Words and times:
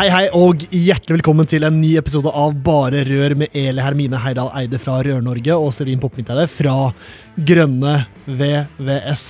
Hei, 0.00 0.06
hei, 0.08 0.26
og 0.32 0.62
hjertelig 0.72 1.18
velkommen 1.18 1.44
til 1.44 1.66
en 1.66 1.74
ny 1.76 1.90
episode 2.00 2.30
av 2.32 2.54
Bare 2.64 3.02
Rør 3.04 3.34
med 3.36 3.52
Eli 3.52 3.82
Hermine 3.84 4.16
Heidal 4.22 4.48
Eide 4.56 4.78
fra 4.80 4.94
Rør-Norge 5.04 5.58
og 5.60 5.74
Serin 5.76 6.00
Poppmidteide 6.00 6.46
fra 6.48 6.76
Grønne 7.36 7.98
VVS. 8.24 9.26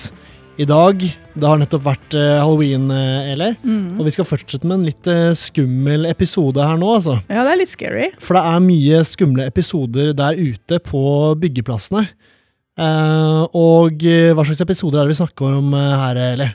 I 0.62 0.68
dag 0.70 1.02
Det 1.02 1.48
har 1.48 1.58
nettopp 1.58 1.82
vært 1.88 2.14
uh, 2.14 2.36
halloween, 2.44 2.86
uh, 2.86 3.32
Eli, 3.32 3.50
Mm. 3.64 3.98
og 3.98 4.06
vi 4.06 4.14
skal 4.14 4.28
fortsette 4.30 4.68
med 4.70 4.78
en 4.78 4.86
litt 4.86 5.10
uh, 5.10 5.34
skummel 5.34 6.06
episode 6.06 6.62
her 6.62 6.78
nå, 6.78 6.94
altså. 7.00 7.18
Ja, 7.26 7.42
det 7.42 7.56
er 7.56 7.60
litt 7.64 7.74
scary. 7.74 8.10
For 8.22 8.38
det 8.38 8.46
er 8.54 8.62
mye 8.62 9.02
skumle 9.10 9.50
episoder 9.50 10.14
der 10.14 10.38
ute 10.38 10.78
på 10.86 11.02
byggeplassene. 11.42 12.06
Eh, 12.80 13.42
og 13.58 14.04
eh, 14.06 14.30
hva 14.32 14.44
slags 14.46 14.62
episoder 14.62 15.00
er 15.02 15.08
det 15.08 15.12
vi 15.16 15.18
snakker 15.18 15.58
om 15.58 15.74
eh, 15.76 15.96
her, 16.00 16.20
Eli? 16.30 16.46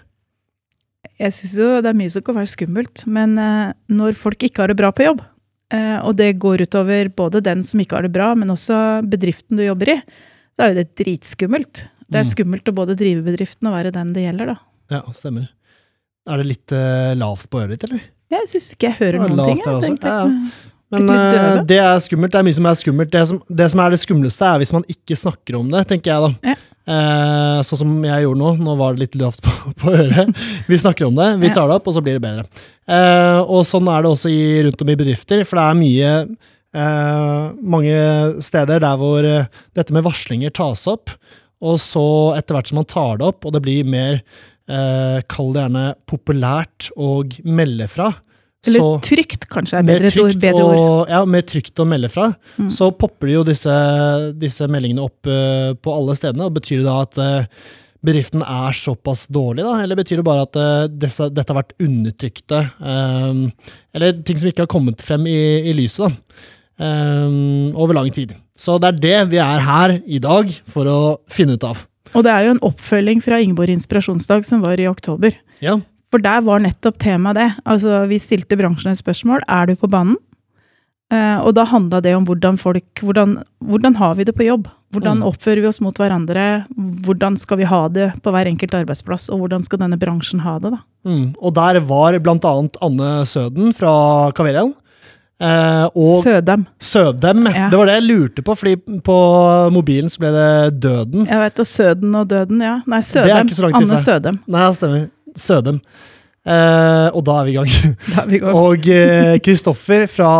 Jeg 1.20 1.34
syns 1.34 1.55
jo 1.59 1.70
det 1.81 1.89
er 1.91 1.98
mye 1.98 2.11
som 2.13 2.21
kan 2.25 2.35
være 2.35 2.51
skummelt, 2.51 3.05
men 3.07 3.37
eh, 3.41 3.73
når 3.89 4.15
folk 4.20 4.43
ikke 4.48 4.63
har 4.63 4.67
det 4.71 4.77
bra 4.79 4.91
på 4.95 5.05
jobb, 5.07 5.21
eh, 5.73 5.98
og 6.05 6.15
det 6.20 6.31
går 6.41 6.63
utover 6.67 7.09
både 7.15 7.41
den 7.45 7.63
som 7.63 7.79
ikke 7.84 7.95
har 7.98 8.07
det 8.07 8.13
bra, 8.15 8.34
men 8.35 8.49
også 8.53 9.01
bedriften 9.09 9.57
du 9.57 9.63
jobber 9.65 9.95
i, 9.95 10.01
så 10.55 10.63
er 10.65 10.73
jo 10.73 10.79
det 10.83 10.95
dritskummelt. 11.01 11.87
Det 12.05 12.20
er 12.21 12.23
Mm. 12.26 12.31
skummelt 12.35 12.70
å 12.70 12.76
både 12.76 12.95
drive 12.95 13.23
bedriften 13.26 13.67
og 13.67 13.73
være 13.73 13.91
den 13.91 14.13
det 14.13 14.23
gjelder, 14.27 14.45
da. 14.53 14.57
Ja, 14.91 15.01
stemmer. 15.11 15.48
Er 16.29 16.37
det 16.37 16.45
litt 16.45 16.71
eh, 16.71 17.13
lavt 17.17 17.49
på 17.49 17.61
øret 17.63 17.76
ditt, 17.79 17.83
eller? 17.89 18.01
Jeg 18.31 18.48
syns 18.49 18.71
ikke 18.73 18.87
jeg 18.89 18.98
hører 18.99 19.20
noen 19.29 19.45
ting. 19.45 19.59
Jeg 19.65 19.99
Ja, 20.05 20.21
ikke- 20.27 20.51
Men 20.91 21.65
det 21.67 21.77
er 21.81 21.98
skummelt. 21.99 22.31
Det 22.31 22.39
er 22.39 22.43
mye 22.45 22.53
som 22.53 22.65
er 22.65 22.76
skummelt. 22.77 23.09
Det 23.11 23.27
som, 23.27 23.41
det 23.49 23.71
som 23.71 23.79
er 23.81 23.89
det 23.89 23.99
skumleste, 23.99 24.45
er 24.45 24.59
hvis 24.61 24.71
man 24.73 24.83
ikke 24.87 25.17
snakker 25.17 25.57
om 25.59 25.70
det, 25.71 25.87
tenker 25.87 26.11
jeg 26.13 26.21
da. 26.21 26.49
Ja. 26.51 26.55
Eh, 26.86 27.60
sånn 27.66 27.80
som 27.82 27.94
jeg 28.05 28.26
gjorde 28.26 28.41
nå. 28.41 28.52
Nå 28.62 28.76
var 28.78 28.94
det 28.94 29.05
litt 29.05 29.18
lavt 29.20 29.41
på, 29.46 29.54
på 29.82 29.94
øret. 29.96 30.34
Vi 30.70 30.80
snakker 30.82 31.08
om 31.08 31.18
det, 31.18 31.32
vi 31.41 31.54
tar 31.54 31.70
det 31.70 31.80
opp, 31.80 31.90
og 31.90 31.98
så 31.98 32.04
blir 32.05 32.20
det 32.20 32.26
bedre. 32.26 32.46
Eh, 32.86 33.40
og 33.41 33.66
sånn 33.68 33.90
er 33.91 34.05
det 34.05 34.12
også 34.12 34.32
i, 34.32 34.44
rundt 34.68 34.84
om 34.86 34.91
i 34.94 35.00
bedrifter, 35.00 35.46
for 35.48 35.60
det 35.60 35.66
er 35.66 35.80
mye 35.80 36.12
eh, 36.76 37.48
mange 37.76 37.98
steder 38.46 38.84
der 38.84 39.00
hvor 39.02 39.26
eh, 39.26 39.50
dette 39.78 39.96
med 39.96 40.06
varslinger 40.06 40.54
tas 40.56 40.86
opp, 40.91 41.13
og 41.66 41.80
så 41.82 42.06
etter 42.38 42.58
hvert 42.58 42.70
som 42.70 42.82
man 42.82 42.90
tar 42.91 43.18
det 43.22 43.32
opp, 43.32 43.48
og 43.48 43.56
det 43.56 43.63
blir 43.66 43.88
mer 43.90 44.20
eh, 44.20 45.20
Kall 45.32 45.54
det 45.56 45.66
gjerne 45.66 45.88
populært 46.10 46.91
å 46.94 47.18
melde 47.48 47.90
fra. 47.90 48.12
Eller 48.68 48.82
så- 48.82 49.02
trygt, 49.05 49.48
kanskje 49.52 49.80
er 49.80 49.84
bedre, 49.88 50.10
trygt, 50.12 50.40
bedre 50.41 50.63
ord. 50.66 50.76
og, 50.77 51.10
ja, 51.10 51.24
mer 51.26 51.41
trygt 51.41 51.76
å 51.82 51.85
melde 51.88 52.10
fra, 52.12 52.35
Mm. 52.58 52.70
så 52.72 52.91
popper 52.98 53.27
jo 53.34 53.44
disse, 53.44 53.74
disse 54.40 54.68
meldingene 54.68 55.04
opp 55.05 55.26
uh, 55.27 55.74
på 55.76 55.94
alle 55.96 56.16
stedene. 56.16 56.46
og 56.46 56.54
Betyr 56.55 56.82
det 56.82 56.85
da 56.85 57.02
at 57.02 57.18
uh, 57.18 57.46
bedriften 58.05 58.41
er 58.46 58.72
såpass 58.77 59.26
dårlig, 59.27 59.63
da? 59.66 59.80
Eller 59.84 59.96
betyr 59.98 60.18
det 60.22 60.26
bare 60.27 60.44
at 60.46 60.55
uh, 60.55 60.88
disse, 60.88 61.30
dette 61.34 61.49
har 61.54 61.62
vært 61.63 61.74
undertrykte? 61.82 62.60
Um, 62.80 63.52
eller 63.94 64.13
ting 64.24 64.38
som 64.38 64.50
ikke 64.50 64.66
har 64.66 64.72
kommet 64.72 65.01
frem 65.01 65.25
i, 65.28 65.39
i 65.69 65.73
lyset, 65.73 66.09
da? 66.09 66.45
Um, 66.78 67.72
over 67.75 67.94
lang 67.95 68.12
tid. 68.12 68.34
Så 68.57 68.78
det 68.84 68.89
er 68.89 69.00
det 69.00 69.29
vi 69.31 69.38
er 69.39 69.59
her 69.63 69.94
i 70.06 70.19
dag 70.19 70.50
for 70.68 70.85
å 70.91 71.00
finne 71.31 71.56
ut 71.56 71.63
av. 71.63 71.85
Og 72.16 72.23
det 72.23 72.31
er 72.31 72.45
jo 72.47 72.53
en 72.56 72.63
oppfølging 72.68 73.22
fra 73.23 73.39
Ingeborg 73.44 73.72
inspirasjonsdag 73.75 74.45
som 74.47 74.62
var 74.63 74.79
i 74.79 74.88
oktober. 74.88 75.35
Ja. 75.63 75.78
For 76.15 76.23
der 76.23 76.45
var 76.47 76.61
nettopp 76.63 76.95
temaet 77.03 77.35
det. 77.35 77.49
Altså, 77.67 78.05
vi 78.07 78.15
stilte 78.23 78.55
bransjen 78.55 78.93
et 78.93 79.01
spørsmål. 79.01 79.43
Er 79.51 79.67
du 79.67 79.75
på 79.75 79.89
banen? 79.91 80.15
Uh, 81.13 81.37
og 81.45 81.51
da 81.53 81.67
handla 81.69 81.99
det 82.01 82.15
om 82.17 82.23
hvordan 82.25 82.55
folk 82.57 83.03
hvordan, 83.03 83.35
hvordan 83.61 83.97
har 83.99 84.15
vi 84.17 84.23
det 84.25 84.33
på 84.33 84.47
jobb? 84.47 84.69
Hvordan 84.95 85.19
Mm. 85.19 85.25
oppfører 85.27 85.61
vi 85.61 85.67
oss 85.67 85.81
mot 85.83 85.93
hverandre? 85.99 86.65
Hvordan 87.05 87.35
skal 87.37 87.59
vi 87.59 87.67
ha 87.67 87.87
det 87.89 88.07
på 88.23 88.31
hver 88.31 88.47
enkelt 88.47 88.73
arbeidsplass? 88.73 89.27
Og 89.29 89.43
hvordan 89.43 89.63
skal 89.67 89.79
denne 89.83 89.99
bransjen 89.99 90.39
ha 90.41 90.57
det, 90.57 90.71
da? 90.71 90.79
Mm. 91.05 91.35
Og 91.41 91.53
der 91.53 91.79
var 91.81 92.15
annet 92.15 92.77
Anne 92.81 93.25
Søden 93.27 93.75
fra 93.75 94.31
Kaverian. 94.31 94.73
Eh, 95.37 95.85
og 95.93 96.23
Sødem. 96.23 96.65
Sødem. 96.79 97.45
Ja. 97.51 97.69
Det 97.69 97.77
var 97.77 97.85
det 97.85 97.97
jeg 97.99 98.07
lurte 98.07 98.41
på, 98.41 98.55
fordi 98.55 98.75
på 99.03 99.17
mobilen 99.75 100.09
så 100.09 100.23
ble 100.23 100.31
det 100.31 100.79
Døden. 100.79 101.27
Jeg 101.27 101.39
vet, 101.43 101.59
og 101.59 101.67
Søden 101.67 102.15
og 102.15 102.27
Døden, 102.29 102.61
ja. 102.63 102.79
Nei, 102.87 103.01
Sødem. 103.01 103.51
Anne. 103.75 103.97
Sødem. 103.99 104.39
Nei, 104.47 104.71
stemmer. 104.73 105.09
Sødem. 105.35 105.81
Uh, 106.46 107.09
og 107.18 107.23
da 107.25 107.40
er 107.40 107.47
vi 107.47 107.56
i 107.56 107.57
gang. 107.57 107.72
Da 108.12 108.23
er 108.23 108.28
vi 108.29 108.38
i 108.38 108.41
gang. 108.44 108.57
og 108.57 108.84
Kristoffer 108.85 109.40
Kristoffer 109.46 110.07
fra, 110.12 110.31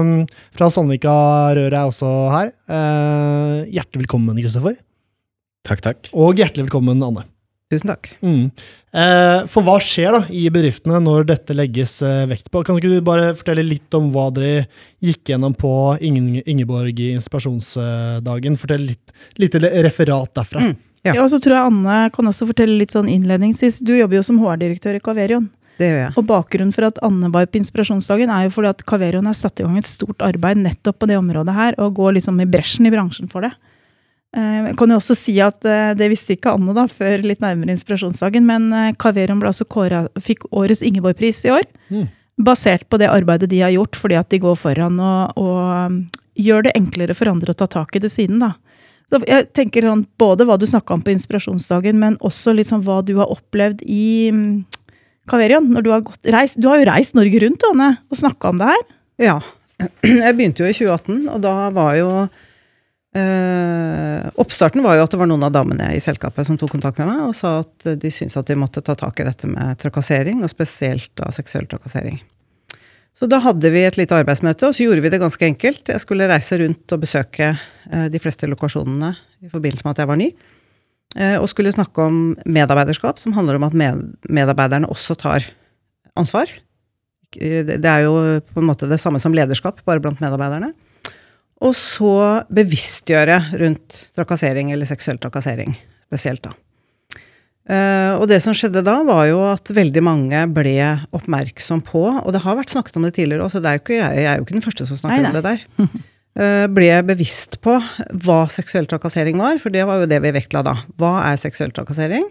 um, 0.00 0.14
fra 0.56 0.70
Sandvika 0.74 1.12
Røret 1.54 1.76
er 1.78 1.84
også 1.84 2.14
her. 2.34 2.54
Uh, 2.66 3.68
hjertelig 3.70 4.06
velkommen, 4.06 4.40
Kristoffer. 4.42 4.78
Takk, 5.62 5.84
takk. 5.84 6.10
Og 6.12 6.40
hjertelig 6.40 6.66
velkommen, 6.66 7.02
Anne. 7.06 7.28
Tusen 7.72 7.88
takk. 7.88 8.10
Mm. 8.20 8.50
Eh, 8.92 9.46
for 9.48 9.64
hva 9.64 9.78
skjer 9.80 10.12
da 10.12 10.20
i 10.28 10.42
bedriftene 10.52 10.98
når 11.00 11.24
dette 11.30 11.54
legges 11.56 11.94
eh, 12.04 12.26
vekt 12.28 12.50
på? 12.52 12.60
Kan 12.66 12.76
ikke 12.76 12.90
du 12.92 13.04
bare 13.04 13.30
fortelle 13.38 13.64
litt 13.64 13.96
om 13.96 14.10
hva 14.12 14.26
dere 14.36 14.66
gikk 15.00 15.32
gjennom 15.32 15.54
på 15.56 15.72
Ingeborg 16.04 17.00
i 17.00 17.14
inspirasjonsdagen? 17.16 18.58
Fortell 18.60 18.84
litt 18.90 19.14
lite 19.40 19.62
referat 19.86 20.34
derfra. 20.36 20.66
Mm. 20.68 20.74
Ja. 21.02 21.16
Ja, 21.16 21.22
og 21.24 21.32
så 21.32 21.40
tror 21.42 21.56
jeg 21.56 21.70
Anne 21.72 21.96
kan 22.14 22.30
også 22.30 22.46
fortelle 22.46 22.78
litt 22.78 22.94
sånn 22.94 23.10
innledningsvis. 23.10 23.80
Du 23.82 23.90
jobber 23.96 24.20
jo 24.20 24.22
som 24.26 24.38
HR-direktør 24.38 25.00
i 25.00 25.02
Caverion. 25.02 25.48
Det 25.80 25.88
gjør 25.88 25.98
jeg. 25.98 26.14
Og 26.20 26.26
bakgrunnen 26.28 26.70
for 26.76 26.86
at 26.86 27.00
Anne 27.02 27.30
var 27.32 27.48
på 27.50 27.58
inspirasjonsdagen, 27.58 28.30
er 28.30 28.46
jo 28.46 28.54
fordi 28.54 28.70
at 28.70 28.84
Caverion 28.86 29.26
har 29.26 29.34
satt 29.34 29.58
i 29.58 29.66
gang 29.66 29.80
et 29.80 29.88
stort 29.88 30.22
arbeid 30.22 30.60
nettopp 30.62 31.00
på 31.02 31.08
det 31.10 31.18
området 31.18 31.56
her, 31.56 31.78
og 31.82 31.96
går 31.98 32.18
liksom 32.20 32.38
i 32.44 32.48
bresjen 32.50 32.86
i 32.86 32.94
bransjen 32.94 33.30
for 33.32 33.48
det. 33.48 33.50
Eh, 34.36 34.70
Jeg 34.70 34.76
kan 34.78 34.94
jo 34.94 35.00
også 35.00 35.16
si 35.18 35.34
at 35.42 35.66
eh, 35.66 35.92
det 35.98 36.10
visste 36.12 36.36
ikke 36.36 36.54
Anne 36.54 36.76
da, 36.76 36.86
før 36.86 37.26
litt 37.26 37.42
nærmere 37.42 37.74
inspirasjonsdagen, 37.74 38.46
men 38.46 38.70
Kaverion 38.70 39.00
Caverion 39.02 39.42
ble 39.42 39.50
altså 39.50 39.66
kåret, 39.66 40.12
fikk 40.22 40.46
årets 40.52 40.84
Ingeborg-pris 40.86 41.42
i 41.48 41.54
år. 41.56 41.66
Mm. 41.90 42.06
Basert 42.46 42.86
på 42.88 42.98
det 43.02 43.10
arbeidet 43.10 43.50
de 43.50 43.60
har 43.60 43.74
gjort, 43.74 43.98
fordi 43.98 44.16
at 44.22 44.30
de 44.30 44.38
går 44.38 44.54
foran 44.56 45.02
og, 45.02 45.34
og 45.36 45.90
um, 45.90 45.98
gjør 46.38 46.64
det 46.68 46.76
enklere 46.78 47.14
for 47.14 47.28
andre 47.28 47.52
å 47.52 47.58
ta 47.58 47.66
tak 47.66 47.96
i 47.96 48.00
det 48.00 48.12
siden. 48.12 48.38
da. 48.40 48.54
Så 49.12 49.20
jeg 49.28 49.50
tenker 49.52 49.84
sånn, 49.84 50.06
Både 50.20 50.46
hva 50.48 50.56
du 50.56 50.64
snakka 50.68 50.96
om 50.96 51.02
på 51.04 51.12
inspirasjonsdagen, 51.12 51.98
men 52.00 52.16
også 52.24 52.54
litt 52.56 52.70
sånn 52.70 52.84
hva 52.86 53.02
du 53.04 53.18
har 53.18 53.32
opplevd 53.32 53.84
i 53.84 54.32
Kaverian. 55.28 55.68
Når 55.74 55.84
Du 55.84 55.90
har 55.92 56.06
gått, 56.06 56.22
reist, 56.32 56.56
du 56.56 56.68
har 56.70 56.80
jo 56.80 56.88
reist 56.88 57.18
Norge 57.18 57.42
rundt 57.44 57.66
Anne, 57.68 57.90
og 58.08 58.16
snakka 58.18 58.54
om 58.54 58.62
det 58.62 58.70
her. 58.72 58.86
Ja. 59.20 59.36
Jeg 60.24 60.38
begynte 60.38 60.64
jo 60.64 60.70
i 60.70 60.78
2018, 60.78 61.28
og 61.28 61.44
da 61.44 61.54
var 61.74 61.96
jo 61.98 62.08
øh, 63.18 64.26
Oppstarten 64.40 64.84
var 64.84 64.96
jo 64.96 65.04
at 65.04 65.12
det 65.12 65.20
var 65.20 65.28
noen 65.28 65.44
av 65.44 65.52
damene 65.54 65.90
i 65.96 66.02
selskapet 66.02 66.48
som 66.48 66.56
tok 66.58 66.72
kontakt 66.76 67.00
med 67.02 67.10
meg 67.10 67.24
og 67.26 67.34
sa 67.36 67.58
at 67.60 67.88
de 67.98 68.12
syntes 68.14 68.38
at 68.40 68.48
de 68.48 68.56
måtte 68.56 68.84
ta 68.86 68.94
tak 68.96 69.20
i 69.20 69.26
dette 69.26 69.50
med 69.50 69.76
trakassering, 69.82 70.40
og 70.40 70.52
spesielt 70.52 71.12
da 71.20 71.28
seksuell 71.34 71.68
trakassering. 71.68 72.22
Så 73.12 73.28
da 73.28 73.38
hadde 73.44 73.68
vi 73.74 73.82
et 73.84 73.98
lite 74.00 74.16
arbeidsmøte, 74.16 74.66
og 74.70 74.74
så 74.74 74.86
gjorde 74.86 75.02
vi 75.04 75.10
det 75.12 75.20
ganske 75.20 75.44
enkelt. 75.46 75.90
Jeg 75.92 76.00
skulle 76.00 76.28
reise 76.30 76.56
rundt 76.62 76.94
og 76.96 77.02
besøke 77.02 77.50
eh, 77.52 78.06
de 78.08 78.20
fleste 78.22 78.48
lokasjonene 78.48 79.12
i 79.44 79.50
forbindelse 79.52 79.84
med 79.84 79.94
at 79.94 80.02
jeg 80.02 80.08
var 80.10 80.20
ny. 80.20 80.30
eh, 81.16 81.36
Og 81.36 81.48
skulle 81.52 81.74
snakke 81.74 82.06
om 82.08 82.36
medarbeiderskap, 82.46 83.18
som 83.20 83.34
handler 83.36 83.60
om 83.60 83.68
at 83.68 83.76
medarbeiderne 84.28 84.88
også 84.88 85.14
tar 85.20 85.44
ansvar. 86.16 86.48
Det 87.32 87.66
det 87.80 87.84
er 87.88 88.04
jo 88.04 88.40
på 88.40 88.60
en 88.60 88.66
måte 88.68 88.88
det 88.88 89.00
samme 89.00 89.20
som 89.20 89.32
lederskap, 89.36 89.84
bare 89.84 90.00
blant 90.00 90.20
medarbeiderne. 90.20 90.72
Og 91.62 91.74
så 91.76 92.42
bevisstgjøre 92.50 93.38
rundt 93.60 94.08
trakassering, 94.16 94.72
eller 94.72 94.88
seksuell 94.88 95.20
trakassering 95.22 95.76
spesielt, 96.08 96.42
da. 96.42 96.52
Eh, 97.70 98.12
og 98.18 98.26
det 98.26 98.40
som 98.42 98.54
skjedde 98.56 98.82
da, 98.82 98.96
var 99.06 99.26
jo 99.30 99.42
at 99.46 99.70
veldig 99.74 100.02
mange 100.02 100.40
ble 100.54 100.74
oppmerksom 101.14 101.84
på, 101.86 102.02
og 102.18 102.32
det 102.34 102.42
har 102.42 102.58
vært 102.58 102.72
snakket 102.74 102.98
om 102.98 103.06
det 103.06 103.14
tidligere 103.18 103.46
er 103.60 103.76
jo 103.76 103.82
ikke 103.84 104.00
jeg, 104.00 104.16
jeg 104.18 104.30
er 104.30 104.40
jo 104.40 104.46
ikke 104.46 104.56
den 104.56 104.64
første 104.64 104.88
som 104.88 104.98
snakker 104.98 105.22
Nei, 105.22 105.30
om 105.30 105.38
det 105.38 105.44
der. 105.46 105.62
Eh, 106.32 106.66
ble 106.72 106.86
bevisst 107.04 107.58
på 107.60 107.74
hva 108.24 108.38
seksuell 108.48 108.86
trakassering 108.88 109.36
var, 109.36 109.58
for 109.60 109.74
det 109.74 109.82
var 109.84 110.00
jo 110.00 110.06
det 110.08 110.16
vi 110.24 110.30
vektla 110.32 110.62
da. 110.64 110.72
Hva 110.96 111.18
er 111.28 111.36
seksuell 111.36 111.74
trakassering, 111.76 112.24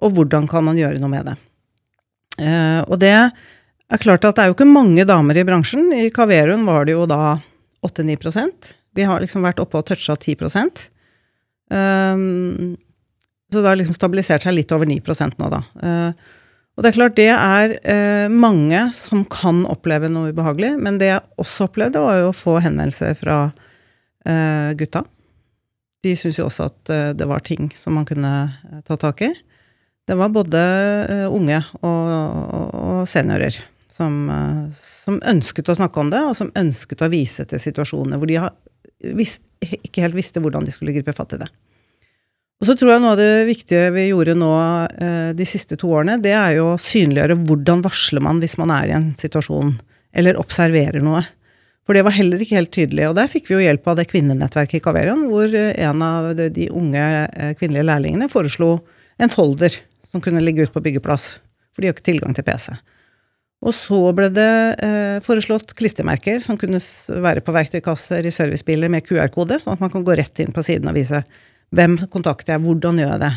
og 0.00 0.14
hvordan 0.14 0.46
kan 0.46 0.62
man 0.68 0.78
gjøre 0.78 1.00
noe 1.02 1.10
med 1.10 1.26
det? 1.26 1.34
Eh, 2.38 2.80
og 2.86 3.00
det 3.02 3.10
er 3.18 4.00
klart 4.00 4.24
at 4.24 4.38
det 4.38 4.44
er 4.44 4.52
jo 4.52 4.56
ikke 4.56 4.70
mange 4.70 5.04
damer 5.08 5.36
i 5.36 5.44
bransjen. 5.44 5.90
I 5.92 6.12
Kaverun 6.14 6.62
var 6.68 6.86
det 6.86 6.94
jo 6.94 7.08
da 7.10 7.40
8-9% 7.84 8.70
Vi 8.96 9.06
har 9.08 9.22
liksom 9.22 9.42
vært 9.42 9.60
oppe 9.62 9.80
og 9.80 9.86
toucha 9.88 10.14
10 10.14 10.36
um, 11.74 12.76
Så 13.50 13.58
det 13.60 13.68
har 13.68 13.78
liksom 13.78 13.96
stabilisert 13.96 14.44
seg 14.44 14.54
litt 14.54 14.72
over 14.74 14.86
9 14.86 15.00
nå, 15.38 15.48
da. 15.50 15.62
Eh, 15.82 16.36
og 16.78 16.84
det 16.84 16.90
er 16.90 16.96
klart, 16.96 17.16
det 17.18 17.30
er 17.34 17.74
eh, 17.82 18.28
mange 18.30 18.82
som 18.96 19.24
kan 19.28 19.64
oppleve 19.68 20.08
noe 20.08 20.30
ubehagelig. 20.30 20.76
Men 20.80 21.00
det 21.00 21.10
jeg 21.10 21.24
også 21.42 21.66
opplevde, 21.66 22.02
var 22.02 22.20
jo 22.20 22.30
å 22.30 22.36
få 22.36 22.60
henvendelser 22.62 23.18
fra 23.18 23.40
eh, 24.24 24.70
gutta. 24.78 25.02
De 26.00 26.14
syntes 26.16 26.38
jo 26.38 26.46
også 26.46 26.70
at 26.70 26.92
det 27.18 27.26
var 27.28 27.42
ting 27.44 27.66
som 27.76 27.98
man 27.98 28.06
kunne 28.08 28.30
ta 28.86 28.96
tak 28.96 29.20
i. 29.26 29.34
Det 30.08 30.16
var 30.16 30.32
både 30.32 30.60
unge 31.28 31.58
og, 31.82 32.06
og, 32.08 32.70
og 32.72 33.02
seniorer 33.10 33.58
som, 33.92 34.14
som, 34.72 35.18
ønsket 35.28 35.68
å 35.68 35.76
snakke 35.76 36.00
om 36.00 36.08
det, 36.08 36.22
og 36.24 36.32
som 36.38 36.48
ønsket 36.56 37.04
å 37.04 37.10
vise 37.12 37.44
til 37.50 37.60
situasjoner 37.60 38.16
hvor 38.16 38.30
de 38.30 38.38
visst, 39.18 39.44
ikke 39.60 40.06
helt 40.06 40.16
visste 40.16 40.40
hvordan 40.40 40.64
de 40.64 40.72
skulle 40.72 40.94
gripe 40.96 41.12
fatt 41.12 41.36
i 41.36 41.42
det. 41.42 41.50
Og 42.60 42.68
så 42.68 42.76
tror 42.76 42.92
jeg 42.92 43.00
noe 43.00 43.14
av 43.14 43.20
det 43.20 43.46
viktige 43.48 43.88
vi 43.94 44.10
gjorde 44.10 44.36
nå 44.36 44.52
eh, 45.00 45.30
de 45.36 45.46
siste 45.48 45.78
to 45.80 45.94
årene, 45.96 46.18
det 46.20 46.34
er 46.36 46.58
jo 46.58 46.74
å 46.74 46.80
synliggjøre 46.80 47.38
hvordan 47.48 47.84
varsler 47.86 48.24
man 48.24 48.42
hvis 48.42 48.58
man 48.60 48.72
er 48.74 48.90
i 48.90 48.96
en 48.98 49.10
situasjon 49.16 49.78
eller 50.20 50.36
observerer 50.40 51.00
noe. 51.04 51.22
For 51.88 51.96
det 51.96 52.04
var 52.06 52.14
heller 52.14 52.42
ikke 52.42 52.58
helt 52.58 52.72
tydelig. 52.74 53.08
Og 53.08 53.16
der 53.16 53.30
fikk 53.32 53.48
vi 53.48 53.56
jo 53.56 53.64
hjelp 53.64 53.88
av 53.88 53.96
det 53.98 54.06
kvinnenettverket 54.10 54.78
i 54.78 54.82
Kaverion, 54.84 55.24
hvor 55.32 55.48
eh, 55.48 55.72
en 55.86 56.04
av 56.04 56.30
de 56.38 56.68
unge 56.68 57.06
eh, 57.26 57.54
kvinnelige 57.58 57.88
lærlingene 57.88 58.28
foreslo 58.30 58.76
en 59.20 59.32
folder 59.32 59.80
som 60.12 60.22
kunne 60.22 60.42
ligge 60.44 60.66
ute 60.66 60.74
på 60.74 60.84
byggeplass. 60.84 61.32
For 61.72 61.82
de 61.82 61.88
har 61.88 61.96
ikke 61.96 62.10
tilgang 62.10 62.36
til 62.36 62.44
PC. 62.44 62.74
Og 63.60 63.74
så 63.76 63.98
ble 64.16 64.28
det 64.36 64.52
eh, 64.84 65.18
foreslått 65.24 65.72
klistremerker 65.80 66.44
som 66.44 66.60
kunne 66.60 66.78
være 67.24 67.42
på 67.44 67.56
verktøykasser 67.56 68.28
i 68.28 68.32
servicebiler 68.32 68.92
med 68.92 69.04
QR-kode, 69.08 69.58
sånn 69.60 69.74
at 69.74 69.82
man 69.82 69.92
kan 69.92 70.04
gå 70.04 70.16
rett 70.20 70.44
inn 70.44 70.52
på 70.52 70.64
siden 70.64 70.92
og 70.92 70.96
vise 71.00 71.24
hvem 71.76 71.96
kontakter 72.10 72.56
jeg, 72.56 72.64
hvordan 72.64 73.00
gjør 73.00 73.12
jeg 73.14 73.22
det? 73.22 73.32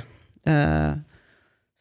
Eh, 0.50 0.94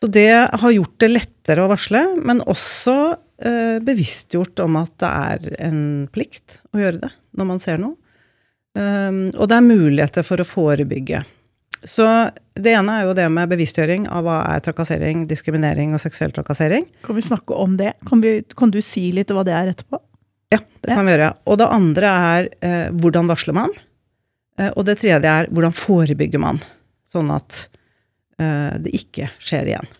så 0.03 0.09
det 0.11 0.31
har 0.63 0.75
gjort 0.75 0.97
det 1.03 1.11
lettere 1.13 1.65
å 1.65 1.71
varsle, 1.71 2.03
men 2.27 2.43
også 2.51 2.97
eh, 3.43 3.77
bevisstgjort 3.85 4.65
om 4.65 4.81
at 4.81 4.95
det 5.01 5.11
er 5.11 5.53
en 5.69 5.83
plikt 6.13 6.59
å 6.75 6.83
gjøre 6.83 7.05
det 7.05 7.13
når 7.39 7.49
man 7.53 7.63
ser 7.63 7.79
noe. 7.83 7.97
Um, 8.73 9.27
og 9.37 9.51
det 9.51 9.57
er 9.59 9.67
muligheter 9.67 10.25
for 10.25 10.41
å 10.41 10.49
forebygge. 10.49 11.19
Så 11.85 12.07
det 12.55 12.73
ene 12.77 12.95
er 12.95 13.09
jo 13.09 13.15
det 13.17 13.27
med 13.33 13.51
bevisstgjøring 13.51 14.07
av 14.09 14.25
hva 14.25 14.39
er 14.53 14.63
trakassering, 14.65 15.27
diskriminering 15.29 15.93
og 15.97 16.01
seksuell 16.01 16.33
trakassering. 16.35 16.87
Kan 17.05 17.19
vi 17.19 17.25
snakke 17.27 17.59
om 17.59 17.75
det? 17.81 17.93
Kan, 18.09 18.23
vi, 18.25 18.39
kan 18.57 18.73
du 18.73 18.81
si 18.85 19.11
litt 19.15 19.33
hva 19.35 19.45
det 19.47 19.55
er 19.59 19.73
etterpå? 19.75 20.01
Ja, 20.55 20.61
det 20.61 20.93
ja. 20.93 20.97
kan 20.97 21.09
vi 21.09 21.15
gjøre. 21.15 21.33
Og 21.49 21.59
det 21.61 21.69
andre 21.75 22.13
er 22.33 22.51
eh, 22.65 22.87
hvordan 23.03 23.31
varsler 23.31 23.57
man? 23.57 23.75
Eh, 24.61 24.71
og 24.77 24.87
det 24.89 24.99
tredje 25.01 25.29
er 25.29 25.51
hvordan 25.53 25.75
forebygger 25.77 26.43
man, 26.43 26.61
sånn 27.09 27.31
at 27.33 27.67
uh, 28.41 28.79
det 28.83 28.95
ikke 28.97 29.31
skjer 29.43 29.73
igjen. 29.73 29.91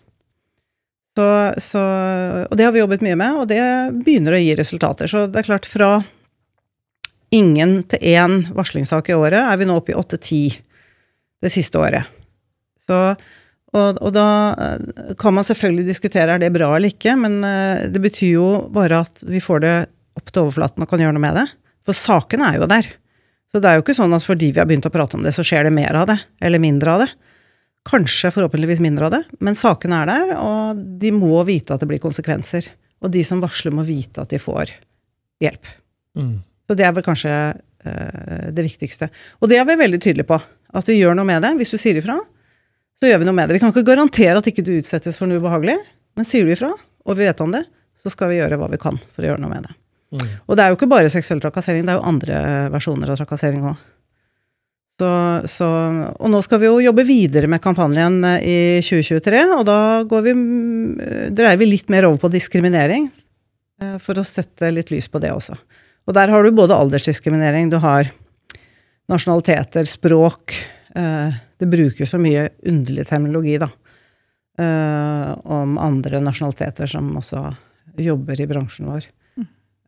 Så, 1.13 1.27
så, 1.61 1.81
og 2.47 2.57
det 2.57 2.65
har 2.65 2.73
vi 2.73 2.81
jobbet 2.81 3.03
mye 3.05 3.17
med, 3.19 3.37
og 3.37 3.49
det 3.51 3.61
begynner 4.01 4.33
å 4.33 4.41
gi 4.41 4.55
resultater. 4.57 5.09
Så 5.09 5.27
det 5.29 5.43
er 5.43 5.45
klart, 5.45 5.69
fra 5.69 5.99
ingen 7.33 7.81
til 7.89 8.01
én 8.13 8.39
varslingssak 8.53 9.11
i 9.11 9.17
året 9.17 9.41
er 9.41 9.59
vi 9.61 9.67
nå 9.69 9.77
oppe 9.77 9.93
i 9.93 9.97
åtte-ti 9.97 10.41
det 11.43 11.51
siste 11.53 11.77
året. 11.81 12.09
Så, 12.81 12.97
og, 13.73 14.01
og, 14.01 14.09
da 14.13 14.27
eh, 14.57 15.13
kan 15.21 15.37
man 15.37 15.45
selvfølgelig 15.45 15.85
diskutere 15.91 16.33
er 16.33 16.41
det 16.41 16.51
bra 16.53 16.71
eller 16.73 16.93
ikke, 16.93 17.13
men 17.21 17.39
det 17.93 18.01
betyr 18.01 18.33
jo 18.33 18.47
bare 18.73 19.03
at 19.05 19.21
vi 19.25 19.41
får 19.41 19.63
det 19.65 19.75
opp 20.17 20.33
til 20.33 20.47
overflaten 20.47 20.85
og 20.85 20.89
kan 20.89 21.01
gjøre 21.01 21.17
noe 21.17 21.25
med 21.25 21.39
det. 21.41 21.47
For 21.85 21.97
sakene 21.97 22.49
er 22.49 22.61
jo 22.61 22.69
der. 22.69 22.89
Så 23.53 23.61
det 23.61 23.69
er 23.69 23.77
jo 23.77 23.83
ikke 23.83 23.93
sånn 23.93 24.15
at 24.17 24.25
fordi 24.25 24.49
vi 24.49 24.57
har 24.57 24.65
begynt 24.65 24.87
å 24.89 24.91
prate 24.93 25.13
om 25.13 25.25
det, 25.25 25.35
så 25.35 25.45
skjer 25.45 25.67
det 25.67 25.75
mer 25.75 25.93
av 25.99 26.07
det, 26.09 26.17
eller 26.41 26.61
mindre 26.61 26.95
av 26.95 27.03
det. 27.03 27.09
Kanskje 27.85 28.31
forhåpentligvis 28.33 28.81
mindre 28.81 29.05
av 29.05 29.13
det, 29.13 29.19
men 29.45 29.57
sakene 29.59 29.99
er 30.01 30.09
der, 30.09 30.31
og 30.41 30.79
de 31.01 31.11
må 31.13 31.43
vite 31.45 31.75
at 31.75 31.83
det 31.83 31.89
blir 31.91 32.01
konsekvenser. 32.01 32.71
Og 33.03 33.11
de 33.13 33.21
som 33.27 33.43
varsler, 33.43 33.75
må 33.75 33.85
vite 33.85 34.23
at 34.23 34.31
de 34.33 34.39
får 34.41 34.71
hjelp. 35.43 35.69
Mm. 36.17 36.37
Så 36.65 36.77
det 36.79 36.87
er 36.87 36.95
vel 36.95 37.05
kanskje 37.05 37.33
uh, 37.53 38.47
det 38.55 38.65
viktigste. 38.65 39.11
Og 39.43 39.51
det 39.51 39.59
er 39.59 39.67
vi 39.69 39.77
veldig 39.83 39.99
tydelige 40.01 40.31
på. 40.31 40.39
At 40.73 40.89
vi 40.89 40.97
gjør 40.97 41.19
noe 41.19 41.27
med 41.27 41.43
det. 41.45 41.51
Hvis 41.59 41.75
du 41.75 41.77
sier 41.77 41.99
ifra, 41.99 42.15
så 42.97 43.11
gjør 43.11 43.21
vi 43.21 43.27
noe 43.27 43.37
med 43.37 43.51
det. 43.51 43.59
Vi 43.59 43.61
kan 43.61 43.75
ikke 43.75 43.85
garantere 43.91 44.39
at 44.39 44.49
ikke 44.49 44.65
du 44.65 44.73
utsettes 44.79 45.19
for 45.19 45.29
noe 45.29 45.43
ubehagelig, 45.43 45.77
men 46.17 46.25
sier 46.25 46.47
du 46.47 46.55
ifra, 46.55 46.71
og 47.03 47.19
vi 47.19 47.27
vet 47.27 47.43
om 47.43 47.53
det, 47.53 47.65
så 48.01 48.09
skal 48.13 48.31
vi 48.31 48.39
gjøre 48.39 48.57
hva 48.61 48.71
vi 48.71 48.79
kan 48.81 48.97
for 49.11 49.25
å 49.25 49.33
gjøre 49.33 49.43
noe 49.43 49.51
med 49.51 49.67
det. 49.67 49.75
Mm. 50.13 50.29
Og 50.45 50.57
det 50.57 50.63
er 50.63 50.71
jo 50.71 50.77
ikke 50.77 50.91
bare 50.91 51.09
seksuell 51.09 51.41
trakassering, 51.41 51.85
det 51.87 51.95
er 51.95 51.99
jo 51.99 52.09
andre 52.11 52.39
versjoner 52.73 53.09
av 53.13 53.19
trakassering 53.19 53.65
òg. 53.71 53.81
Så, 54.93 55.09
så, 55.49 55.67
og 56.21 56.29
nå 56.29 56.39
skal 56.45 56.59
vi 56.61 56.67
jo 56.69 56.81
jobbe 56.83 57.05
videre 57.07 57.49
med 57.49 57.61
kampanjen 57.63 58.19
eh, 58.29 58.43
i 58.45 58.57
2023, 58.85 59.39
og 59.57 59.63
da 59.65 59.77
vi, 60.21 60.33
dreier 61.33 61.57
vi 61.57 61.69
litt 61.71 61.89
mer 61.89 62.05
over 62.07 62.21
på 62.21 62.31
diskriminering. 62.35 63.07
Eh, 63.81 63.95
for 64.03 64.21
å 64.21 64.25
sette 64.27 64.69
litt 64.71 64.93
lys 64.93 65.09
på 65.09 65.21
det 65.23 65.33
også. 65.33 65.57
Og 66.05 66.15
der 66.15 66.29
har 66.29 66.45
du 66.45 66.53
både 66.53 66.77
aldersdiskriminering, 66.77 67.71
du 67.73 67.79
har 67.81 68.11
nasjonaliteter, 69.09 69.87
språk 69.89 70.53
eh, 70.95 71.41
Det 71.57 71.67
brukes 71.69 72.13
så 72.13 72.19
mye 72.21 72.45
underlig 72.69 73.07
terminologi, 73.09 73.57
da. 73.61 73.71
Om 74.53 75.77
andre 75.81 76.19
nasjonaliteter 76.21 76.85
som 76.91 77.07
også 77.17 77.39
jobber 77.97 78.37
i 78.37 78.45
bransjen 78.45 78.91
vår. 78.91 79.07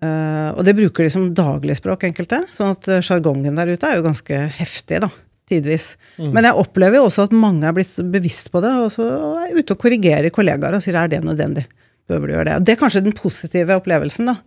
Uh, 0.06 0.50
og 0.56 0.66
det 0.68 0.76
bruker 0.78 1.06
de 1.06 1.12
som 1.14 1.28
dagligspråk, 1.36 2.08
enkelte. 2.10 2.42
Sånn 2.56 2.74
at 2.76 2.90
uh, 2.92 3.02
sjargongen 3.04 3.58
der 3.58 3.72
ute 3.74 3.90
er 3.90 4.00
jo 4.00 4.06
ganske 4.06 4.42
heftig, 4.60 5.02
da. 5.06 5.10
Tidvis. 5.50 5.92
Mm. 6.18 6.32
Men 6.34 6.48
jeg 6.48 6.58
opplever 6.62 7.00
jo 7.00 7.06
også 7.08 7.28
at 7.28 7.36
mange 7.38 7.68
er 7.70 7.76
blitt 7.78 7.94
bevisst 8.14 8.50
på 8.54 8.62
det, 8.66 8.74
og 8.82 8.90
så 8.94 9.06
er 9.44 9.54
ute 9.54 9.76
og 9.76 9.82
korrigerer 9.82 10.34
kollegaer 10.34 10.78
og 10.78 10.84
sier 10.84 10.98
er 10.98 11.12
det 11.12 11.22
nødvendig. 11.26 11.68
Bør 12.10 12.26
du 12.26 12.34
gjøre 12.34 12.48
det? 12.50 12.58
Og 12.60 12.66
det 12.66 12.74
er 12.74 12.82
kanskje 12.82 13.06
den 13.06 13.18
positive 13.18 13.78
opplevelsen, 13.80 14.32
da. 14.32 14.38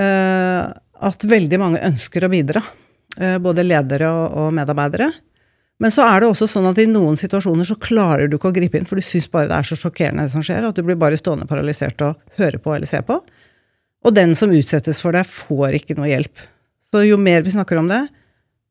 Uh, 0.00 0.62
at 1.02 1.26
veldig 1.28 1.58
mange 1.60 1.82
ønsker 1.84 2.24
å 2.24 2.32
bidra. 2.32 2.62
både 3.42 3.64
ledere 3.66 4.08
og, 4.08 4.36
og, 4.40 4.52
medarbeidere. 4.56 5.10
Men 5.82 5.90
så 5.92 6.04
er 6.06 6.22
det 6.22 6.28
også 6.30 6.46
sånn 6.48 6.68
at 6.70 6.78
i 6.78 6.86
noen 6.88 7.18
situasjoner 7.18 7.66
så 7.68 7.74
klarer 7.76 8.30
du 8.30 8.38
ikke 8.38 8.52
å 8.52 8.54
gripe 8.54 8.78
inn, 8.78 8.86
for 8.86 8.96
du 8.96 9.04
syns 9.04 9.26
bare 9.28 9.50
det 9.50 9.56
er 9.58 9.66
så 9.66 9.76
sjokkerende 9.76 10.24
det 10.24 10.32
som 10.32 10.44
skjer, 10.46 10.64
at 10.64 10.78
du 10.78 10.84
blir 10.86 10.96
bare 10.96 11.18
stående 11.18 11.48
paralysert 11.50 12.00
og 12.06 12.22
høre 12.38 12.60
på 12.62 12.72
eller 12.72 12.88
se 12.88 13.02
på. 13.04 13.18
Og 14.02 14.14
den 14.14 14.34
som 14.38 14.52
utsettes 14.54 15.00
for 15.02 15.14
det, 15.14 15.24
får 15.28 15.78
ikke 15.78 15.96
noe 15.98 16.10
hjelp. 16.10 16.42
Så 16.92 17.04
jo 17.06 17.18
mer 17.20 17.44
vi 17.46 17.54
snakker 17.54 17.78
om 17.80 17.88
det, 17.90 18.00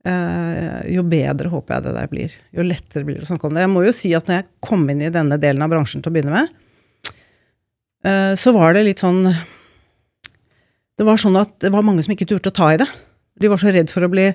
eh, 0.05 0.81
jo 0.93 1.03
bedre 1.07 1.51
håper 1.51 1.77
jeg 1.77 1.85
det 1.87 1.93
der 1.97 2.11
blir. 2.11 2.35
Jo 2.55 2.65
lettere 2.67 3.07
blir 3.07 3.19
det 3.19 3.25
å 3.25 3.31
snakke 3.31 3.47
om 3.47 3.55
det. 3.55 3.65
Jeg 3.65 3.73
må 3.73 3.85
jo 3.85 3.95
si 3.95 4.13
at 4.17 4.27
når 4.27 4.41
jeg 4.41 4.49
kom 4.67 4.83
inn 4.91 5.01
i 5.01 5.13
denne 5.13 5.39
delen 5.41 5.63
av 5.63 5.71
bransjen 5.71 6.03
til 6.03 6.11
å 6.11 6.15
begynne 6.15 6.35
med, 6.35 6.51
eh, 8.05 8.33
så 8.35 8.53
var 8.55 8.75
det 8.75 8.85
litt 8.87 9.03
sånn 9.03 9.23
Det 11.01 11.05
var 11.07 11.17
sånn 11.17 11.39
at 11.39 11.55
det 11.63 11.71
var 11.73 11.81
mange 11.81 12.03
som 12.03 12.11
ikke 12.13 12.27
turte 12.29 12.51
å 12.51 12.53
ta 12.53 12.73
i 12.73 12.77
det. 12.77 12.85
De 13.39 13.49
var 13.49 13.57
så 13.57 13.71
redd 13.73 13.89
for 13.89 14.05
å 14.05 14.11
bli 14.11 14.27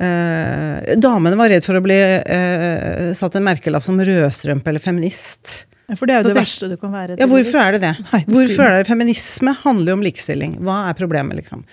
eh, 0.00 0.94
Damene 0.96 1.36
var 1.36 1.50
redd 1.52 1.66
for 1.66 1.76
å 1.76 1.82
bli 1.84 1.98
eh, 1.98 3.10
satt 3.12 3.36
en 3.36 3.44
merkelapp 3.44 3.84
som 3.84 4.00
rødstrømpe 4.00 4.70
eller 4.70 4.80
feminist. 4.80 5.66
For 5.98 6.06
det 6.06 6.14
er 6.14 6.20
jo 6.20 6.28
det, 6.28 6.34
det 6.34 6.40
verste 6.42 6.68
du 6.70 6.76
kan 6.80 6.92
være. 6.94 7.16
Ja, 7.18 7.26
hvorfor 7.30 7.60
er 7.62 7.76
det 7.76 7.80
det? 7.82 7.92
Nei, 8.12 8.20
hvorfor 8.28 8.66
er 8.66 8.76
det 8.78 8.88
Feminisme 8.88 9.54
handler 9.64 9.92
jo 9.92 9.96
om 9.98 10.04
likestilling. 10.04 10.58
Hva 10.66 10.82
er 10.90 10.98
problemet, 10.98 11.40
liksom? 11.40 11.64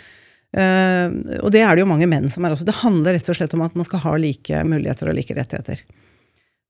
Uh, 0.56 1.12
og 1.44 1.52
det 1.54 1.62
er 1.62 1.76
det 1.76 1.84
jo 1.84 1.90
mange 1.90 2.08
menn 2.10 2.30
som 2.32 2.46
er 2.48 2.56
også. 2.56 2.66
Det 2.68 2.80
handler 2.80 3.18
rett 3.18 3.30
og 3.30 3.38
slett 3.38 3.54
om 3.58 3.66
at 3.66 3.76
man 3.78 3.88
skal 3.88 4.02
ha 4.06 4.16
like 4.22 4.64
muligheter 4.66 5.12
og 5.12 5.18
like 5.18 5.36
rettigheter. 5.38 5.84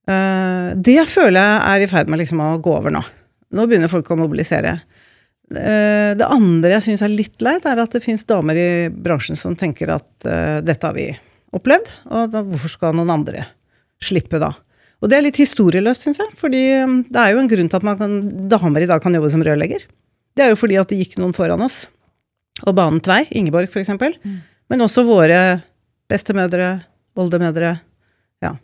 Uh, 0.09 0.73
det 0.75 0.99
føler 1.11 1.39
jeg 1.39 1.61
er 1.71 1.85
i 1.85 1.91
ferd 1.91 2.11
med 2.11 2.23
liksom 2.23 2.41
å 2.43 2.55
gå 2.63 2.73
over 2.79 2.93
nå. 2.93 3.03
Nå 3.55 3.67
begynner 3.69 3.91
folk 3.91 4.09
å 4.11 4.19
mobilisere. 4.19 4.79
Uh, 5.47 6.17
det 6.17 6.27
andre 6.27 6.73
jeg 6.75 6.89
syns 6.89 7.05
er 7.05 7.13
litt 7.13 7.39
leit, 7.45 7.67
er 7.69 7.83
at 7.83 7.95
det 7.95 8.03
fins 8.03 8.25
damer 8.27 8.59
i 8.59 8.69
bransjen 8.91 9.39
som 9.39 9.55
tenker 9.55 9.93
at 9.95 10.09
dette 10.65 10.83
har 10.83 10.97
vi 10.97 11.11
opplevd, 11.55 11.93
og 12.11 12.33
da, 12.33 12.41
hvorfor 12.43 12.73
skal 12.73 12.97
noen 12.97 13.13
andre 13.13 13.45
slippe 14.03 14.41
da? 14.41 14.51
Og 14.97 15.11
det 15.11 15.17
er 15.17 15.25
litt 15.27 15.39
historieløst, 15.39 16.07
syns 16.07 16.21
jeg. 16.21 16.33
fordi 16.39 16.61
um, 16.81 16.99
det 17.05 17.21
er 17.21 17.33
jo 17.33 17.41
en 17.43 17.49
grunn 17.51 17.69
til 17.69 17.77
at 17.77 17.99
kan, 17.99 18.17
damer 18.49 18.83
i 18.83 18.89
dag 18.89 19.01
kan 19.03 19.13
jobbe 19.13 19.29
som 19.33 19.43
rørlegger. 19.45 19.85
Det 20.37 20.45
er 20.45 20.53
jo 20.53 20.59
fordi 20.59 20.77
at 20.81 20.89
det 20.89 20.99
gikk 21.01 21.17
noen 21.21 21.35
foran 21.37 21.63
oss 21.65 21.85
og 22.65 22.73
banet 22.77 23.09
vei. 23.09 23.21
Ingeborg, 23.37 23.69
f.eks. 23.69 23.93
Mm. 23.93 24.39
Men 24.73 24.85
også 24.85 25.05
våre 25.05 25.41
bestemødre, 26.09 26.71
oldemødre. 27.17 27.75
Ja. 28.41 28.55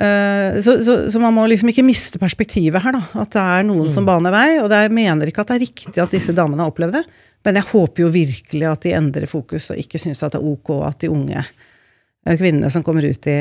Uh, 0.00 0.60
så, 0.64 0.78
så, 0.86 0.96
så, 1.12 1.20
man 1.20 1.36
må 1.36 1.44
liksom 1.50 1.72
ikke 1.72 1.84
miste 1.84 2.20
perspektivet 2.22 2.80
her, 2.80 2.96
da. 2.96 3.02
At 3.20 3.36
det 3.36 3.44
er 3.44 3.66
noen 3.68 3.88
mm. 3.88 3.92
som 3.92 4.08
baner 4.08 4.32
vei. 4.32 4.48
Og 4.62 4.72
jeg 4.72 4.96
mener 4.96 5.28
ikke 5.28 5.44
at 5.44 5.52
det 5.52 5.58
er 5.58 5.66
riktig 5.66 6.00
at 6.00 6.16
disse 6.16 6.36
damene 6.36 6.64
har 6.64 6.72
opplevd 6.72 7.02
det. 7.02 7.04
Men 7.46 7.56
jeg 7.56 7.70
håper 7.70 8.04
jo 8.04 8.12
virkelig 8.12 8.68
at 8.68 8.84
de 8.84 8.92
endrer 8.96 9.28
fokus 9.28 9.70
og 9.72 9.80
ikke 9.80 10.00
syns 10.00 10.20
at 10.24 10.34
det 10.34 10.40
er 10.40 10.48
ok 10.50 10.74
at 10.84 11.00
de 11.00 11.08
unge 11.12 11.40
eh, 11.40 12.36
kvinnene 12.36 12.68
som 12.72 12.84
kommer 12.84 13.06
ut 13.08 13.28
i, 13.32 13.38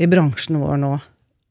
i 0.00 0.08
bransjen 0.08 0.56
vår 0.62 0.78
nå, 0.80 0.94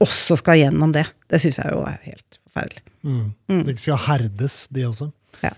også 0.02 0.38
skal 0.38 0.60
gjennom 0.60 0.92
det. 0.94 1.06
Det 1.30 1.40
syns 1.42 1.60
jeg 1.60 1.74
jo 1.74 1.82
er 1.88 1.96
helt 2.06 2.38
forferdelig. 2.46 2.82
Mm. 3.06 3.24
Mm. 3.50 3.62
De 3.66 3.76
skal 3.78 3.98
herdes, 4.06 4.60
de 4.74 4.84
også. 4.88 5.10
Ja. 5.40 5.52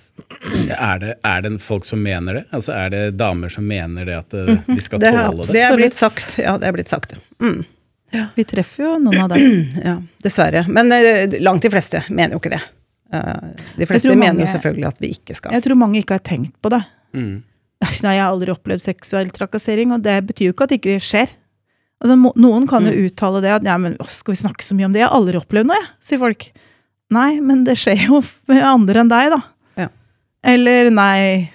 Er, 0.77 0.99
det, 1.01 1.15
er, 1.25 1.43
det, 1.43 1.53
folk 1.65 1.87
som 1.89 2.03
mener 2.05 2.37
det? 2.37 2.43
Altså 2.53 2.75
Er 2.77 2.91
det 2.93 3.05
damer 3.17 3.49
som 3.49 3.65
mener 3.65 4.05
det 4.05 4.17
at 4.19 4.35
eh, 4.37 4.59
de 4.67 4.81
skal 4.85 5.01
det 5.01 5.13
tåle 5.15 5.45
det? 5.45 5.53
Det 5.55 5.63
er 5.65 5.77
blitt 5.79 5.97
sagt. 5.97 6.35
Ja, 6.41 6.57
det 6.61 6.69
er 6.69 6.77
blitt 6.77 6.93
sagt. 6.93 7.15
Mm. 7.41 7.63
Vi 8.37 8.45
treffer 8.45 8.85
jo 8.85 8.97
noen 9.01 9.23
av 9.25 9.33
dem. 9.33 9.69
Ja, 9.89 9.97
dessverre. 10.25 10.65
Men 10.69 10.93
eh, 10.93 11.41
langt 11.41 11.65
de 11.65 11.73
fleste 11.73 12.03
mener 12.11 12.37
jo 12.37 12.43
ikke 12.43 12.55
det. 12.57 12.63
Eh, 13.15 13.67
de 13.79 13.89
fleste 13.89 14.11
mange, 14.11 14.25
mener 14.27 14.45
jo 14.45 14.51
selvfølgelig 14.53 14.89
at 14.91 15.01
vi 15.03 15.13
ikke 15.17 15.39
skal. 15.39 15.55
Jeg 15.57 15.67
tror 15.67 15.81
mange 15.81 16.03
ikke 16.03 16.19
har 16.19 16.27
tenkt 16.27 16.57
på 16.63 16.73
det. 16.75 16.83
Mm. 17.17 17.37
Nei, 17.81 17.93
jeg 17.97 18.21
har 18.21 18.29
aldri 18.29 18.53
opplevd 18.53 18.83
seksuell 18.85 19.31
trakassering, 19.33 19.95
og 19.97 20.03
det 20.05 20.19
betyr 20.29 20.51
jo 20.51 20.55
ikke 20.55 20.67
at 20.69 20.75
det 20.75 20.81
ikke 20.83 20.99
skjer. 21.05 21.33
Altså, 22.01 22.17
noen 22.17 22.67
kan 22.69 22.87
jo 22.89 23.07
uttale 23.07 23.43
det 23.45 23.53
at 23.59 23.67
ja, 23.69 23.77
men 23.81 23.99
å, 24.01 24.07
skal 24.09 24.33
vi 24.33 24.41
snakke 24.41 24.65
så 24.65 24.77
mye 24.77 24.89
om 24.89 24.95
det? 24.95 25.03
Jeg 25.03 25.11
har 25.11 25.17
aldri 25.19 25.41
opplevd 25.41 25.69
noe, 25.69 25.77
jeg, 25.77 25.91
sier 26.09 26.21
folk. 26.23 26.47
Nei, 27.13 27.31
men 27.45 27.65
det 27.67 27.77
skjer 27.81 28.07
jo 28.07 28.23
med 28.51 28.65
andre 28.65 29.03
enn 29.03 29.11
deg, 29.13 29.35
da. 29.35 29.41
Ja. 29.83 29.89
Eller 30.55 30.89
nei, 30.95 31.51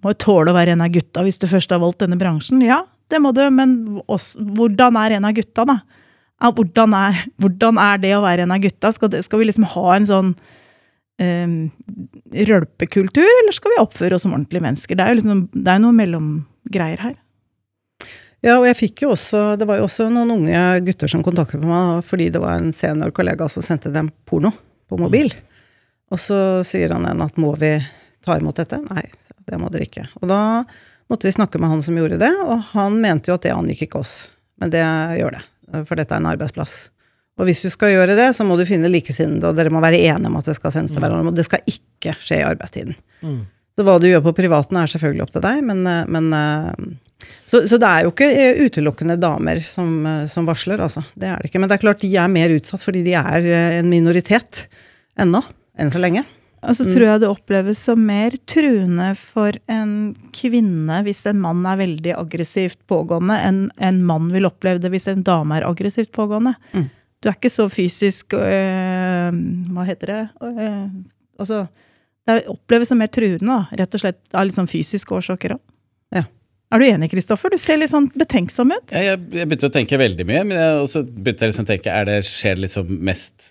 må 0.00 0.14
jo 0.14 0.20
tåle 0.24 0.54
å 0.54 0.56
være 0.56 0.76
en 0.76 0.84
av 0.84 0.92
gutta 0.94 1.24
hvis 1.26 1.40
du 1.42 1.48
først 1.50 1.74
har 1.74 1.82
valgt 1.82 2.00
denne 2.04 2.16
bransjen. 2.20 2.62
Ja, 2.64 2.82
det 3.12 3.20
må 3.20 3.34
du, 3.36 3.42
men 3.52 3.76
også, 4.06 4.40
hvordan 4.56 4.96
er 5.02 5.18
en 5.18 5.28
av 5.28 5.36
gutta, 5.36 5.66
da? 5.68 5.78
Ja, 6.42 6.50
hvordan, 6.56 6.96
er, 6.96 7.20
hvordan 7.42 7.80
er 7.82 8.02
det 8.02 8.16
å 8.16 8.24
være 8.24 8.46
en 8.46 8.56
av 8.56 8.64
gutta? 8.64 8.94
Skal, 8.96 9.12
det, 9.12 9.24
skal 9.28 9.42
vi 9.42 9.50
liksom 9.50 9.68
ha 9.74 9.86
en 9.98 10.08
sånn 10.08 10.32
um, 11.20 11.58
rølpekultur, 12.48 13.28
eller 13.42 13.60
skal 13.60 13.76
vi 13.76 13.82
oppføre 13.82 14.16
oss 14.16 14.24
som 14.24 14.32
ordentlige 14.32 14.64
mennesker? 14.64 14.96
Det 14.96 15.04
er 15.04 15.12
jo 15.12 15.20
liksom, 15.20 15.44
det 15.52 15.74
er 15.74 15.84
noe 15.84 16.00
mellomgreier 16.00 17.04
her. 17.10 17.18
Ja, 18.42 18.56
og 18.58 18.66
jeg 18.66 18.74
fikk 18.74 19.04
jo 19.04 19.12
også 19.14 19.54
Det 19.54 19.68
var 19.70 19.78
jo 19.78 19.86
også 19.86 20.08
noen 20.10 20.32
unge 20.34 20.62
gutter 20.86 21.10
som 21.10 21.22
kontaktet 21.22 21.62
meg 21.62 22.02
fordi 22.06 22.26
det 22.34 22.42
var 22.42 22.58
en 22.58 22.72
senior 22.74 23.14
kollega 23.14 23.46
som 23.50 23.62
sendte 23.64 23.92
dem 23.94 24.10
porno 24.26 24.50
på 24.90 24.98
mobil. 25.00 25.30
Og 26.12 26.20
så 26.20 26.38
sier 26.66 26.92
han 26.92 27.06
en 27.08 27.22
at 27.24 27.38
må 27.40 27.54
vi 27.60 27.76
ta 28.22 28.36
imot 28.36 28.58
dette? 28.58 28.80
Nei, 28.90 29.06
det 29.48 29.58
må 29.60 29.70
dere 29.72 29.86
ikke. 29.86 30.04
Og 30.20 30.28
da 30.30 30.40
måtte 31.10 31.28
vi 31.28 31.34
snakke 31.34 31.60
med 31.62 31.72
han 31.72 31.84
som 31.84 31.96
gjorde 31.96 32.20
det, 32.20 32.32
og 32.44 32.60
han 32.74 32.98
mente 33.00 33.30
jo 33.30 33.38
at 33.38 33.46
det 33.46 33.54
angikk 33.54 33.86
ikke 33.86 34.02
oss. 34.02 34.14
Men 34.60 34.72
det 34.74 34.82
gjør 35.18 35.38
det, 35.38 35.42
for 35.88 35.98
dette 35.98 36.14
er 36.14 36.20
en 36.20 36.28
arbeidsplass. 36.30 36.76
Og 37.40 37.48
hvis 37.48 37.62
du 37.64 37.72
skal 37.72 37.94
gjøre 37.94 38.16
det, 38.18 38.28
så 38.36 38.44
må 38.44 38.58
du 38.60 38.66
finne 38.68 38.90
likesinnede, 38.92 39.48
og 39.48 39.56
dere 39.56 39.72
må 39.72 39.80
være 39.82 40.02
enige 40.04 40.28
om 40.28 40.36
at 40.38 40.50
det 40.50 40.58
skal 40.58 40.74
sendes 40.74 40.92
til 40.92 41.02
hverandre. 41.02 41.32
Og 41.32 41.38
det 41.38 41.46
skal 41.48 41.64
ikke 41.68 42.14
skje 42.20 42.42
i 42.42 42.46
arbeidstiden. 42.46 42.98
Mm. 43.24 43.40
Så 43.72 43.86
hva 43.88 43.96
du 43.96 44.06
gjør 44.10 44.26
på 44.26 44.34
privaten 44.36 44.76
er 44.76 44.90
selvfølgelig 44.92 45.24
opp 45.24 45.32
til 45.32 45.44
deg, 45.46 45.62
men, 45.64 45.80
eh, 45.88 46.04
men 46.12 46.28
eh, 46.36 46.84
så, 47.46 47.62
så 47.68 47.78
det 47.80 47.88
er 47.88 48.06
jo 48.06 48.12
ikke 48.12 48.28
eh, 48.30 48.60
utelukkende 48.66 49.18
damer 49.20 49.60
som, 49.64 49.90
eh, 50.08 50.22
som 50.30 50.46
varsler, 50.48 50.80
altså. 50.80 51.04
Det 51.14 51.28
er 51.28 51.42
det 51.42 51.50
ikke. 51.50 51.60
Men 51.62 51.70
det 51.70 51.76
er 51.76 51.84
klart 51.84 52.04
de 52.04 52.12
er 52.16 52.30
mer 52.32 52.54
utsatt 52.54 52.84
fordi 52.84 53.02
de 53.06 53.16
er 53.18 53.48
eh, 53.48 53.80
en 53.80 53.90
minoritet 53.92 54.66
ennå. 55.20 55.42
Enn 55.80 55.92
så 55.92 56.00
lenge. 56.02 56.24
Og 56.62 56.76
så 56.78 56.84
tror 56.86 57.02
jeg 57.02 57.20
det 57.24 57.30
oppleves 57.30 57.80
som 57.88 58.02
mer 58.06 58.34
truende 58.46 59.08
for 59.18 59.56
en 59.72 60.12
kvinne 60.36 61.00
hvis 61.02 61.24
en 61.26 61.40
mann 61.42 61.64
er 61.66 61.80
veldig 61.80 62.12
aggressivt 62.14 62.78
pågående, 62.90 63.34
enn 63.34 63.62
en 63.82 64.02
mann 64.06 64.28
vil 64.30 64.46
oppleve 64.46 64.78
det 64.84 64.92
hvis 64.92 65.08
en 65.10 65.24
dame 65.26 65.58
er 65.58 65.66
aggressivt 65.66 66.12
pågående. 66.14 66.54
Mm. 66.70 66.86
Du 67.22 67.30
er 67.30 67.34
ikke 67.34 67.50
så 67.54 67.68
fysisk 67.70 68.34
øh, 68.34 69.40
Hva 69.74 69.86
heter 69.86 70.12
det? 70.12 70.22
Øh, 70.42 70.86
altså, 71.42 71.64
det 72.30 72.38
oppleves 72.50 72.90
som 72.90 73.02
mer 73.02 73.10
truende, 73.10 73.50
da, 73.50 73.82
rett 73.82 73.98
og 73.98 74.04
slett 74.04 74.22
av 74.30 74.46
litt 74.46 74.58
sånn 74.58 74.70
fysiske 74.70 75.18
årsaker 75.18 75.56
òg. 75.56 75.62
Ja. 76.14 76.24
Er 76.72 76.80
du 76.80 76.86
enig, 76.88 77.10
Kristoffer? 77.12 77.52
Du 77.52 77.60
ser 77.60 77.80
litt 77.80 77.92
sånn 77.92 78.08
betenksom 78.16 78.72
ut. 78.72 78.92
Jeg, 78.94 79.18
jeg, 79.34 79.48
begynte 79.48 79.68
å 79.68 79.74
tenke 79.74 79.98
veldig 80.00 80.24
mye, 80.28 80.44
men 80.48 80.56
jeg 80.56 80.84
også 80.86 81.02
begynte 81.04 81.50
liksom 81.50 81.66
å 81.66 81.72
tenke 81.72 81.92
er 81.92 82.08
det, 82.08 82.20
Skjer 82.28 82.56
det 82.56 82.66
liksom 82.66 82.94
mest 83.04 83.50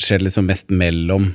Skjer 0.00 0.20
det 0.20 0.28
liksom 0.28 0.48
mest 0.48 0.72
mellom 0.72 1.30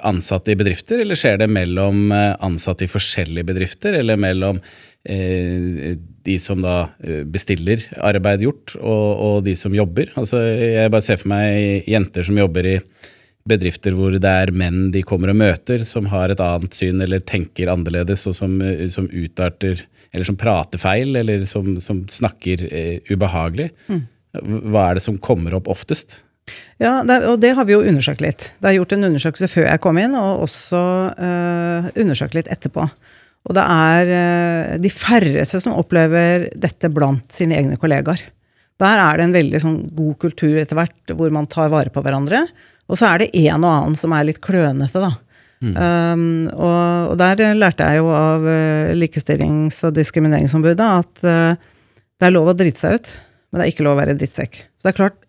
ansatte 0.00 0.54
i 0.54 0.56
bedrifter, 0.56 1.02
eller 1.02 1.18
skjer 1.18 1.42
det 1.42 1.48
mellom 1.52 2.12
eh, 2.14 2.30
ansatte 2.40 2.86
i 2.86 2.88
forskjellige 2.88 3.44
bedrifter, 3.50 3.98
eller 3.98 4.16
mellom 4.16 4.60
eh, 5.04 5.92
de 6.24 6.36
som 6.40 6.62
da 6.64 6.76
eh, 7.04 7.20
bestiller 7.28 7.84
arbeid 8.00 8.46
gjort, 8.46 8.72
og, 8.80 9.08
og 9.26 9.36
de 9.44 9.52
som 9.58 9.76
jobber? 9.76 10.08
Altså, 10.16 10.40
jeg 10.40 10.92
bare 10.94 11.04
ser 11.04 11.20
for 11.20 11.34
meg 11.34 11.90
jenter 11.90 12.24
som 12.24 12.40
jobber 12.40 12.70
i 12.70 12.78
bedrifter 13.48 13.96
hvor 13.98 14.14
det 14.14 14.28
er 14.28 14.52
menn 14.54 14.90
de 14.94 15.02
kommer 15.06 15.32
og 15.32 15.38
møter, 15.40 15.86
som 15.88 16.08
har 16.12 16.32
et 16.32 16.42
annet 16.42 16.76
syn 16.76 17.02
eller 17.02 17.22
tenker 17.26 17.70
annerledes, 17.72 18.26
og 18.30 18.36
som, 18.38 18.60
eh, 18.62 18.88
som 18.92 19.10
utarter 19.10 19.86
Eller 20.12 20.28
som 20.28 20.36
prater 20.36 20.76
feil, 20.76 21.16
eller 21.16 21.46
som, 21.48 21.78
som 21.80 22.02
snakker 22.04 22.66
eh, 22.68 22.98
ubehagelig. 23.08 23.70
Hva 24.36 24.82
er 24.90 24.98
det 24.98 25.02
som 25.06 25.16
kommer 25.16 25.54
opp 25.56 25.70
oftest? 25.72 26.18
Ja, 26.82 26.98
det, 27.06 27.22
og 27.30 27.38
det 27.40 27.54
har 27.56 27.64
vi 27.64 27.72
jo 27.72 27.84
undersøkt 27.86 28.20
litt. 28.20 28.50
Det 28.60 28.68
er 28.68 28.76
gjort 28.76 28.92
en 28.96 29.08
undersøkelse 29.08 29.48
før 29.48 29.68
jeg 29.68 29.82
kom 29.84 30.00
inn, 30.02 30.16
og 30.18 30.44
også 30.46 30.82
eh, 31.16 31.88
undersøkt 32.02 32.36
litt 32.36 32.50
etterpå. 32.52 32.84
Og 33.48 33.56
det 33.58 33.64
er 33.64 34.12
eh, 34.18 34.74
de 34.82 34.90
færreste 34.92 35.62
som 35.62 35.78
opplever 35.78 36.48
dette 36.58 36.90
blant 36.94 37.26
sine 37.34 37.58
egne 37.58 37.78
kollegaer. 37.80 38.22
Der 38.82 38.98
er 38.98 39.18
det 39.18 39.28
en 39.28 39.36
veldig 39.36 39.62
sånn, 39.62 39.78
god 39.94 40.18
kultur 40.24 40.58
etter 40.58 40.78
hvert, 40.78 41.14
hvor 41.14 41.32
man 41.34 41.48
tar 41.50 41.70
vare 41.72 41.92
på 41.94 42.02
hverandre. 42.02 42.44
Og 42.92 43.00
så 43.00 43.08
er 43.08 43.22
det 43.22 43.32
en 43.40 43.64
og 43.64 43.70
annen 43.70 43.98
som 43.98 44.12
er 44.12 44.28
litt 44.28 44.42
klønete, 44.44 45.00
da. 45.00 45.14
Um, 45.62 46.48
og, 46.50 47.12
og 47.12 47.18
der 47.20 47.54
lærte 47.54 47.86
jeg 47.86 48.00
jo 48.00 48.08
av 48.10 48.42
uh, 48.42 48.94
Likestillings- 48.98 49.78
og 49.86 49.94
diskrimineringsombudet 49.94 50.88
at 50.88 51.22
uh, 51.22 51.54
det 52.18 52.26
er 52.26 52.34
lov 52.34 52.50
å 52.50 52.56
drite 52.58 52.82
seg 52.82 52.98
ut, 52.98 53.12
men 53.50 53.60
det 53.60 53.66
er 53.66 53.70
ikke 53.70 53.86
lov 53.86 53.94
å 53.94 54.00
være 54.00 54.16
drittsekk. 54.18 54.58
Så 54.74 54.88
det 54.88 54.92
er 54.92 54.98
klart, 54.98 55.20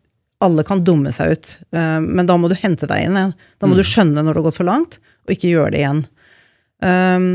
alle 0.43 0.65
kan 0.67 0.81
dumme 0.83 1.13
seg 1.13 1.35
ut, 1.35 1.53
uh, 1.77 1.99
men 2.01 2.27
da 2.29 2.39
må 2.41 2.49
du 2.49 2.57
hente 2.57 2.89
deg 2.89 3.05
inn 3.05 3.19
igjen. 3.19 3.35
Da 3.61 3.69
må 3.69 3.77
du 3.77 3.85
skjønne 3.85 4.23
når 4.23 4.31
det 4.31 4.41
har 4.41 4.47
gått 4.49 4.59
for 4.59 4.71
langt, 4.71 4.97
og 5.23 5.35
ikke 5.35 5.53
gjøre 5.53 5.75
det 5.75 5.83
igjen. 5.83 6.03
Um, 6.83 7.29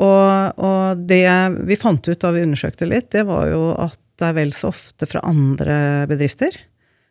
og, 0.00 0.64
og 0.64 1.04
det 1.10 1.26
vi 1.68 1.76
fant 1.78 2.08
ut 2.08 2.22
da 2.24 2.32
vi 2.32 2.46
undersøkte 2.46 2.88
litt, 2.88 3.10
det 3.12 3.26
var 3.28 3.50
jo 3.52 3.66
at 3.76 4.00
det 4.20 4.30
er 4.30 4.36
vel 4.36 4.52
så 4.56 4.72
ofte 4.72 5.08
fra 5.08 5.20
andre 5.28 6.06
bedrifter. 6.08 6.56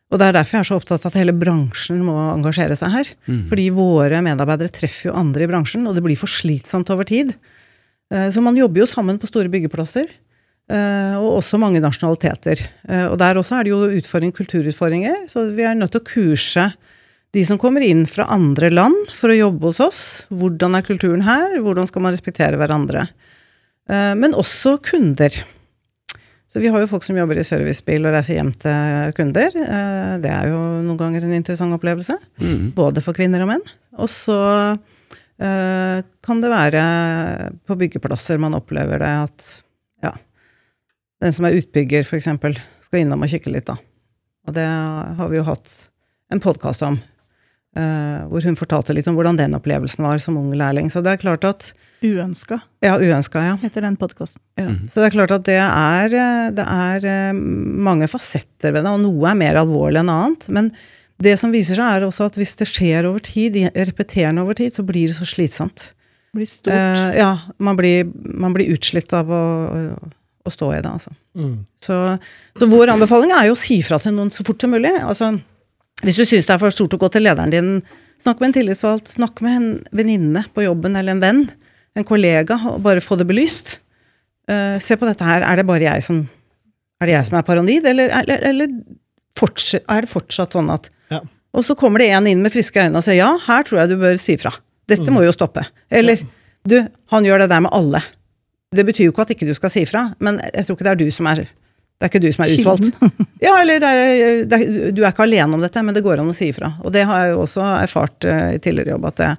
Og 0.10 0.18
det 0.18 0.25
er 0.25 0.34
derfor 0.39 0.58
jeg 0.58 0.63
er 0.63 0.68
så 0.72 0.78
opptatt 0.80 1.04
av 1.06 1.12
at 1.12 1.20
hele 1.20 1.34
bransjen 1.38 2.00
må 2.01 2.16
engasjere 2.34 2.75
seg 2.75 2.89
her. 2.96 3.10
Fordi 3.50 3.68
våre 3.70 4.22
medarbeidere 4.25 4.72
treffer 4.74 5.10
jo 5.12 5.13
andre 5.20 5.44
i 5.46 5.48
bransjen, 5.51 5.86
og 5.86 5.94
det 5.94 6.01
blir 6.01 6.18
for 6.18 6.25
slitsomt 6.28 6.89
over 6.89 7.06
tid. 7.06 7.36
Eh, 8.12 8.30
Så 8.34 8.42
man 8.42 8.58
jobber 8.58 8.82
jo 8.82 8.88
sammen 8.89 9.20
på 9.22 9.28
store 9.30 9.50
byggeplasser. 9.54 10.08
eh, 10.70 11.13
Og 11.16 11.44
også 11.44 11.60
mange 11.60 11.80
nasjonaliteter. 11.80 12.58
Eh, 12.89 13.06
Og 13.08 13.18
der 13.20 13.36
også 13.36 13.60
er 13.60 13.63
det 13.63 13.70
jo 13.70 13.86
utfordring, 14.01 14.34
kulturutfordringer. 14.34 15.30
Så 15.30 15.54
vi 15.56 15.62
er 15.62 15.75
nødt 15.75 15.92
til 15.92 16.01
å 16.01 16.10
kurse 16.10 16.74
de 17.32 17.44
som 17.46 17.60
kommer 17.60 17.82
inn 17.86 18.08
fra 18.08 18.25
andre 18.28 18.72
land 18.72 19.12
for 19.13 19.30
å 19.30 19.38
jobbe 19.38 19.62
hos 19.70 19.80
oss. 19.80 20.24
Hvordan 20.32 20.75
er 20.75 20.82
kulturen 20.82 21.22
her? 21.22 21.60
Hvordan 21.62 21.86
skal 21.86 22.01
man 22.01 22.13
respektere 22.13 22.58
hverandre? 22.58 23.10
Men 23.88 24.34
også 24.34 24.82
kunder. 24.82 25.30
Så 26.50 26.58
vi 26.63 26.70
har 26.74 26.82
jo 26.82 26.88
folk 26.89 27.03
som 27.06 27.18
jobber 27.20 27.38
i 27.38 27.44
servicebil 27.46 28.08
og 28.10 28.13
reiser 28.15 28.39
hjem 28.39 28.50
til 28.58 29.12
kunder. 29.18 29.53
Eh, 29.53 30.13
Det 30.24 30.32
er 30.34 30.48
jo 30.50 30.58
noen 30.82 30.98
ganger 30.98 31.24
en 31.27 31.36
interessant 31.38 31.75
opplevelse. 31.75 32.15
Både 32.75 33.03
for 33.06 33.13
kvinner 33.13 33.44
og 33.46 33.51
menn. 33.51 33.65
Og 34.01 34.10
så 34.10 34.38
eh, 35.39 36.01
kan 36.25 36.41
det 36.41 36.50
være 36.50 36.82
på 37.70 37.77
byggeplasser 37.77 38.41
man 38.41 38.58
opplever 38.58 38.98
det 39.00 39.12
at 39.27 39.50
ja, 40.03 40.13
den 41.22 41.34
som 41.36 41.46
er 41.46 41.60
utbygger 41.60 42.01
f.eks. 42.08 42.29
skal 42.88 43.00
innom 43.03 43.22
og 43.22 43.29
kikke 43.29 43.53
litt, 43.53 43.70
da. 43.70 43.77
Og 44.48 44.56
det 44.56 44.65
har 44.65 45.29
vi 45.29 45.38
jo 45.38 45.46
hatt 45.46 45.70
en 46.34 46.41
podkast 46.41 46.82
om. 46.86 46.98
Eh, 47.78 48.26
hvor 48.30 48.46
hun 48.46 48.58
fortalte 48.60 48.96
litt 48.96 49.08
om 49.10 49.18
hvordan 49.18 49.38
den 49.40 49.58
opplevelsen 49.58 50.06
var 50.06 50.22
som 50.24 50.38
ung 50.40 50.52
lærling. 50.58 50.90
Så 50.90 51.04
det 51.06 51.14
er 51.14 51.22
klart 51.22 51.46
at 51.48 51.72
Uønska, 52.00 52.62
Ja, 52.80 52.94
uønska, 52.96 53.42
ja. 53.44 53.56
heter 53.60 53.84
den 53.84 53.98
podkasten. 54.00 54.40
Ja. 54.56 54.70
Så 54.88 55.02
det 55.02 55.10
er 55.10 55.16
klart 55.18 55.34
at 55.36 55.44
det 55.44 55.58
er, 55.60 56.14
eh, 56.16 56.52
det 56.56 56.64
er 56.64 57.08
eh, 57.12 57.34
mange 57.36 58.08
fasetter 58.08 58.72
ved 58.72 58.86
det, 58.88 58.94
og 58.94 59.02
noe 59.04 59.28
er 59.28 59.36
mer 59.36 59.60
alvorlig 59.60 60.00
enn 60.00 60.14
annet. 60.14 60.48
Men 60.48 60.70
det 61.20 61.34
som 61.42 61.52
viser 61.52 61.76
seg, 61.76 61.98
er 61.98 62.06
også 62.08 62.30
at 62.30 62.40
hvis 62.40 62.56
det 62.62 62.70
skjer 62.72 63.10
over 63.10 63.20
tid, 63.20 63.58
repeterende 63.76 64.46
over 64.46 64.56
tid, 64.56 64.72
så 64.78 64.86
blir 64.88 65.12
det 65.12 65.18
så 65.18 65.28
slitsomt. 65.28 65.90
Blir 66.32 66.48
stort. 66.48 66.72
Eh, 66.72 67.18
ja, 67.20 67.34
man 67.60 67.76
blir, 67.76 68.08
man 68.16 68.56
blir 68.56 68.72
utslitt 68.78 69.12
av 69.18 69.28
å, 69.28 69.44
å 70.48 70.56
stå 70.56 70.72
i 70.78 70.80
det, 70.80 70.94
altså. 70.96 71.12
Mm. 71.36 71.66
Så, 71.84 71.98
så 72.56 72.68
vår 72.72 72.94
anbefaling 72.96 73.36
er 73.36 73.50
jo 73.50 73.58
å 73.58 73.60
si 73.60 73.82
fra 73.84 74.00
til 74.00 74.16
noen 74.16 74.32
så 74.32 74.48
fort 74.48 74.64
som 74.64 74.72
mulig. 74.72 74.96
Altså, 75.04 75.34
hvis 76.06 76.20
du 76.20 76.24
syns 76.24 76.48
det 76.48 76.56
er 76.56 76.62
for 76.62 76.74
stort 76.74 76.96
å 76.96 77.01
gå 77.01 77.10
til 77.12 77.25
lederen 77.25 77.53
din, 77.53 77.72
snakk 78.22 78.39
med 78.39 78.50
en 78.50 78.58
tillitsvalgt, 78.60 79.12
snakk 79.15 79.41
med 79.46 79.58
en 79.58 79.70
venninne 79.96 80.46
på 80.56 80.63
jobben 80.63 80.96
eller 81.00 81.15
en 81.15 81.24
venn, 81.24 81.44
en 81.98 82.08
kollega, 82.08 82.60
og 82.72 82.82
bare 82.86 83.03
få 83.03 83.18
det 83.20 83.27
belyst. 83.29 83.79
Uh, 84.50 84.79
se 84.82 84.96
på 84.98 85.08
dette 85.08 85.25
her, 85.25 85.44
er 85.46 85.60
det 85.60 85.68
bare 85.68 85.86
jeg 85.86 86.06
som 86.06 86.24
er 87.00 87.10
det 87.10 87.15
jeg 87.15 87.27
som 87.29 87.38
er 87.39 87.46
paranoid, 87.48 87.86
eller, 87.88 88.12
eller, 88.22 88.46
eller 88.50 88.74
fortsatt, 89.39 89.86
er 89.88 90.06
det 90.06 90.12
fortsatt 90.12 90.58
sånn 90.58 90.72
at 90.74 90.89
Ja. 91.10 91.24
Og 91.58 91.63
så 91.65 91.74
kommer 91.74 91.98
det 91.98 92.12
en 92.13 92.27
inn 92.29 92.44
med 92.46 92.53
friske 92.53 92.77
øyne 92.77 93.00
og 93.00 93.01
sier 93.01 93.24
ja, 93.24 93.32
her 93.48 93.63
tror 93.65 93.79
jeg 93.82 93.89
du 93.89 93.96
bør 93.98 94.20
si 94.22 94.36
fra. 94.38 94.51
Dette 94.89 95.10
må 95.10 95.24
jo 95.25 95.32
stoppe. 95.34 95.63
Eller 95.89 96.22
du, 96.70 96.75
han 97.10 97.25
gjør 97.25 97.41
det 97.41 97.48
der 97.50 97.63
med 97.65 97.74
alle. 97.74 98.03
Det 98.75 98.86
betyr 98.86 99.08
jo 99.08 99.13
ikke 99.15 99.25
at 99.25 99.34
ikke 99.34 99.48
du 99.50 99.56
skal 99.58 99.72
si 99.74 99.82
fra, 99.89 100.03
men 100.22 100.38
jeg 100.46 100.68
tror 100.68 100.77
ikke 100.77 100.86
det 100.86 100.91
er 100.91 101.00
du 101.01 101.10
som 101.13 101.29
er 101.32 101.41
det 102.00 102.08
er 102.08 102.12
ikke 102.13 102.22
du 102.24 102.29
som 102.32 102.46
er 102.46 102.51
utvalgt. 102.56 103.00
Ja, 103.44 103.58
eller 103.60 103.82
det 103.84 103.89
er, 103.91 104.41
det 104.48 104.58
er, 104.58 104.91
Du 104.96 105.01
er 105.03 105.12
ikke 105.12 105.25
alene 105.25 105.58
om 105.58 105.63
dette, 105.63 105.82
men 105.84 105.96
det 105.96 106.03
går 106.06 106.22
an 106.22 106.32
å 106.32 106.36
si 106.36 106.48
ifra. 106.53 106.72
Og 106.79 106.94
det 106.96 107.03
har 107.10 107.25
jeg 107.25 107.34
jo 107.34 107.41
også 107.44 107.63
erfart 107.75 108.27
uh, 108.27 108.53
i 108.56 108.62
tidligere 108.63 108.96
jobb, 108.96 109.10
at 109.12 109.20
det, 109.20 109.32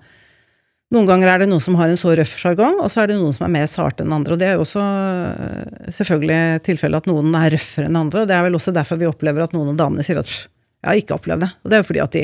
Noen 0.90 1.06
ganger 1.06 1.30
er 1.30 1.42
det 1.44 1.46
noen 1.46 1.62
som 1.62 1.76
har 1.78 1.86
en 1.86 1.98
så 1.98 2.10
røff 2.18 2.32
sjargong, 2.34 2.80
og 2.82 2.88
så 2.90 3.04
er 3.04 3.12
det 3.12 3.20
noen 3.20 3.30
som 3.30 3.44
er 3.46 3.52
mer 3.54 3.68
sarte 3.70 4.02
enn 4.02 4.10
andre. 4.10 4.34
Og 4.34 4.40
det 4.40 4.48
er 4.48 4.56
jo 4.58 4.64
også 4.64 4.82
uh, 4.82 5.90
selvfølgelig 5.94 6.64
tilfellet 6.66 7.04
at 7.04 7.08
noen 7.08 7.30
er 7.38 7.52
røffere 7.54 7.86
enn 7.86 7.98
andre, 8.00 8.24
og 8.24 8.28
det 8.28 8.34
er 8.34 8.42
vel 8.48 8.58
også 8.58 8.74
derfor 8.74 8.98
vi 8.98 9.08
opplever 9.08 9.46
at 9.46 9.54
noen 9.54 9.70
av 9.72 9.78
damene 9.78 10.04
sier 10.04 10.18
at 10.20 10.28
«Pff, 10.28 10.48
jeg 10.80 10.88
har 10.88 11.00
ikke 11.00 11.16
opplevd 11.16 11.44
det. 11.44 11.50
Og 11.62 11.70
det 11.70 11.76
er 11.76 11.82
jo 11.82 11.88
fordi 11.90 12.02
at 12.04 12.14
de, 12.16 12.22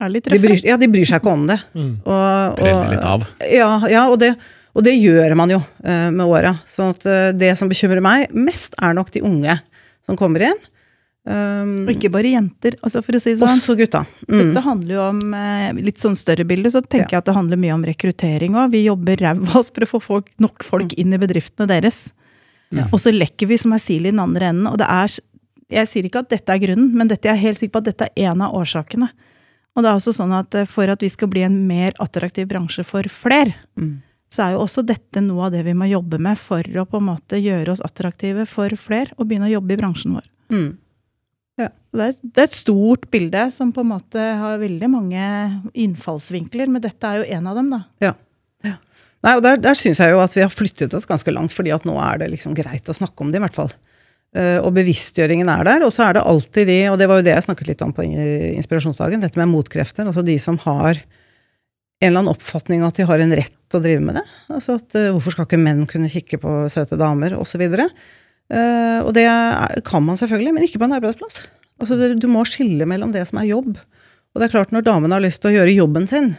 Er 0.00 0.12
litt 0.12 0.30
de, 0.30 0.40
bryr, 0.42 0.62
ja, 0.66 0.78
de 0.80 0.88
bryr 0.90 1.08
seg 1.08 1.22
ikke 1.22 1.34
om 1.34 1.44
det. 1.48 1.58
Mm. 1.72 1.92
Og, 2.04 2.58
Brenner 2.60 2.94
litt 2.94 3.06
av. 3.06 3.26
Ja, 3.46 3.70
ja 3.90 4.06
og, 4.10 4.18
det, 4.22 4.34
og 4.74 4.84
det 4.86 4.94
gjør 4.96 5.34
man 5.38 5.50
jo 5.50 5.60
eh, 5.84 6.10
med 6.14 6.26
åra. 6.26 6.54
Så 6.68 6.90
at, 6.92 7.06
eh, 7.06 7.30
det 7.36 7.54
som 7.58 7.68
bekymrer 7.70 8.02
meg 8.04 8.30
mest, 8.34 8.74
er 8.80 8.94
nok 8.94 9.10
de 9.14 9.22
unge 9.26 9.56
som 10.06 10.16
kommer 10.18 10.46
inn. 10.50 10.60
Um, 11.28 11.84
Og 11.84 11.90
ikke 11.92 12.08
bare 12.14 12.30
jenter. 12.32 12.78
Altså 12.80 13.02
for 13.04 13.12
å 13.12 13.20
si 13.20 13.34
det 13.34 13.40
sånn. 13.42 13.58
også 13.60 13.74
gutta. 13.76 14.00
Mm. 14.24 14.38
Dette 14.40 14.62
handler 14.64 14.94
jo 14.94 15.02
om 15.04 15.34
eh, 15.36 15.72
litt 15.84 16.00
sånn 16.00 16.16
større 16.16 16.46
bilde, 16.48 16.70
så 16.72 16.80
tenker 16.80 17.12
jeg 17.16 17.20
at 17.20 17.28
det 17.28 17.34
handler 17.36 17.60
mye 17.60 17.74
om 17.76 17.84
rekruttering 17.84 18.56
òg. 18.56 18.70
Vi 18.72 18.86
jobber 18.86 19.20
ræva 19.20 19.58
oss 19.60 19.68
for 19.74 19.84
å 19.84 19.90
få 19.90 20.00
folk, 20.00 20.30
nok 20.40 20.64
folk 20.64 20.94
inn 20.98 21.12
i 21.12 21.20
bedriftene 21.20 21.68
deres. 21.70 22.06
Ja. 22.72 22.86
Og 22.88 23.02
så 23.02 23.12
lekker 23.12 23.50
vi 23.50 23.58
som 23.60 23.74
ei 23.76 23.82
sil 23.82 24.06
i 24.06 24.12
den 24.14 24.22
andre 24.22 24.48
enden. 24.52 24.70
Og 24.70 24.78
det 24.80 24.86
er 24.88 25.18
Jeg 25.70 25.86
sier 25.86 26.02
ikke 26.08 26.24
at 26.24 26.30
dette 26.32 26.50
er 26.50 26.58
grunnen, 26.58 26.88
men 26.98 27.06
dette, 27.06 27.28
jeg 27.28 27.36
er 27.36 27.44
helt 27.44 27.58
sikker 27.60 27.76
på 27.76 27.82
at 27.84 27.90
dette 27.92 28.06
er 28.16 28.30
en 28.32 28.40
av 28.42 28.56
årsakene. 28.58 29.06
Og 29.76 29.84
det 29.84 29.90
er 29.90 29.98
også 30.00 30.14
sånn 30.16 30.32
at 30.34 30.54
eh, 30.58 30.64
for 30.66 30.90
at 30.90 30.98
vi 31.04 31.10
skal 31.12 31.28
bli 31.30 31.44
en 31.46 31.60
mer 31.68 31.92
attraktiv 32.02 32.48
bransje 32.50 32.82
for 32.82 33.02
flere, 33.06 33.54
Mm. 33.78 34.00
Så 34.30 34.44
er 34.44 34.54
jo 34.54 34.62
også 34.62 34.84
dette 34.86 35.22
noe 35.24 35.48
av 35.48 35.54
det 35.54 35.64
vi 35.66 35.74
må 35.74 35.88
jobbe 35.90 36.20
med 36.22 36.38
for 36.38 36.62
å 36.62 36.86
på 36.86 37.00
en 37.00 37.08
måte 37.08 37.40
gjøre 37.42 37.74
oss 37.74 37.82
attraktive 37.84 38.46
for 38.48 38.72
flere, 38.78 39.14
og 39.18 39.26
begynne 39.26 39.50
å 39.50 39.56
jobbe 39.56 39.74
i 39.74 39.80
bransjen 39.80 40.16
vår. 40.18 40.30
Mm. 40.54 40.70
Det 41.60 41.66
er, 42.06 42.14
det 42.22 42.38
er 42.38 42.46
et 42.46 42.54
stort 42.54 43.08
bilde 43.12 43.42
som 43.52 43.72
på 43.74 43.82
en 43.82 43.90
måte 43.90 44.22
har 44.40 44.60
veldig 44.62 44.88
mange 44.88 45.24
innfallsvinkler, 45.74 46.70
men 46.70 46.82
dette 46.84 47.08
er 47.08 47.20
jo 47.20 47.26
en 47.36 47.50
av 47.50 47.58
dem, 47.58 47.72
da. 47.74 47.82
Nei, 49.20 49.36
og 49.36 49.44
Der, 49.44 49.58
der 49.60 49.76
syns 49.76 50.00
jeg 50.00 50.14
jo 50.14 50.20
at 50.22 50.34
vi 50.36 50.44
har 50.44 50.52
flyttet 50.52 50.94
oss 50.96 51.08
ganske 51.08 51.32
langt, 51.34 51.52
fordi 51.52 51.72
at 51.74 51.84
nå 51.88 51.96
er 52.00 52.22
det 52.22 52.30
liksom 52.32 52.56
greit 52.56 52.88
å 52.88 52.96
snakke 52.96 53.24
om 53.24 53.32
det, 53.32 53.40
i 53.40 53.44
hvert 53.44 53.56
fall. 53.56 53.72
Uh, 54.30 54.62
og 54.62 54.72
bevisstgjøringen 54.78 55.50
er 55.52 55.66
der. 55.66 55.84
Og 55.84 55.92
så 55.92 56.06
er 56.06 56.16
det 56.16 56.24
alltid 56.24 56.70
de, 56.70 56.80
og 56.92 56.96
det 57.00 57.08
var 57.10 57.20
jo 57.20 57.26
det 57.26 57.34
jeg 57.34 57.46
snakket 57.48 57.72
litt 57.72 57.84
om 57.84 57.92
på 57.96 58.06
inspirasjonsdagen, 58.06 59.20
dette 59.24 59.40
med 59.40 59.50
motkrefter. 59.52 60.08
Altså 60.08 60.24
de 60.24 60.38
som 60.40 60.56
har 60.64 61.02
en 62.00 62.08
eller 62.08 62.22
annen 62.22 62.32
oppfatning 62.32 62.82
at 62.84 62.96
de 62.96 63.04
har 63.08 63.20
en 63.20 63.34
rett 63.36 63.56
til 63.70 63.78
å 63.78 63.84
drive 63.84 64.02
med 64.02 64.16
det. 64.16 64.24
Altså 64.48 64.78
at 64.80 64.96
uh, 64.96 65.10
hvorfor 65.12 65.34
skal 65.34 65.48
ikke 65.48 65.60
menn 65.60 65.84
kunne 65.88 66.10
kikke 66.12 66.40
på 66.40 66.54
søte 66.72 66.96
damer, 67.00 67.36
osv. 67.36 67.64
Uh, 67.70 69.00
og 69.04 69.12
det 69.16 69.26
er, 69.28 69.80
kan 69.86 70.04
man 70.06 70.18
selvfølgelig, 70.20 70.54
men 70.56 70.64
ikke 70.66 70.80
på 70.80 70.88
en 70.88 70.96
arbeidsplass. 70.96 71.42
Altså 71.80 71.98
det, 72.00 72.14
Du 72.22 72.28
må 72.32 72.46
skille 72.48 72.88
mellom 72.88 73.12
det 73.16 73.26
som 73.28 73.42
er 73.42 73.50
jobb. 73.50 73.74
Og 73.76 74.40
det 74.40 74.48
er 74.48 74.54
klart, 74.54 74.72
når 74.72 74.86
damene 74.86 75.18
har 75.18 75.24
lyst 75.24 75.42
til 75.42 75.52
å 75.52 75.58
gjøre 75.58 75.76
jobben 75.76 76.08
sin, 76.08 76.32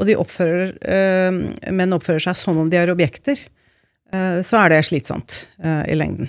og 0.00 0.08
de 0.08 0.18
oppfører, 0.20 0.76
uh, 0.84 1.72
menn 1.72 1.96
oppfører 1.96 2.28
seg 2.28 2.36
som 2.36 2.60
om 2.60 2.68
de 2.72 2.80
er 2.80 2.92
objekter, 2.92 3.40
så 4.10 4.56
er 4.58 4.72
det 4.72 4.80
slitsomt 4.88 5.36
i 5.62 5.94
lengden. 5.94 6.26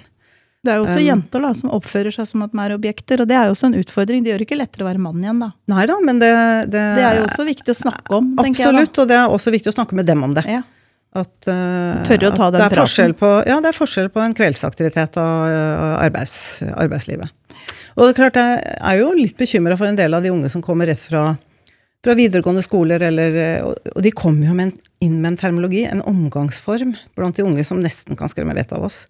Det 0.61 0.69
er 0.69 0.77
jo 0.77 0.83
også 0.85 0.99
Um, 0.99 1.05
jenter 1.07 1.41
da, 1.41 1.49
som 1.57 1.71
oppfører 1.73 2.13
seg 2.13 2.27
som 2.29 2.43
at 2.45 2.51
de 2.53 2.59
er 2.61 2.75
objekter, 2.75 3.23
og 3.23 3.29
det 3.29 3.37
er 3.37 3.47
jo 3.49 3.55
også 3.55 3.71
en 3.71 3.79
utfordring. 3.79 4.21
Det 4.21 4.29
gjør 4.29 4.43
det 4.43 4.45
ikke 4.45 4.59
lettere 4.59 4.85
å 4.85 4.89
være 4.91 5.01
mann 5.01 5.23
igjen, 5.23 5.39
da. 5.41 5.49
Nei 5.73 5.87
da, 5.89 5.95
men 6.05 6.21
det, 6.21 6.29
det, 6.69 6.83
Det 6.99 7.07
er 7.07 7.17
jo 7.17 7.23
også 7.25 7.45
viktig 7.47 7.73
å 7.73 7.77
snakke 7.79 8.13
om, 8.19 8.29
tenker 8.37 8.61
jeg. 8.61 8.69
Absolutt, 8.69 9.01
og 9.01 9.09
det 9.09 9.17
er 9.17 9.33
også 9.39 9.55
viktig 9.55 9.73
å 9.73 9.75
snakke 9.79 9.97
med 9.97 10.09
dem 10.11 10.21
om 10.27 10.37
det. 10.37 10.45
Ja. 10.45 10.61
At, 11.17 11.33
uh, 11.49 11.97
Tørre 12.07 12.29
å 12.29 12.35
ta 12.37 12.51
den 12.53 12.61
det 12.61 12.67
er 12.69 12.75
praten. 12.77 13.15
på, 13.19 13.31
Ja, 13.49 13.57
det 13.59 13.73
er 13.73 13.75
forskjell 13.75 14.11
på 14.13 14.21
en 14.23 14.37
kveldsaktivitet 14.37 15.17
og 15.19 15.49
og 15.49 15.95
arbeids, 16.05 16.35
arbeidslivet. 16.71 17.33
Og 17.97 18.05
det 18.05 18.11
er 18.13 18.19
klart, 18.21 18.37
jeg 18.39 18.77
er 18.93 19.01
jo 19.01 19.11
litt 19.17 19.35
bekymra 19.41 19.75
for 19.79 19.89
en 19.89 19.97
del 19.97 20.13
av 20.13 20.23
de 20.23 20.31
unge 20.31 20.49
som 20.53 20.61
kommer 20.63 20.87
rett 20.87 21.01
fra, 21.01 21.33
fra 22.05 22.15
videregående 22.15 22.63
skoler, 22.63 23.01
eller, 23.09 23.41
og 23.65 23.95
og 23.97 24.05
de 24.05 24.13
kommer 24.15 24.47
jo 24.47 24.55
med 24.55 24.69
en, 24.69 24.75
inn 25.09 25.17
med 25.19 25.33
en 25.33 25.41
termologi, 25.41 25.83
en 25.89 26.05
omgangsform, 26.05 26.93
blant 27.17 27.35
de 27.35 27.43
unge 27.49 27.65
som 27.67 27.81
nesten 27.81 28.15
kan 28.15 28.31
skremme 28.31 28.55
vettet 28.55 28.77
av 28.77 28.87
oss. 28.87 29.03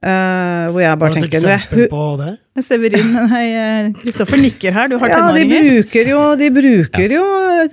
Eh, 0.00 0.66
hvor 0.72 0.80
jeg 0.80 0.96
bare 0.96 1.12
Har 1.12 1.12
du 1.12 1.26
et 1.26 1.26
tenker 1.28 1.42
eksempel 1.44 1.88
på 1.92 2.04
det? 2.16 2.30
Severin, 2.64 3.10
nei, 3.34 3.42
eh, 3.52 3.88
Kristoffer 3.98 4.40
nikker 4.40 4.72
her, 4.72 4.88
du 4.88 4.96
har 5.00 5.12
Ja, 5.12 5.18
de 5.36 5.44
bruker 5.44 6.08
jo, 6.08 6.20
de 6.40 6.48
bruker 6.56 7.12
jo 7.18 7.24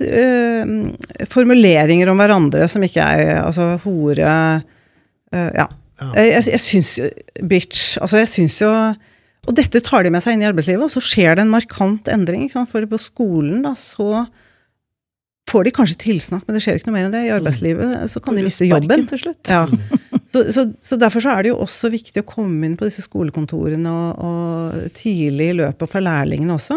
uh, 0.02 1.24
formuleringer 1.32 2.12
om 2.12 2.20
hverandre 2.20 2.68
som 2.68 2.84
ikke 2.84 3.00
er 3.00 3.40
Altså 3.46 3.70
hore 3.86 4.28
uh, 4.28 5.48
Ja. 5.56 5.68
Ja. 5.98 6.10
Jeg, 6.14 6.28
jeg, 6.30 6.44
jeg 6.52 6.62
syns 6.62 6.90
jo 7.00 7.08
Bitch. 7.48 7.80
Altså, 7.98 8.20
jeg 8.20 8.30
syns 8.30 8.58
jo 8.60 8.68
Og 8.70 9.56
dette 9.56 9.80
tar 9.82 10.04
de 10.04 10.12
med 10.14 10.22
seg 10.22 10.36
inn 10.36 10.44
i 10.44 10.50
arbeidslivet, 10.50 10.84
og 10.84 10.92
så 10.92 11.02
skjer 11.02 11.38
det 11.38 11.46
en 11.46 11.50
markant 11.54 12.10
endring. 12.12 12.44
Ikke 12.44 12.58
sant? 12.58 12.70
For 12.70 12.84
på 12.86 13.00
skolen, 13.00 13.62
da, 13.64 13.72
så 13.78 14.26
får 15.48 15.64
de 15.64 15.72
kanskje 15.72 15.96
tilsnakk, 16.04 16.44
men 16.44 16.58
det 16.58 16.62
skjer 16.66 16.78
ikke 16.78 16.90
noe 16.90 16.98
mer 16.98 17.08
enn 17.08 17.16
det. 17.16 17.24
I 17.24 17.32
arbeidslivet 17.38 18.12
så 18.12 18.20
kan 18.20 18.36
de 18.36 18.44
miste 18.44 18.68
jobben. 18.68 19.06
til 19.08 19.22
slutt. 19.24 19.48
Ja. 19.48 19.64
Så, 20.28 20.44
så, 20.52 20.66
så 20.84 20.98
derfor 21.00 21.24
så 21.24 21.32
er 21.32 21.44
det 21.44 21.52
jo 21.54 21.62
også 21.64 21.88
viktig 21.92 22.20
å 22.20 22.28
komme 22.28 22.68
inn 22.68 22.76
på 22.76 22.88
disse 22.88 23.04
skolekontorene 23.06 23.88
og, 23.88 24.22
og 24.28 24.94
tidlig 24.96 25.52
i 25.54 25.58
løpet 25.62 25.88
for 25.88 26.04
lærlingene 26.04 26.56
også, 26.58 26.76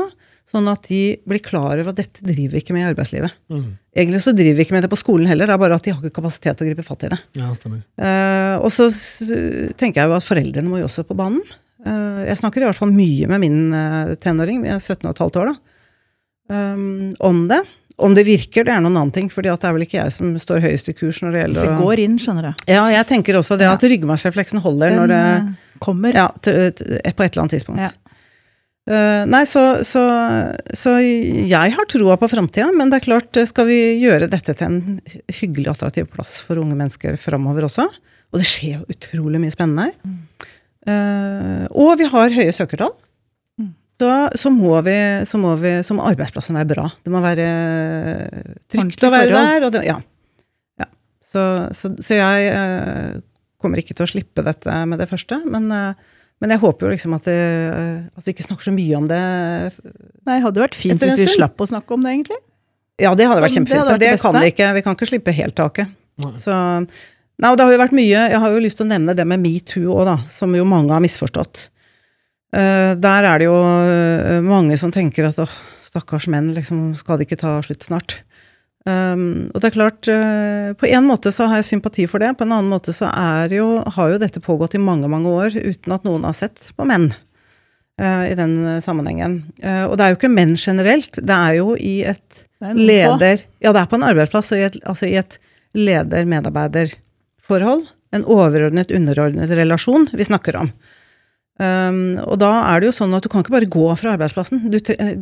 sånn 0.51 0.69
at 0.71 0.87
de 0.87 1.01
blir 1.27 1.43
klar 1.43 1.75
over 1.75 1.91
at 1.91 1.99
dette 1.99 2.23
driver 2.23 2.55
vi 2.55 2.61
ikke 2.63 2.75
med 2.75 2.85
i 2.85 2.89
arbeidslivet. 2.91 3.35
Mm. 3.51 3.65
Egentlig 3.91 4.21
så 4.23 4.33
driver 4.35 4.59
vi 4.59 4.65
ikke 4.65 4.75
med 4.77 4.85
det 4.85 4.91
på 4.91 4.99
skolen 4.99 5.27
heller, 5.27 5.49
det 5.49 5.55
er 5.55 5.63
bare 5.63 5.79
at 5.79 5.87
de 5.87 5.93
har 5.93 5.99
ikke 5.99 6.21
kapasitet 6.21 6.59
til 6.59 6.67
å 6.67 6.71
gripe 6.71 6.87
fatt 6.87 7.03
i 7.07 7.11
det. 7.11 7.19
Ja. 7.39 7.51
Eh, 7.51 8.55
og 8.59 8.71
så 8.71 8.87
tenker 9.79 10.01
jeg 10.01 10.11
jo 10.11 10.15
at 10.15 10.27
foreldrene 10.27 10.71
må 10.71 10.79
jo 10.79 10.87
også 10.87 11.07
på 11.07 11.17
banen. 11.19 11.43
Uh, 11.81 12.21
jeg 12.27 12.37
snakker 12.37 12.61
i 12.61 12.67
hvert 12.67 12.77
fall 12.77 12.91
mye 12.93 13.27
med 13.31 13.41
min 13.41 13.61
uh, 13.73 14.13
tenåring, 14.21 14.59
vi 14.61 14.69
er 14.69 14.77
17 14.77 15.01
og 15.01 15.15
et 15.15 15.21
halvt 15.23 15.39
år 15.41 15.47
da, 15.49 15.53
um, 16.53 17.07
om 17.25 17.39
det. 17.49 17.63
Om 18.01 18.15
det 18.17 18.23
virker, 18.27 18.65
det 18.67 18.73
er 18.73 18.81
noen 18.83 18.97
annen 18.97 19.13
ting, 19.15 19.29
for 19.31 19.45
det 19.45 19.51
er 19.53 19.73
vel 19.75 19.85
ikke 19.85 19.99
jeg 19.99 20.13
som 20.15 20.33
står 20.41 20.63
høyest 20.65 20.89
i 20.89 20.95
kurs 20.97 21.21
når 21.21 21.35
det 21.35 21.41
gjelder 21.45 21.67
Det 21.69 21.79
går 21.79 22.01
inn, 22.03 22.17
skjønner 22.21 22.47
du. 22.49 22.63
Ja, 22.71 22.83
jeg 22.93 23.07
tenker 23.11 23.37
også 23.39 23.57
det 23.61 23.67
Ja. 23.69 23.73
at 23.77 23.83
ryggmargsrefleksen 23.85 24.61
holder 24.63 24.95
når 24.97 25.11
det 25.11 25.19
eh, 25.21 25.49
kommer. 25.83 26.15
Ja, 26.17 26.27
til, 26.41 26.71
til, 26.77 26.97
på 26.97 27.25
et 27.25 27.31
eller 27.31 27.43
annet 27.45 27.55
tidspunkt. 27.57 27.83
Ja. 27.85 27.91
Uh, 28.89 29.23
nei, 29.29 29.43
så, 29.45 29.61
så, 29.85 30.01
så 30.73 30.95
jeg 30.97 31.75
har 31.77 31.85
troa 31.87 32.15
på 32.17 32.27
framtida, 32.31 32.71
men 32.73 32.89
det 32.89 32.97
er 32.97 33.05
klart, 33.05 33.37
skal 33.47 33.67
vi 33.69 33.77
gjøre 34.01 34.25
dette 34.31 34.55
til 34.57 34.65
en 34.65 34.79
hyggelig, 35.37 35.67
attraktiv 35.75 36.07
plass 36.09 36.39
for 36.47 36.57
unge 36.57 36.73
mennesker 36.79 37.13
framover 37.21 37.67
også, 37.69 37.85
og 37.85 38.41
det 38.41 38.47
skjer 38.49 38.79
jo 38.79 38.95
utrolig 38.97 39.43
mye 39.43 39.53
spennende 39.53 39.91
her, 39.91 40.17
Eh, 40.81 41.65
og 41.77 41.91
vi 41.99 42.07
har 42.09 42.31
høye 42.33 42.53
søkertall, 42.57 42.89
Mm. 42.89 43.10
Så, 44.01 44.11
så, 44.37 44.51
må 44.53 44.73
vi, 44.85 44.97
så, 45.29 45.39
må 45.41 45.55
vi, 45.61 45.75
så 45.85 45.97
må 45.97 46.05
arbeidsplassen 46.09 46.57
være 46.57 46.71
bra. 46.73 46.87
Det 47.05 47.13
må 47.13 47.21
være 47.23 47.49
trygt 48.71 49.05
å 49.05 49.11
være 49.13 49.29
forhold. 49.29 49.51
der. 49.51 49.67
Og 49.67 49.75
det, 49.75 49.83
ja. 49.87 49.99
ja. 50.81 50.89
Så, 51.21 51.43
så, 51.77 51.93
så 52.01 52.17
jeg 52.17 52.55
uh, 52.55 53.21
kommer 53.61 53.81
ikke 53.81 53.93
til 53.93 54.07
å 54.07 54.11
slippe 54.11 54.45
dette 54.45 54.81
med 54.89 55.01
det 55.01 55.09
første, 55.11 55.39
men 55.45 55.69
uh, 55.69 56.09
men 56.41 56.55
jeg 56.55 56.61
håper 56.63 56.87
jo 56.87 56.91
liksom 56.95 57.13
at, 57.13 57.27
det, 57.29 57.41
at 58.17 58.25
vi 58.25 58.33
ikke 58.33 58.47
snakker 58.47 58.65
så 58.65 58.71
mye 58.73 58.97
om 58.97 59.07
det. 59.09 59.21
Nei, 60.25 60.39
det 60.39 60.43
hadde 60.47 60.63
vært 60.63 60.77
fint 60.77 61.03
hvis 61.05 61.19
vi 61.19 61.27
slapp 61.35 61.61
å 61.61 61.67
snakke 61.69 61.93
om 61.93 62.01
det, 62.01 62.15
egentlig. 62.15 62.39
Ja, 63.01 63.13
det 63.17 63.27
hadde 63.29 63.43
vært 63.43 63.53
Det 63.53 63.57
kjempefint, 63.59 63.77
hadde 63.77 63.91
vært 63.91 63.99
men 63.99 64.01
det 64.01 64.15
det 64.15 64.23
kan 64.23 64.37
vi 64.37 64.49
ikke. 64.49 64.69
Vi 64.73 64.83
kan 64.85 64.97
ikke 64.97 65.09
slippe 65.09 65.35
helt 65.37 65.55
taket. 65.57 65.91
Nei. 66.21 66.31
Så, 66.37 66.55
nei, 67.37 67.51
og 67.51 67.59
det 67.59 67.65
har 67.65 67.71
jo 67.73 67.77
vært 67.79 67.93
mye 67.95 68.23
Jeg 68.29 68.39
har 68.43 68.51
jo 68.53 68.59
lyst 68.61 68.77
til 68.77 68.83
å 68.83 68.89
nevne 68.89 69.13
det 69.17 69.25
med 69.25 69.41
metoo 69.41 69.93
òg, 69.93 70.01
da, 70.09 70.17
som 70.33 70.57
jo 70.57 70.65
mange 70.67 70.93
har 70.93 71.03
misforstått. 71.05 71.67
Eh, 72.51 72.93
der 72.99 73.27
er 73.27 73.39
det 73.39 73.47
jo 73.47 73.55
eh, 73.55 74.41
mange 74.43 74.75
som 74.79 74.91
tenker 74.91 75.29
at 75.29 75.39
åh, 75.39 75.53
stakkars 75.85 76.27
menn, 76.31 76.51
liksom, 76.55 76.91
skal 76.99 77.19
det 77.19 77.27
ikke 77.27 77.43
ta 77.43 77.57
slutt 77.65 77.87
snart? 77.87 78.11
Um, 78.81 79.53
og 79.53 79.61
det 79.61 79.67
er 79.69 79.75
klart, 79.75 80.07
uh, 80.09 80.73
på 80.73 80.87
en 80.89 81.05
måte 81.05 81.29
så 81.29 81.45
har 81.51 81.59
jeg 81.59 81.67
sympati 81.67 82.07
for 82.09 82.17
det, 82.23 82.31
på 82.33 82.47
en 82.47 82.53
annen 82.55 82.71
måte 82.71 82.89
så 82.97 83.11
er 83.13 83.53
jo, 83.53 83.83
har 83.85 84.09
jo 84.09 84.17
dette 84.23 84.41
pågått 84.41 84.73
i 84.73 84.81
mange, 84.81 85.05
mange 85.11 85.29
år 85.29 85.53
uten 85.53 85.93
at 85.93 86.01
noen 86.07 86.25
har 86.25 86.33
sett 86.33 86.71
på 86.73 86.87
menn 86.89 87.13
uh, 88.01 88.25
i 88.25 88.33
den 88.39 88.81
sammenhengen. 88.81 89.43
Uh, 89.61 89.85
og 89.85 89.97
det 89.99 90.05
er 90.05 90.09
jo 90.15 90.17
ikke 90.17 90.33
menn 90.33 90.55
generelt, 90.57 91.13
det 91.13 91.37
er 91.37 91.53
jo 91.59 91.77
i 91.77 92.01
et 92.09 92.41
er 92.61 92.73
leder 92.77 93.45
Ja, 93.61 93.69
det 93.69 93.81
er 93.83 93.89
på 93.91 93.97
en 93.99 94.09
arbeidsplass, 94.09 94.51
og 94.53 94.57
i 94.57 94.67
et, 94.71 94.77
altså 94.81 95.05
i 95.09 95.17
et 95.21 95.33
leder-medarbeider-forhold. 95.77 97.85
En 98.17 98.25
overordnet, 98.25 98.91
underordnet 98.91 99.53
relasjon 99.55 100.09
vi 100.17 100.23
snakker 100.25 100.55
om. 100.57 100.73
Um, 101.59 102.17
og 102.23 102.37
da 102.41 102.51
er 102.71 102.81
det 102.81 102.89
jo 102.89 102.95
sånn 102.95 103.13
at 103.13 103.23
du 103.25 103.29
kan 103.29 103.43
ikke 103.43 103.53
bare 103.53 103.69
gå 103.69 103.83
fra 103.99 104.15
arbeidsplassen. 104.15 104.63
Du, 104.71 104.79
tre- 104.79 104.97
eh, 105.01 105.17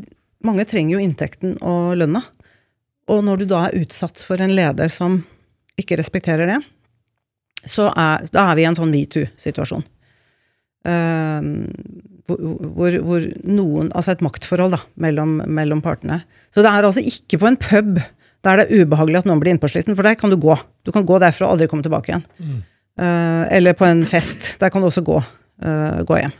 mange 0.45 0.63
trenger 0.69 0.95
jo 0.95 1.03
inntekten 1.03 1.57
og 1.65 1.97
lønna. 1.99 2.21
Og 3.09 3.23
når 3.25 3.41
du 3.41 3.45
da 3.49 3.65
er 3.67 3.79
utsatt 3.81 4.21
for 4.23 4.39
en 4.43 4.53
leder 4.55 4.91
som 4.93 5.23
ikke 5.79 5.97
respekterer 5.99 6.47
det, 6.47 6.59
så 7.67 7.89
er, 7.91 8.27
da 8.31 8.45
er 8.51 8.55
vi 8.59 8.63
i 8.63 8.67
en 8.69 8.77
sånn 8.77 8.91
metoo-situasjon. 8.93 9.83
Um, 10.87 11.49
hvor, 12.29 12.39
hvor, 12.77 12.93
hvor 13.03 13.23
noen 13.51 13.89
Altså 13.91 14.13
et 14.13 14.21
maktforhold 14.23 14.71
da, 14.77 14.79
mellom, 15.03 15.41
mellom 15.51 15.81
partene. 15.83 16.21
Så 16.55 16.63
det 16.63 16.71
er 16.71 16.87
altså 16.87 17.03
ikke 17.03 17.41
på 17.41 17.49
en 17.49 17.57
pub 17.59 17.99
der 18.47 18.61
det 18.61 18.69
er 18.69 18.85
ubehagelig 18.85 19.19
at 19.19 19.25
noen 19.27 19.41
blir 19.41 19.51
innpåsliten, 19.51 19.97
for 19.97 20.07
der 20.07 20.15
kan 20.15 20.31
du 20.31 20.37
gå. 20.39 20.55
Du 20.87 20.93
kan 20.95 21.03
gå 21.03 21.17
derfra 21.19 21.49
og 21.49 21.57
aldri 21.57 21.67
komme 21.67 21.83
tilbake 21.83 22.13
igjen. 22.13 22.23
Mm. 22.39 22.61
Uh, 22.95 23.43
eller 23.51 23.75
på 23.75 23.83
en 23.89 24.05
fest. 24.07 24.53
Der 24.61 24.71
kan 24.71 24.79
du 24.79 24.87
også 24.87 25.03
gå, 25.03 25.17
eh, 25.63 25.99
gå 26.07 26.21
hjem. 26.21 26.35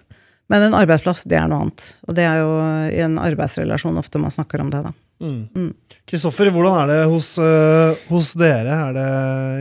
Men 0.49 0.65
en 0.65 0.77
arbeidsplass, 0.79 1.27
det 1.29 1.37
er 1.37 1.49
noe 1.49 1.65
annet. 1.65 1.83
Og 2.07 2.15
det 2.17 2.25
er 2.25 2.39
jo 2.41 2.53
i 2.89 3.01
en 3.05 3.19
arbeidsrelasjon 3.21 3.99
ofte 4.01 4.21
man 4.21 4.33
snakker 4.33 4.63
om 4.63 4.71
det, 4.73 4.81
da. 4.87 4.93
Mm. 5.19 5.73
Kristoffer, 6.09 6.49
hvordan 6.53 6.77
er 6.79 6.89
det 6.89 6.99
hos, 7.11 7.33
uh, 7.43 7.91
hos 8.09 8.31
dere? 8.39 8.79
Er 8.87 8.95
det 8.95 9.09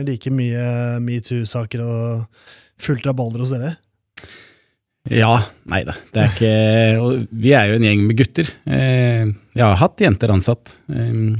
like 0.07 0.31
mye 0.33 0.97
metoo-saker 1.03 1.83
og 1.83 2.41
fullt 2.79 3.09
av 3.11 3.17
baller 3.19 3.43
hos 3.43 3.53
dere? 3.53 3.75
Ja. 5.09 5.35
Nei 5.69 5.83
da. 5.87 5.95
Det 6.13 6.23
er 6.23 6.33
ikke 6.33 6.53
og 7.03 7.27
Vi 7.43 7.53
er 7.55 7.69
jo 7.69 7.77
en 7.77 7.85
gjeng 7.85 8.01
med 8.07 8.17
gutter. 8.19 8.49
Eh, 8.69 9.29
jeg 9.55 9.63
har 9.65 9.77
hatt 9.79 10.01
jenter 10.03 10.33
ansatt. 10.33 10.75
Eh, 10.91 11.37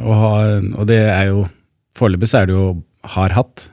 og, 0.00 0.14
har, 0.18 0.56
og 0.76 0.88
det 0.90 1.02
er 1.08 1.28
jo 1.32 1.44
Foreløpig 1.92 2.28
så 2.30 2.40
er 2.40 2.48
det 2.48 2.54
jo 2.56 2.66
har 3.12 3.34
hatt. 3.36 3.66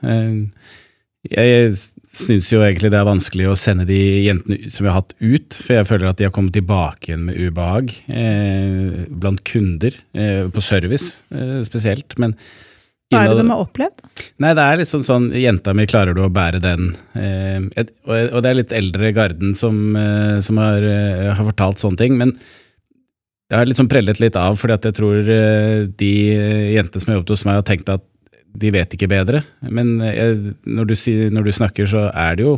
Jeg 1.27 1.73
syns 2.15 2.47
jo 2.47 2.61
egentlig 2.63 2.93
det 2.93 2.99
er 3.01 3.07
vanskelig 3.07 3.49
å 3.51 3.57
sende 3.59 3.83
de 3.89 3.99
jentene 4.23 4.69
som 4.71 4.85
vi 4.85 4.87
har 4.87 5.01
hatt 5.01 5.11
ut, 5.19 5.57
for 5.57 5.75
jeg 5.75 5.87
føler 5.89 6.07
at 6.07 6.19
de 6.21 6.25
har 6.29 6.31
kommet 6.35 6.55
tilbake 6.55 7.09
igjen 7.09 7.25
med 7.27 7.35
ubehag 7.35 7.91
eh, 8.07 9.03
blant 9.11 9.43
kunder, 9.43 9.97
eh, 10.15 10.45
på 10.47 10.63
service 10.63 11.17
eh, 11.35 11.59
spesielt. 11.67 12.15
Men 12.23 12.37
Hva 13.11 13.25
er 13.25 13.33
det 13.33 13.41
de 13.41 13.51
har 13.51 13.65
opplevd? 13.65 14.05
Nei, 14.39 14.53
det 14.55 14.63
er 14.63 14.79
litt 14.79 14.91
sånn 14.93 15.03
sånn 15.03 15.27
Jenta 15.35 15.75
mi, 15.75 15.89
klarer 15.91 16.15
du 16.15 16.23
å 16.23 16.31
bære 16.31 16.63
den? 16.63 16.93
Eh, 17.19 17.67
og, 18.07 18.39
det 18.39 18.53
er 18.53 18.59
litt 18.61 18.75
eldre 18.79 19.11
garden 19.17 19.51
som, 19.59 19.89
eh, 19.99 20.39
som 20.45 20.63
har, 20.63 20.87
eh, 20.87 21.33
har, 21.33 21.43
fortalt 21.51 21.83
sånne 21.83 21.99
ting. 21.99 22.15
Men 22.21 22.37
det 23.51 23.59
har 23.59 23.67
liksom 23.67 23.91
prellet 23.91 24.23
litt 24.23 24.39
av, 24.39 24.55
fordi 24.61 24.77
at 24.77 24.87
jeg 24.87 24.95
tror 25.01 25.19
de 25.99 26.13
jentene 26.77 27.03
som 27.03 27.11
har 27.11 27.19
jobbet 27.19 27.35
hos 27.35 27.43
meg, 27.49 27.59
har 27.59 27.67
tenkt 27.67 27.91
at 27.91 28.07
de 28.57 28.71
vet 28.73 28.95
ikke 28.95 29.09
bedre. 29.11 29.43
Men 29.61 29.97
jeg, 30.03 30.55
når, 30.65 30.89
du, 30.89 30.95
når, 31.35 31.47
du, 31.47 31.51
snakker, 31.55 31.89
så 31.89 32.07
er 32.13 32.39
det 32.39 32.47
jo 32.47 32.57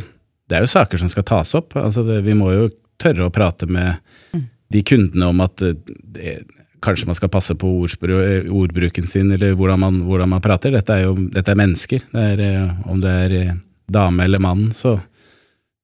det 0.50 0.58
er 0.58 0.66
jo 0.66 0.72
saker 0.72 1.00
som 1.00 1.10
skal 1.12 1.26
tas 1.28 1.54
opp. 1.56 1.76
Altså 1.78 2.04
det, 2.06 2.22
vi 2.26 2.34
må 2.36 2.50
jo 2.52 2.70
tørre 3.00 3.28
å 3.28 3.34
prate 3.34 3.68
med 3.70 3.94
mm. 4.34 4.42
de 4.74 4.82
kundene 4.86 5.30
om 5.32 5.40
at 5.44 5.62
det, 5.62 6.42
kanskje 6.82 7.08
man 7.08 7.16
skal 7.16 7.30
passe 7.32 7.54
på 7.54 7.70
ordbruken 7.70 9.06
sin, 9.06 9.30
eller 9.32 9.54
hvordan 9.58 9.80
man, 9.80 10.00
hvordan 10.08 10.32
man 10.34 10.42
prater. 10.44 10.74
Dette 10.74 10.98
er 10.98 11.06
jo 11.06 11.14
dette 11.32 11.54
er 11.54 11.58
mennesker. 11.58 12.04
Det 12.10 12.26
er, 12.34 12.42
eh, 12.42 12.90
om 12.90 13.00
det 13.02 13.14
er 13.26 13.36
eh, 13.38 13.54
dame 13.92 14.26
eller 14.26 14.42
mann, 14.42 14.70
så 14.76 14.98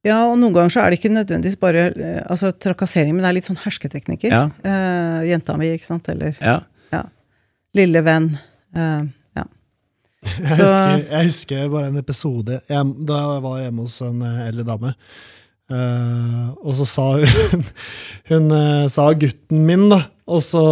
ja, 0.06 0.20
og 0.30 0.36
noen 0.38 0.54
ganger 0.54 0.72
så 0.72 0.82
er 0.82 0.92
det 0.92 1.00
ikke 1.00 1.10
nødvendigvis 1.10 1.58
bare 1.60 1.88
eh, 1.90 2.20
altså, 2.30 2.52
trakassering, 2.54 3.16
men 3.16 3.24
det 3.24 3.30
er 3.30 3.36
litt 3.40 3.48
sånn 3.48 3.58
hersketeknikker. 3.60 4.30
Ja. 4.30 4.44
Uh, 4.62 5.26
jenta 5.26 5.56
mi, 5.58 5.72
ikke 5.74 5.88
sant, 5.88 6.06
eller 6.12 6.38
ja. 6.38 6.60
ja. 6.94 7.02
Lille 7.76 8.02
venn. 8.06 8.30
Uh, 8.76 9.08
jeg 10.26 10.50
husker, 10.50 11.02
jeg 11.04 11.30
husker, 11.30 11.66
bare 11.72 11.90
en 11.92 12.00
episode 12.00 12.60
jeg, 12.66 12.94
da 13.06 13.18
jeg 13.22 13.42
var 13.44 13.58
hjemme 13.62 13.84
hos 13.86 13.98
en 14.02 14.22
eh, 14.26 14.46
eldre 14.48 14.66
dame. 14.66 14.94
Uh, 15.68 16.54
og 16.64 16.72
så 16.78 16.84
sa 16.88 17.02
hun 17.20 17.64
Hun 18.30 18.46
uh, 18.54 18.86
sa 18.88 19.10
gutten 19.12 19.66
min, 19.68 19.82
da. 19.92 19.98
Og 20.24 20.40
så 20.40 20.62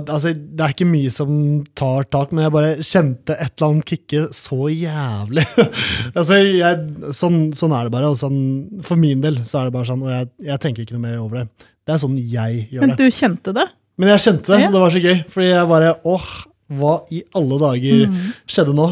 Altså, 0.00 0.32
det 0.34 0.64
er 0.64 0.74
ikke 0.74 0.88
mye 0.90 1.12
som 1.14 1.30
tar 1.78 2.08
tak, 2.10 2.32
men 2.34 2.48
jeg 2.48 2.54
bare 2.54 2.72
kjente 2.82 3.36
et 3.36 3.52
eller 3.54 3.68
annet 3.68 3.86
kicke 3.92 4.24
så 4.34 4.66
jævlig. 4.66 5.46
altså, 6.18 6.40
jeg, 6.42 7.12
sånn, 7.14 7.38
sånn, 7.54 7.76
er 7.76 7.86
det 7.86 7.94
bare. 7.94 8.10
Og 8.10 8.18
sånn, 8.18 8.40
for 8.86 8.98
min 8.98 9.22
del 9.22 9.38
så 9.46 9.60
er 9.60 9.70
det 9.70 9.76
bare 9.76 9.90
sånn, 9.92 10.02
og 10.06 10.10
jeg, 10.10 10.32
jeg 10.50 10.64
tenker 10.66 10.84
ikke 10.84 10.98
noe 10.98 11.06
mer 11.06 11.22
over 11.22 11.42
det. 11.42 11.68
Det 11.86 11.94
er 11.94 12.02
sånn 12.02 12.18
jeg 12.18 12.66
gjør 12.66 12.82
det. 12.82 12.88
Men 12.88 12.98
du 12.98 13.06
kjente 13.14 13.54
det? 13.56 13.68
Men 14.00 14.14
jeg 14.14 14.24
kjente 14.26 14.54
det. 14.54 14.60
Ja. 14.64 14.72
Det 14.74 14.82
var 14.82 14.94
så 14.94 15.02
gøy. 15.06 15.16
Fordi 15.30 15.52
jeg 15.52 15.70
bare 15.70 15.94
åh, 16.08 16.30
hva 16.78 16.94
i 17.12 17.22
alle 17.38 17.58
dager 17.60 18.06
mm. 18.08 18.18
skjedde 18.50 18.74
nå? 18.76 18.88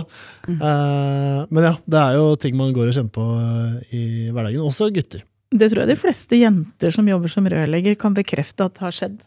Mm. 0.49 0.61
Uh, 0.61 1.41
men 1.51 1.67
ja, 1.67 1.75
det 1.85 2.05
er 2.05 2.19
jo 2.19 2.29
ting 2.41 2.57
man 2.59 2.75
går 2.77 2.91
og 2.91 2.97
kjenner 2.97 3.15
på 3.15 3.27
uh, 3.27 3.81
i 3.95 4.05
hverdagen. 4.31 4.63
Også 4.67 4.91
gutter. 4.95 5.25
Det 5.51 5.71
tror 5.71 5.83
jeg 5.83 5.91
de 5.91 5.99
fleste 5.99 6.39
jenter 6.39 6.95
som 6.95 7.09
jobber 7.11 7.33
som 7.33 7.49
rørlegger, 7.51 7.97
kan 7.99 8.15
bekrefte 8.15 8.69
at 8.69 8.83
har 8.85 8.95
skjedd. 8.95 9.19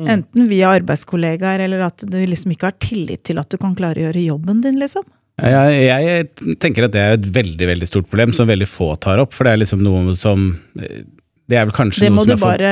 Mm. 0.00 0.06
Enten 0.14 0.46
via 0.48 0.70
arbeidskollegaer, 0.78 1.66
eller 1.66 1.84
at 1.90 2.04
du 2.08 2.16
liksom 2.16 2.54
ikke 2.54 2.70
har 2.70 2.78
tillit 2.80 3.26
til 3.28 3.40
at 3.42 3.52
du 3.52 3.58
kan 3.60 3.74
klare 3.76 4.00
å 4.00 4.06
gjøre 4.06 4.24
jobben 4.30 4.62
din, 4.64 4.78
liksom. 4.80 5.04
Jeg, 5.42 5.76
jeg 5.88 6.56
tenker 6.60 6.86
at 6.86 6.94
det 6.94 7.02
er 7.02 7.14
et 7.16 7.26
veldig 7.34 7.68
veldig 7.70 7.88
stort 7.88 8.08
problem 8.10 8.34
som 8.36 8.48
veldig 8.48 8.68
få 8.68 8.90
tar 9.00 9.20
opp. 9.22 9.32
For 9.36 9.48
det 9.48 9.54
er 9.54 9.62
liksom 9.62 9.80
noe 9.84 10.14
som 10.18 10.50
eh, 10.80 11.04
det 11.50 11.58
er 11.58 11.66
vel 11.66 11.74
kanskje 11.74 12.06
det 12.06 12.12
noe 12.14 12.24
som 12.24 12.40
bare, 12.40 12.68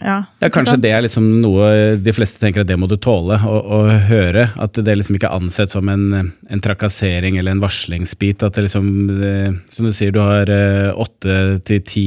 ja, 0.00 0.16
ja, 0.40 0.48
kanskje 0.52 0.78
det 0.80 0.90
er 0.96 1.04
liksom 1.04 1.26
noe 1.42 1.68
de 2.00 2.14
fleste 2.16 2.40
tenker 2.40 2.64
at 2.64 2.70
det 2.70 2.78
må 2.80 2.88
du 2.90 2.96
tåle 2.98 3.36
å, 3.36 3.58
å 3.60 3.80
høre. 4.08 4.46
At 4.60 4.80
det 4.80 4.96
liksom 4.96 5.18
ikke 5.18 5.28
er 5.28 5.36
ansett 5.36 5.74
som 5.74 5.90
en, 5.92 6.32
en, 6.48 6.62
trakassering 6.64 7.36
eller 7.38 7.54
en 7.54 7.62
varslingsbit. 7.62 8.42
At 8.46 8.56
det 8.56 8.66
liksom, 8.66 8.90
det, 9.20 9.34
som 9.76 9.88
du 9.88 9.92
sier, 9.94 10.14
du 10.14 10.22
har 10.24 10.50
eh, 10.50 10.90
åtte 10.90 11.60
til 11.68 11.84
ti 11.86 12.06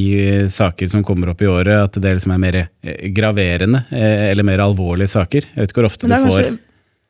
saker 0.52 0.90
som 0.92 1.06
kommer 1.06 1.32
opp 1.32 1.46
i 1.46 1.52
året. 1.52 1.86
At 1.86 2.02
det 2.02 2.18
liksom 2.18 2.34
er 2.34 2.44
mer 2.44 2.62
eh, 2.66 3.04
graverende 3.16 3.86
eh, 3.94 4.32
eller 4.32 4.48
mer 4.48 4.66
alvorlige 4.66 5.14
saker. 5.14 5.52
Jeg 5.54 5.62
vet 5.62 5.76
ikke 5.76 5.86
hvor 5.86 5.92
ofte 5.94 6.10
du 6.10 6.18
får 6.18 6.58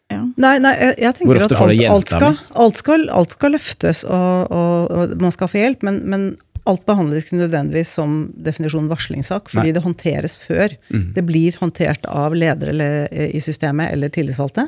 ja. 0.08 0.22
Nei, 0.40 0.54
nei, 0.64 0.72
jeg, 0.96 1.12
tenker 1.18 1.44
at 1.44 1.52
alt, 1.52 1.82
alt, 1.92 2.12
skal, 2.12 2.38
alt, 2.56 2.78
skal, 2.80 3.02
alt, 3.12 3.34
skal, 3.36 3.52
løftes, 3.58 4.06
og, 4.08 4.54
og, 4.56 4.94
og, 4.94 5.16
man 5.20 5.34
skal 5.36 5.50
få 5.52 5.60
hjelp, 5.60 5.84
men, 5.84 5.98
men 6.08 6.24
alt 6.68 6.84
behandles 6.88 7.26
ikke 7.26 7.40
nødvendigvis 7.40 7.94
som 7.98 8.18
definisjon 8.44 8.90
varslingssak, 8.92 9.50
fordi 9.52 9.72
Nei. 9.72 9.76
det 9.76 9.84
håndteres 9.86 10.38
før. 10.42 10.76
Mm. 10.92 11.08
Det 11.16 11.24
blir 11.28 11.58
håndtert 11.62 12.06
av 12.12 12.36
ledere 12.38 12.76
eh, 13.08 13.32
i 13.36 13.42
systemet 13.44 13.94
eller 13.94 14.12
tillitsvalgte. 14.14 14.68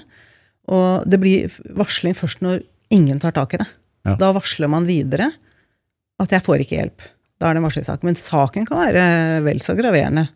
Og 0.69 1.05
det 1.09 1.19
blir 1.21 1.59
varsling 1.77 2.17
først 2.17 2.43
når 2.45 2.63
ingen 2.93 3.21
tar 3.21 3.35
tak 3.35 3.55
i 3.55 3.61
det. 3.61 3.69
Ja. 4.07 4.15
Da 4.19 4.31
varsler 4.35 4.71
man 4.71 4.87
videre 4.87 5.31
at 6.19 6.31
'jeg 6.31 6.43
får 6.43 6.63
ikke 6.63 6.77
hjelp'. 6.79 7.07
Da 7.39 7.49
er 7.49 7.53
det 7.53 7.61
en 7.61 7.67
varslingssak. 7.67 8.03
Men 8.03 8.15
saken 8.15 8.65
kan 8.67 8.77
være 8.77 9.43
vel 9.43 9.59
så 9.59 9.75
graverende 9.75 10.29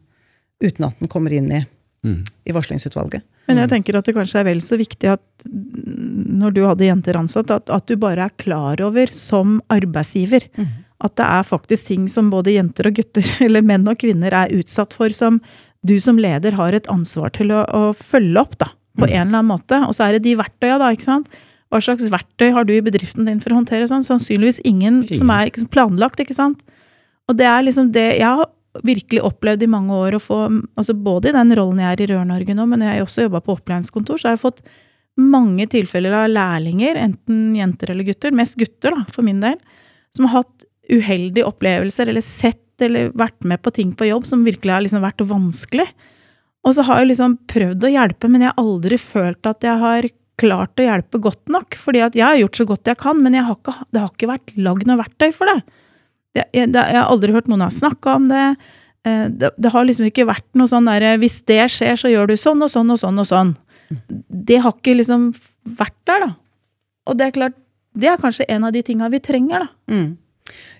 uten 0.63 0.85
at 0.85 0.99
den 0.99 1.11
kommer 1.11 1.33
inn 1.33 1.51
i, 1.51 1.65
mm. 2.05 2.23
i 2.47 2.51
varslingsutvalget. 2.51 3.23
Men 3.47 3.57
jeg 3.57 3.69
tenker 3.69 3.97
at 3.97 4.05
det 4.05 4.15
kanskje 4.15 4.39
er 4.39 4.47
vel 4.47 4.61
så 4.63 4.77
viktig 4.79 5.09
at 5.11 5.47
når 5.51 6.53
du 6.55 6.63
hadde 6.63 6.87
jenter 6.87 7.17
ansatt, 7.19 7.51
at, 7.51 7.69
at 7.69 7.87
du 7.87 7.97
bare 7.99 8.29
er 8.29 8.37
klar 8.39 8.79
over 8.79 9.11
som 9.11 9.61
arbeidsgiver 9.69 10.47
mm 10.55 10.82
at 11.03 11.15
det 11.19 11.27
er 11.27 11.47
faktisk 11.47 11.89
ting 11.91 12.07
som 12.11 12.31
både 12.31 12.55
jenter 12.55 12.89
og 12.89 12.99
gutter, 12.99 13.27
eller 13.45 13.65
menn 13.65 13.87
og 13.89 13.99
kvinner, 14.01 14.35
er 14.43 14.53
utsatt 14.55 14.95
for, 14.95 15.13
som 15.15 15.41
du 15.83 15.97
som 15.99 16.19
leder 16.21 16.55
har 16.55 16.75
et 16.75 16.87
ansvar 16.91 17.33
til 17.35 17.51
å, 17.51 17.65
å 17.67 17.91
følge 17.97 18.39
opp, 18.39 18.55
da. 18.61 18.71
På 18.93 19.07
mm. 19.07 19.09
en 19.09 19.27
eller 19.27 19.39
annen 19.41 19.49
måte. 19.49 19.79
Og 19.87 19.95
så 19.97 20.05
er 20.05 20.15
det 20.15 20.23
de 20.27 20.37
verktøya, 20.39 20.77
da. 20.79 20.91
ikke 20.93 21.09
sant? 21.09 21.41
Hva 21.73 21.81
slags 21.81 22.05
verktøy 22.13 22.51
har 22.53 22.67
du 22.69 22.75
i 22.75 22.83
bedriften 22.85 23.25
din 23.25 23.41
for 23.41 23.51
å 23.51 23.57
håndtere 23.57 23.87
sånn? 23.89 24.05
Sannsynligvis 24.05 24.61
ingen, 24.69 25.01
som 25.17 25.31
er 25.33 25.49
planlagt, 25.73 26.21
ikke 26.21 26.37
sant. 26.37 26.61
Og 27.27 27.39
det 27.39 27.47
er 27.49 27.65
liksom 27.65 27.89
det 27.95 28.11
jeg 28.19 28.29
har 28.29 28.47
virkelig 28.83 29.21
opplevd 29.25 29.65
i 29.65 29.69
mange 29.69 29.93
år 29.93 30.17
å 30.17 30.21
få 30.21 30.37
altså 30.49 30.95
Både 30.97 31.29
i 31.29 31.35
den 31.35 31.53
rollen 31.57 31.81
jeg 31.83 31.93
er 31.93 32.01
i 32.03 32.07
Rør-Norge 32.09 32.55
nå, 32.57 32.65
men 32.69 32.81
jeg 32.85 32.97
har 32.97 33.05
også 33.05 33.27
jobba 33.27 33.41
på 33.43 33.57
opplæringskontor, 33.57 34.19
så 34.19 34.29
har 34.29 34.37
jeg 34.37 34.45
fått 34.45 34.63
mange 35.19 35.67
tilfeller 35.69 36.15
av 36.23 36.31
lærlinger, 36.31 36.97
enten 36.97 37.51
jenter 37.57 37.91
eller 37.93 38.07
gutter, 38.07 38.33
mest 38.33 38.57
gutter 38.57 38.95
da, 38.95 39.03
for 39.13 39.25
min 39.25 39.43
del, 39.43 39.59
som 40.17 40.25
har 40.25 40.41
hatt 40.41 40.62
uheldige 40.93 41.47
opplevelser, 41.47 42.09
eller 42.09 42.25
sett 42.25 42.59
eller 42.83 43.11
vært 43.17 43.45
med 43.47 43.61
på 43.63 43.71
ting 43.75 43.93
på 43.95 44.07
jobb 44.09 44.25
som 44.27 44.45
virkelig 44.45 44.73
har 44.73 44.83
liksom 44.85 45.03
vært 45.03 45.21
vanskelig. 45.29 45.85
Og 46.63 46.75
så 46.75 46.85
har 46.87 47.01
jeg 47.01 47.11
liksom 47.11 47.37
prøvd 47.51 47.85
å 47.85 47.91
hjelpe, 47.91 48.29
men 48.31 48.43
jeg 48.43 48.53
har 48.53 48.61
aldri 48.63 48.99
følt 49.01 49.49
at 49.49 49.65
jeg 49.65 49.81
har 49.81 50.07
klart 50.39 50.79
å 50.79 50.85
hjelpe 50.87 51.19
godt 51.21 51.51
nok. 51.51 51.75
fordi 51.79 52.01
at 52.01 52.15
jeg 52.15 52.25
har 52.25 52.39
gjort 52.39 52.57
så 52.57 52.65
godt 52.65 52.89
jeg 52.89 52.99
kan, 53.01 53.19
men 53.21 53.35
har 53.37 53.55
ikke, 53.55 53.75
det 53.91 54.01
har 54.01 54.11
ikke 54.11 54.31
vært 54.31 54.55
lagd 54.57 54.87
noe 54.87 55.01
verktøy 55.01 55.31
for 55.35 55.51
det. 55.51 55.59
Jeg, 56.33 56.47
jeg, 56.53 56.71
jeg 56.73 56.97
har 56.97 57.11
aldri 57.11 57.35
hørt 57.35 57.49
noen 57.51 57.65
ha 57.65 57.69
snakka 57.69 58.15
om 58.17 58.29
det. 58.31 58.45
Eh, 59.05 59.27
det. 59.29 59.51
det. 59.57 59.71
har 59.73 59.85
liksom 59.85 60.07
ikke 60.07 60.25
vært 60.25 60.47
noe 60.57 60.69
sånn 60.71 60.87
derre 60.89 61.17
Hvis 61.21 61.43
det 61.45 61.61
skjer, 61.69 61.99
så 61.99 62.09
gjør 62.09 62.31
du 62.31 62.37
sånn 62.39 62.63
og 62.63 62.71
sånn 62.73 62.95
og 62.95 63.01
sånn 63.01 63.21
og 63.21 63.29
sånn. 63.29 63.53
Det 64.27 64.57
har 64.63 64.73
ikke 64.73 64.95
liksom 64.97 65.29
vært 65.77 65.99
der, 66.09 66.25
da. 66.25 66.31
Og 67.11 67.19
det 67.19 67.27
er 67.27 67.35
klart, 67.35 67.59
det 67.93 68.09
er 68.09 68.21
kanskje 68.21 68.47
en 68.49 68.65
av 68.65 68.73
de 68.73 68.81
tinga 68.85 69.11
vi 69.13 69.21
trenger, 69.21 69.67
da. 69.67 69.93
Mm. 69.93 70.09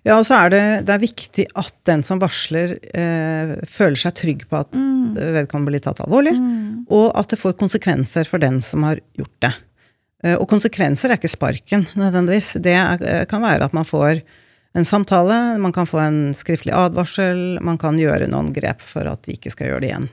Ja, 0.04 0.17
og 0.17 0.26
så 0.28 0.36
er 0.41 0.52
det, 0.52 0.63
det 0.88 0.95
er 0.95 1.04
viktig 1.04 1.45
at 1.60 1.73
den 1.88 2.04
som 2.04 2.19
varsler, 2.21 2.76
eh, 2.91 3.54
føler 3.69 3.99
seg 3.99 4.15
trygg 4.19 4.45
på 4.49 4.60
at 4.60 4.73
mm. 4.76 5.15
vedkommende 5.39 5.71
blir 5.71 5.84
tatt 5.86 6.02
alvorlig, 6.04 6.34
mm. 6.36 6.89
og 6.91 7.12
at 7.19 7.32
det 7.32 7.39
får 7.39 7.56
konsekvenser 7.62 8.28
for 8.28 8.43
den 8.43 8.60
som 8.65 8.84
har 8.88 8.99
gjort 9.17 9.38
det. 9.45 9.54
Eh, 10.23 10.36
og 10.36 10.47
konsekvenser 10.52 11.13
er 11.13 11.21
ikke 11.21 11.32
sparken, 11.32 11.88
nødvendigvis. 11.99 12.58
Det 12.63 12.76
er, 12.76 13.06
eh, 13.08 13.23
kan 13.30 13.43
være 13.45 13.69
at 13.69 13.78
man 13.78 13.88
får 13.88 14.19
en 14.73 14.88
samtale, 14.88 15.60
man 15.62 15.73
kan 15.76 15.88
få 15.88 16.02
en 16.02 16.19
skriftlig 16.36 16.73
advarsel, 16.76 17.62
man 17.62 17.78
kan 17.78 17.99
gjøre 17.99 18.28
noen 18.32 18.52
grep 18.56 18.82
for 18.82 19.08
at 19.08 19.23
de 19.23 19.38
ikke 19.38 19.54
skal 19.54 19.69
gjøre 19.69 19.86
det 19.86 19.91
igjen. 19.91 20.12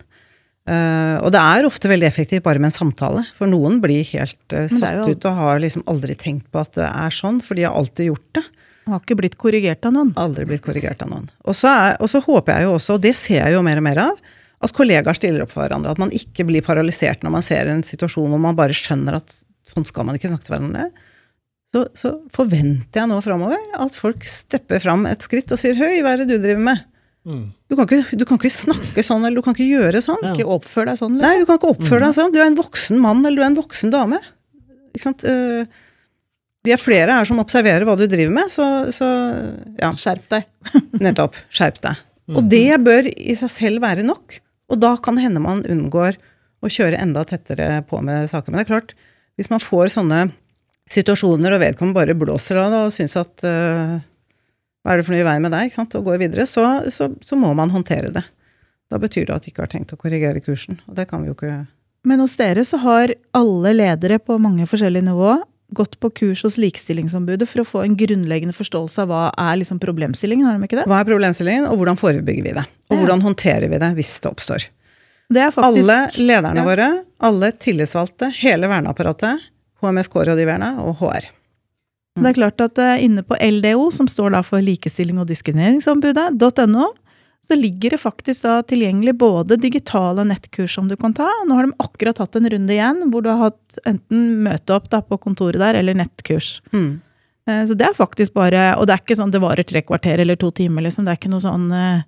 Uh, 0.68 1.16
og 1.24 1.32
det 1.32 1.40
er 1.40 1.66
ofte 1.66 1.88
veldig 1.88 2.04
effektivt 2.06 2.44
bare 2.44 2.60
med 2.60 2.68
en 2.68 2.74
samtale, 2.76 3.22
for 3.34 3.48
noen 3.50 3.78
blir 3.82 4.04
helt 4.12 4.54
uh, 4.54 4.68
satt 4.68 5.00
jo... 5.00 5.16
ut 5.16 5.24
og 5.26 5.38
har 5.38 5.62
liksom 5.64 5.86
aldri 5.90 6.14
tenkt 6.20 6.50
på 6.52 6.60
at 6.60 6.76
det 6.76 6.86
er 6.86 7.16
sånn, 7.16 7.40
for 7.42 7.58
de 7.58 7.64
har 7.64 7.74
alltid 7.74 8.10
gjort 8.10 8.28
det. 8.36 8.44
Har 8.90 9.02
ikke 9.02 9.18
blitt 9.20 9.38
korrigert 9.40 9.86
av 9.86 9.94
noen. 9.96 10.12
Aldri 10.20 10.46
blitt 10.48 10.64
korrigert 10.64 11.02
av 11.04 11.12
noen. 11.12 11.28
Og 11.46 11.56
så, 11.56 11.70
er, 11.70 11.96
og 12.02 12.10
så 12.12 12.22
håper 12.24 12.56
jeg 12.56 12.68
jo 12.68 12.76
også, 12.76 12.96
og 12.98 13.04
det 13.06 13.14
ser 13.18 13.40
jeg 13.44 13.56
jo 13.56 13.62
mer 13.66 13.80
og 13.80 13.86
mer 13.86 14.02
av, 14.08 14.18
at 14.60 14.74
kollegaer 14.76 15.16
stiller 15.16 15.44
opp 15.44 15.54
for 15.54 15.64
hverandre. 15.64 15.94
At 15.94 16.02
man 16.02 16.12
ikke 16.16 16.44
blir 16.48 16.64
paralysert 16.66 17.24
når 17.24 17.36
man 17.38 17.46
ser 17.46 17.70
en 17.70 17.84
situasjon 17.86 18.28
hvor 18.32 18.42
man 18.42 18.58
bare 18.58 18.76
skjønner 18.76 19.20
at 19.20 19.32
sånn 19.70 19.86
skal 19.88 20.08
man 20.08 20.18
ikke 20.18 20.32
snakke 20.32 20.48
til 20.48 20.56
hverandre. 20.56 20.90
Så, 21.70 21.84
så 21.94 22.10
forventer 22.34 23.04
jeg 23.04 23.08
nå 23.12 23.20
framover 23.22 23.60
at 23.78 23.94
folk 23.96 24.24
stepper 24.26 24.82
fram 24.82 25.06
et 25.06 25.22
skritt 25.22 25.52
og 25.54 25.60
sier 25.60 25.78
'høy, 25.78 26.02
hva 26.02 26.16
er 26.16 26.24
det 26.24 26.32
du 26.32 26.40
driver 26.42 26.64
med'? 26.66 26.86
Mm. 27.28 27.44
Du 27.68 27.76
kan, 27.76 27.84
ikke, 27.84 28.16
du 28.16 28.24
kan 28.26 28.40
ikke 28.40 28.50
snakke 28.50 29.04
sånn, 29.04 29.22
eller 29.26 29.38
du 29.38 29.44
kan 29.44 29.54
ikke 29.54 29.68
gjøre 29.68 30.00
sånn. 30.02 30.22
Ja. 30.24 30.32
Ikke 30.34 30.50
oppføre 30.56 30.90
deg 30.90 30.98
sånn. 30.98 31.18
liksom. 31.18 31.28
Nei, 31.28 31.42
du 31.42 31.46
kan 31.46 31.60
ikke 31.60 31.72
oppføre 31.74 32.06
deg 32.06 32.16
sånn. 32.16 32.32
Du 32.32 32.40
er 32.40 32.48
en 32.48 32.58
voksen 32.58 33.00
mann, 33.02 33.20
eller 33.22 33.36
du 33.36 33.44
er 33.44 33.50
en 33.52 33.58
voksen 33.60 33.92
dame. 33.92 34.18
Ikke 34.96 35.04
sant? 35.04 35.24
Eh, 35.28 35.68
Vi 36.66 36.74
er 36.74 36.80
flere 36.80 37.14
her 37.16 37.28
som 37.28 37.40
observerer 37.40 37.86
hva 37.88 37.96
du 37.96 38.04
driver 38.04 38.32
med, 38.36 38.50
så, 38.52 38.66
så 38.92 39.06
ja, 39.80 39.94
Skjerp 39.96 40.26
deg. 40.32 40.48
nettopp. 41.04 41.38
Skjerp 41.48 41.80
deg. 41.84 42.02
Og 42.36 42.44
det 42.50 42.76
bør 42.84 43.08
i 43.10 43.34
seg 43.38 43.50
selv 43.52 43.82
være 43.82 44.04
nok. 44.06 44.36
Og 44.70 44.78
da 44.78 44.92
kan 45.02 45.16
det 45.16 45.24
hende 45.24 45.42
man 45.42 45.64
unngår 45.64 46.18
å 46.60 46.70
kjøre 46.70 47.00
enda 47.00 47.24
tettere 47.26 47.80
på 47.88 48.02
med 48.04 48.28
saker. 48.30 48.52
Men 48.52 48.60
det 48.60 48.66
er 48.66 48.74
klart, 48.74 48.94
hvis 49.40 49.50
man 49.50 49.62
får 49.62 49.94
sånne 49.96 50.20
situasjoner, 50.90 51.54
og 51.54 51.62
vedkommende 51.62 51.96
bare 51.96 52.18
blåser 52.18 52.60
av 52.60 52.74
det 52.74 52.84
og 52.86 52.94
syns 52.94 53.16
at 53.18 53.46
uh, 53.46 53.98
Hva 54.80 54.92
er 54.92 55.00
det 55.00 55.06
for 55.06 55.14
noe 55.14 55.22
i 55.22 55.26
veien 55.26 55.44
med 55.44 55.54
deg? 55.54 55.68
ikke 55.68 55.80
sant, 55.80 55.96
Og 55.96 56.06
går 56.08 56.20
videre, 56.22 56.46
så, 56.50 56.66
så, 56.92 57.10
så 57.24 57.38
må 57.38 57.52
man 57.56 57.72
håndtere 57.72 58.12
det. 58.14 58.24
Da 58.90 58.98
betyr 58.98 59.28
det 59.28 59.36
at 59.36 59.46
de 59.46 59.52
ikke 59.52 59.64
har 59.64 59.70
tenkt 59.72 59.94
å 59.94 60.00
korrigere 60.00 60.42
kursen. 60.42 60.80
Og 60.90 60.96
det 60.98 61.06
kan 61.10 61.22
vi 61.22 61.30
jo 61.30 61.36
ikke 61.38 61.64
Men 62.08 62.22
hos 62.22 62.36
dere 62.40 62.64
så 62.66 62.80
har 62.82 63.14
alle 63.36 63.74
ledere 63.76 64.18
på 64.18 64.38
mange 64.42 64.66
forskjellige 64.68 65.08
nivå 65.08 65.38
gått 65.76 65.96
på 66.02 66.10
kurs 66.10 66.42
hos 66.46 66.56
Likestillingsombudet 66.60 67.48
for 67.48 67.62
å 67.62 67.66
få 67.68 67.82
en 67.84 67.96
grunnleggende 67.98 68.54
forståelse 68.56 69.04
av 69.04 69.08
hva 69.12 69.22
er 69.38 69.60
liksom 69.60 69.80
problemstillingen, 69.82 70.46
har 70.46 70.58
de 70.58 70.66
ikke 70.68 70.80
det? 70.82 70.86
Hva 70.90 71.00
er 71.00 71.08
problemstillingen, 71.08 71.68
og 71.70 71.80
hvordan 71.80 71.98
forebygger 72.00 72.42
vi 72.46 72.52
det? 72.58 72.66
Og 72.90 72.96
Ja. 72.96 73.00
hvordan 73.04 73.22
håndterer 73.22 73.68
vi 73.70 73.78
det 73.78 73.90
hvis 73.96 74.12
det 74.20 74.30
oppstår? 74.30 74.68
Det 75.30 75.52
faktisk 75.54 75.86
Alle 75.88 76.10
lederne 76.18 76.56
ja. 76.58 76.64
våre, 76.66 76.88
alle 77.20 77.52
tillitsvalgte, 77.52 78.32
hele 78.42 78.66
verneapparatet, 78.66 79.38
HMSK-rådgiverne 79.80 80.72
og 80.82 80.96
HR. 80.98 81.28
Det 82.20 82.26
er 82.26 82.34
klart 82.34 82.60
at 82.60 82.78
eh, 82.82 83.04
inne 83.04 83.22
på 83.22 83.36
LDO, 83.38 83.90
som 83.94 84.08
står 84.10 84.34
da 84.34 84.40
for 84.42 84.60
Likestilling 84.60 85.20
og 85.22 85.28
diskrimineringsombudet.no, 85.30 86.88
så 87.46 87.56
ligger 87.58 87.94
det 87.94 87.98
faktisk 88.02 88.44
da 88.44 88.60
tilgjengelig 88.62 89.16
både 89.18 89.56
digitale 89.58 90.22
nettkurs 90.28 90.74
som 90.76 90.88
du 90.90 90.96
kan 91.00 91.14
ta. 91.16 91.28
Nå 91.48 91.56
har 91.56 91.66
de 91.66 91.76
akkurat 91.82 92.20
hatt 92.22 92.36
en 92.38 92.48
runde 92.52 92.74
igjen 92.74 93.06
hvor 93.10 93.24
du 93.24 93.30
har 93.32 93.48
hatt 93.48 93.78
enten 93.88 94.42
møte 94.44 94.76
opp 94.76 94.90
da 94.92 95.00
på 95.02 95.18
kontoret 95.18 95.58
der, 95.58 95.78
eller 95.80 95.96
nettkurs. 95.98 96.60
Mm. 96.70 97.00
Eh, 97.48 97.62
Så 97.66 97.74
det 97.74 97.88
er 97.88 97.96
faktisk 97.96 98.34
bare 98.36 98.76
Og 98.76 98.86
det 98.86 98.94
er 98.94 99.02
ikke 99.02 99.16
sånn 99.18 99.32
det 99.32 99.40
varer 99.42 99.66
tre 99.66 99.82
kvarter 99.82 100.20
eller 100.20 100.36
to 100.36 100.50
timer, 100.50 100.84
liksom. 100.86 101.04
Det 101.04 101.14
er 101.14 101.18
ikke 101.18 101.32
noe 101.32 101.42
sånn 101.42 101.70
eh, 101.72 102.04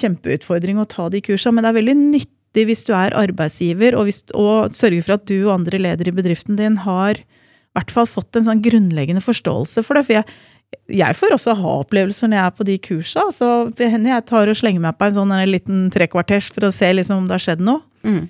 kjempeutfordring 0.00 0.78
å 0.80 0.88
ta 0.88 1.08
de 1.12 1.20
kursene, 1.20 1.58
men 1.58 1.66
det 1.66 1.72
er 1.72 1.80
veldig 1.80 1.98
nyttig 2.00 2.66
hvis 2.68 2.86
du 2.88 2.94
er 2.96 3.14
arbeidsgiver, 3.16 3.96
og, 3.96 4.08
hvis, 4.08 4.22
og 4.36 4.72
sørger 4.76 5.04
for 5.04 5.16
at 5.18 5.26
du 5.28 5.36
og 5.42 5.54
andre 5.58 5.80
ledere 5.80 6.12
i 6.12 6.16
bedriften 6.16 6.56
din 6.56 6.78
har 6.86 7.20
i 7.20 7.78
hvert 7.78 7.92
fall 7.92 8.08
fått 8.08 8.36
en 8.36 8.44
sånn 8.44 8.60
grunnleggende 8.64 9.22
forståelse 9.24 9.84
for 9.84 9.96
det. 9.96 10.04
For 10.04 10.18
jeg, 10.18 10.26
jeg 10.92 11.16
får 11.16 11.34
også 11.36 11.54
ha 11.56 11.72
opplevelser 11.82 12.28
når 12.30 12.38
jeg 12.38 12.46
er 12.50 12.54
på 12.58 12.66
de 12.68 12.76
kursa. 12.82 13.24
Så 13.32 13.48
det 13.78 13.90
hender 13.92 14.14
jeg 14.16 14.24
tar 14.28 14.50
og 14.52 14.56
slenger 14.58 14.82
meg 14.84 14.96
på 14.98 15.06
en 15.08 15.14
sånn 15.16 15.32
en 15.36 15.48
liten 15.50 15.82
trekvarters 15.94 16.50
for 16.52 16.68
å 16.68 16.72
se 16.74 16.90
liksom 16.92 17.22
om 17.22 17.26
det 17.28 17.38
har 17.38 17.44
skjedd 17.50 17.64
noe 17.64 17.82
Mm. 18.02 18.24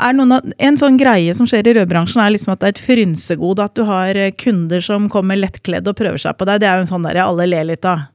er 0.00 0.14
noen 0.16 0.30
av, 0.32 0.46
en 0.64 0.76
sånn 0.80 0.94
greie 0.96 1.34
som 1.36 1.44
skjer 1.50 1.66
i 1.68 1.74
rødbransjen, 1.76 2.22
er 2.24 2.30
liksom 2.32 2.54
at 2.54 2.62
det 2.62 2.68
er 2.70 2.72
et 2.72 2.80
frynsegode 2.86 3.60
at 3.66 3.74
du 3.76 3.82
har 3.84 4.16
eh, 4.16 4.30
kunder 4.32 4.80
som 4.80 5.10
kommer 5.12 5.36
lettkledd 5.36 5.86
og 5.90 5.98
prøver 5.98 6.16
seg 6.22 6.38
på 6.40 6.46
deg. 6.48 6.62
Det 6.62 6.68
er 6.70 6.78
jo 6.80 6.86
en 6.86 6.88
sånn 6.94 7.04
der 7.04 7.20
alle 7.20 7.44
ler 7.50 7.66
litt 7.68 7.84
av. 7.84 8.06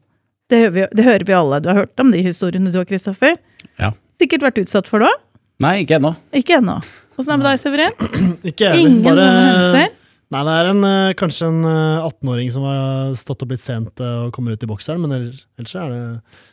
Det 0.49 0.63
hører, 0.63 0.73
vi, 0.73 0.85
det 0.97 1.05
hører 1.05 1.25
vi 1.29 1.35
alle. 1.37 1.59
Du 1.61 1.69
har 1.69 1.77
hørt 1.83 2.01
om 2.01 2.09
de 2.11 2.23
historiene 2.25 2.71
du 2.73 2.79
og 2.81 2.87
Kristoffer? 2.89 3.37
Ja. 3.77 3.91
Sikkert 4.17 4.47
vært 4.47 4.57
utsatt 4.63 4.89
for 4.89 5.03
det 5.05 5.11
òg? 5.13 5.21
Nei, 5.61 5.75
ikke 5.85 5.99
ennå. 5.99 6.15
Ikke 6.35 6.57
ennå. 6.57 6.79
Åssen 7.15 7.31
er 7.31 7.37
det 7.37 7.43
med 7.43 7.47
deg, 7.51 7.61
Severin? 7.61 7.93
Ikke 8.49 8.65
jeg 8.73 8.81
Ingen 8.81 8.97
bare... 9.05 9.21
sånne 9.21 9.45
hendelser? 9.45 9.94
Nei, 10.33 10.39
det 10.47 10.53
er 10.57 10.67
en, 10.71 10.79
eh, 10.89 11.13
kanskje 11.19 11.47
en 11.51 11.59
eh, 11.69 12.05
18-åring 12.07 12.47
som 12.51 12.63
har 12.65 13.11
stått 13.19 13.43
opp 13.45 13.51
litt 13.53 13.61
sent 13.61 14.01
eh, 14.01 14.15
og 14.25 14.31
kommer 14.33 14.55
ut 14.57 14.63
i 14.65 14.69
bokseren, 14.69 14.99
men 15.03 15.13
ellers 15.13 15.43
så 15.69 15.83
er 15.83 15.91
det, 15.93 15.99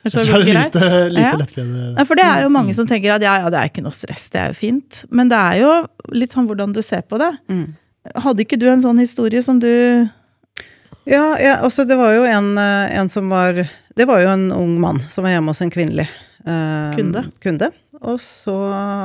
Ellers 0.04 0.16
er 0.18 0.20
er 0.20 0.26
det 0.26 0.44
det 0.44 0.56
lite, 0.58 0.90
lite 1.16 1.24
Ja. 1.24 1.30
lettkledd. 1.40 1.70
Nei, 1.96 2.04
for 2.04 2.20
det 2.20 2.26
er 2.28 2.42
jo 2.44 2.50
mange 2.52 2.74
som 2.76 2.86
tenker 2.90 3.14
at 3.16 3.24
ja, 3.24 3.38
ja, 3.40 3.48
det 3.52 3.58
er 3.62 3.70
ikke 3.72 3.84
noe 3.86 3.96
stress, 3.96 4.26
det 4.34 4.42
er 4.42 4.52
jo 4.52 4.58
fint. 4.60 5.00
Men 5.10 5.32
det 5.32 5.38
er 5.40 5.60
jo 5.62 5.70
litt 6.12 6.36
sånn 6.36 6.46
hvordan 6.50 6.74
du 6.76 6.82
ser 6.84 7.00
på 7.08 7.16
det. 7.22 7.30
Mm. 7.48 7.64
Hadde 8.26 8.44
ikke 8.44 8.58
du 8.60 8.66
en 8.68 8.82
sånn 8.84 9.00
historie 9.00 9.42
som 9.46 9.60
du 9.62 9.70
Ja, 11.08 11.24
ja, 11.40 11.56
altså 11.64 11.86
det 11.88 11.96
var 11.98 12.12
jo 12.14 12.24
en, 12.28 12.52
eh, 12.58 12.98
en 13.00 13.08
som 13.10 13.28
var 13.30 13.54
Det 13.96 14.06
var 14.06 14.20
jo 14.22 14.28
en 14.28 14.50
ung 14.52 14.76
mann 14.80 15.00
som 15.08 15.24
var 15.24 15.32
hjemme 15.32 15.48
hos 15.54 15.62
en 15.64 15.70
kvinnelig 15.72 16.08
eh, 16.46 16.92
Kunde. 16.96 17.24
kunde. 17.40 17.70
Og 18.02 18.18
så 18.20 18.54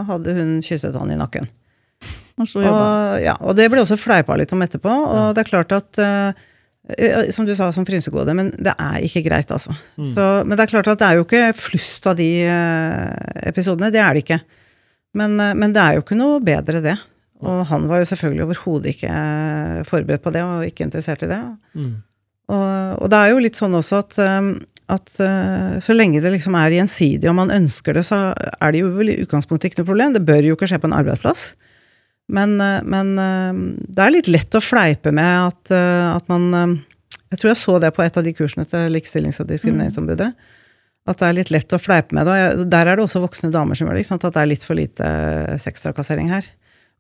hadde 0.10 0.34
hun 0.34 0.60
kysset 0.66 0.96
han 0.98 1.12
i 1.12 1.18
nakken. 1.20 1.48
Man 2.38 2.50
slo 2.50 2.62
jobba. 2.62 2.84
Og, 2.84 3.24
ja, 3.26 3.34
og 3.42 3.58
det 3.58 3.66
ble 3.74 3.82
også 3.82 3.98
fleipa 4.00 4.38
litt 4.38 4.54
om 4.54 4.62
etterpå. 4.62 4.94
Og 4.94 5.34
det 5.34 5.44
er 5.44 5.50
klart 5.50 5.74
at 5.74 6.02
eh, 6.04 6.44
eh, 6.94 7.32
Som 7.34 7.48
du 7.48 7.56
sa, 7.58 7.72
som 7.74 7.88
frynsegode, 7.88 8.36
men 8.38 8.52
det 8.54 8.76
er 8.78 9.02
ikke 9.08 9.26
greit, 9.26 9.52
altså. 9.54 9.74
Så, 9.98 10.28
men 10.46 10.54
det 10.54 10.68
er 10.68 10.74
klart 10.76 10.92
at 10.94 11.02
det 11.02 11.10
er 11.10 11.18
jo 11.18 11.26
ikke 11.26 11.50
flust 11.58 12.06
av 12.10 12.18
de 12.20 12.30
eh, 12.46 13.44
episodene. 13.50 13.92
Det 13.94 14.04
er 14.04 14.14
det 14.14 14.26
ikke. 14.26 14.42
Men, 15.18 15.34
men 15.58 15.74
det 15.74 15.82
er 15.82 15.98
jo 15.98 16.06
ikke 16.06 16.20
noe 16.20 16.42
bedre, 16.46 16.84
det. 16.84 16.98
Og 17.42 17.64
han 17.70 17.86
var 17.90 18.02
jo 18.02 18.10
selvfølgelig 18.10 18.46
overhodet 18.46 18.94
ikke 18.94 19.14
forberedt 19.90 20.26
på 20.26 20.34
det, 20.34 20.44
og 20.46 20.66
ikke 20.68 20.86
interessert 20.86 21.26
i 21.26 21.30
det. 21.32 21.42
Mm. 21.78 21.94
Og, 22.54 22.66
og 23.02 23.10
det 23.12 23.18
er 23.18 23.32
jo 23.34 23.42
litt 23.42 23.58
sånn 23.58 23.78
også 23.78 24.02
at, 24.04 24.18
at 24.94 25.22
så 25.84 25.96
lenge 25.96 26.22
det 26.22 26.32
liksom 26.36 26.58
er 26.58 26.76
gjensidig, 26.78 27.30
og 27.30 27.38
man 27.40 27.54
ønsker 27.54 27.98
det, 27.98 28.06
så 28.08 28.30
er 28.34 28.74
det 28.74 28.84
jo 28.84 28.92
vel 28.94 29.14
i 29.14 29.18
utgangspunktet 29.26 29.72
ikke 29.72 29.82
noe 29.82 29.90
problem. 29.90 30.14
Det 30.18 30.26
bør 30.28 30.50
jo 30.50 30.58
ikke 30.58 30.70
skje 30.70 30.82
på 30.82 30.90
en 30.90 30.98
arbeidsplass. 30.98 31.50
Men, 32.28 32.58
uh, 32.62 32.84
men 32.84 33.14
uh, 33.16 33.56
det 33.88 34.04
er 34.04 34.14
litt 34.14 34.30
lett 34.32 34.58
å 34.58 34.64
fleipe 34.64 35.14
med 35.16 35.48
at, 35.48 35.72
uh, 35.72 36.18
at 36.18 36.28
man 36.32 36.78
Jeg 37.32 37.40
tror 37.40 37.52
jeg 37.52 37.60
så 37.60 37.78
det 37.84 37.94
på 37.96 38.04
et 38.04 38.20
av 38.20 38.24
de 38.24 38.34
kursene 38.36 38.68
til 38.68 38.92
Likestillings- 38.94 39.42
og 39.44 39.50
diskrimineringsombudet. 39.50 40.30
At 41.08 41.20
det 41.20 41.28
er 41.28 41.36
litt 41.36 41.52
lett 41.52 41.74
å 41.76 41.80
fleipe 41.80 42.16
med 42.16 42.28
det. 42.28 42.38
Og 42.62 42.70
der 42.72 42.88
er 42.88 42.96
det 42.96 43.04
også 43.04 43.20
voksne 43.24 43.52
damer 43.52 43.76
som 43.76 43.88
gjør 43.88 44.00
det. 44.00 44.06
At 44.16 44.24
det 44.28 44.40
er 44.44 44.48
litt 44.48 44.64
for 44.68 44.80
lite 44.80 45.10
sextrakassering 45.60 46.32
her. 46.32 46.48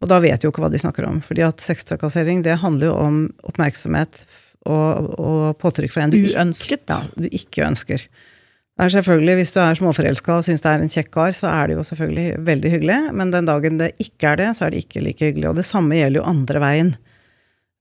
Og 0.03 0.11
da 0.11 0.19
vet 0.23 0.43
jo 0.43 0.51
ikke 0.51 0.63
hva 0.63 0.71
de 0.71 0.81
snakker 0.81 1.07
om. 1.07 1.21
fordi 1.23 1.45
at 1.47 1.63
sextrakassering 1.63 2.43
det 2.43 2.59
handler 2.59 2.91
jo 2.91 2.97
om 2.99 3.21
oppmerksomhet 3.47 4.25
og, 4.67 5.13
og 5.15 5.57
påtrykk 5.63 5.95
fra 5.95 6.05
en 6.05 6.13
du 6.13 6.19
ikke, 6.19 6.79
ja, 6.91 6.99
du 7.15 7.27
ikke 7.31 7.65
ønsker. 7.67 8.03
Det 8.77 8.85
er 8.85 8.93
selvfølgelig, 8.93 9.35
Hvis 9.39 9.51
du 9.55 9.59
er 9.59 9.73
småforelska 9.73 10.33
og 10.37 10.43
syns 10.45 10.61
det 10.61 10.69
er 10.69 10.83
en 10.83 10.91
kjekk 10.91 11.07
kar, 11.09 11.31
så 11.33 11.49
er 11.49 11.67
det 11.67 11.77
jo 11.79 11.83
selvfølgelig 11.83 12.45
veldig 12.45 12.71
hyggelig. 12.75 12.97
Men 13.17 13.31
den 13.33 13.47
dagen 13.49 13.79
det 13.79 13.95
ikke 13.97 14.33
er 14.33 14.37
det, 14.37 14.49
så 14.53 14.65
er 14.65 14.69
det 14.69 14.83
ikke 14.85 15.01
like 15.01 15.25
hyggelig. 15.25 15.49
Og 15.49 15.55
det 15.57 15.65
samme 15.65 15.97
gjelder 15.97 16.21
jo 16.21 16.29
andre 16.29 16.61
veien. 16.61 16.91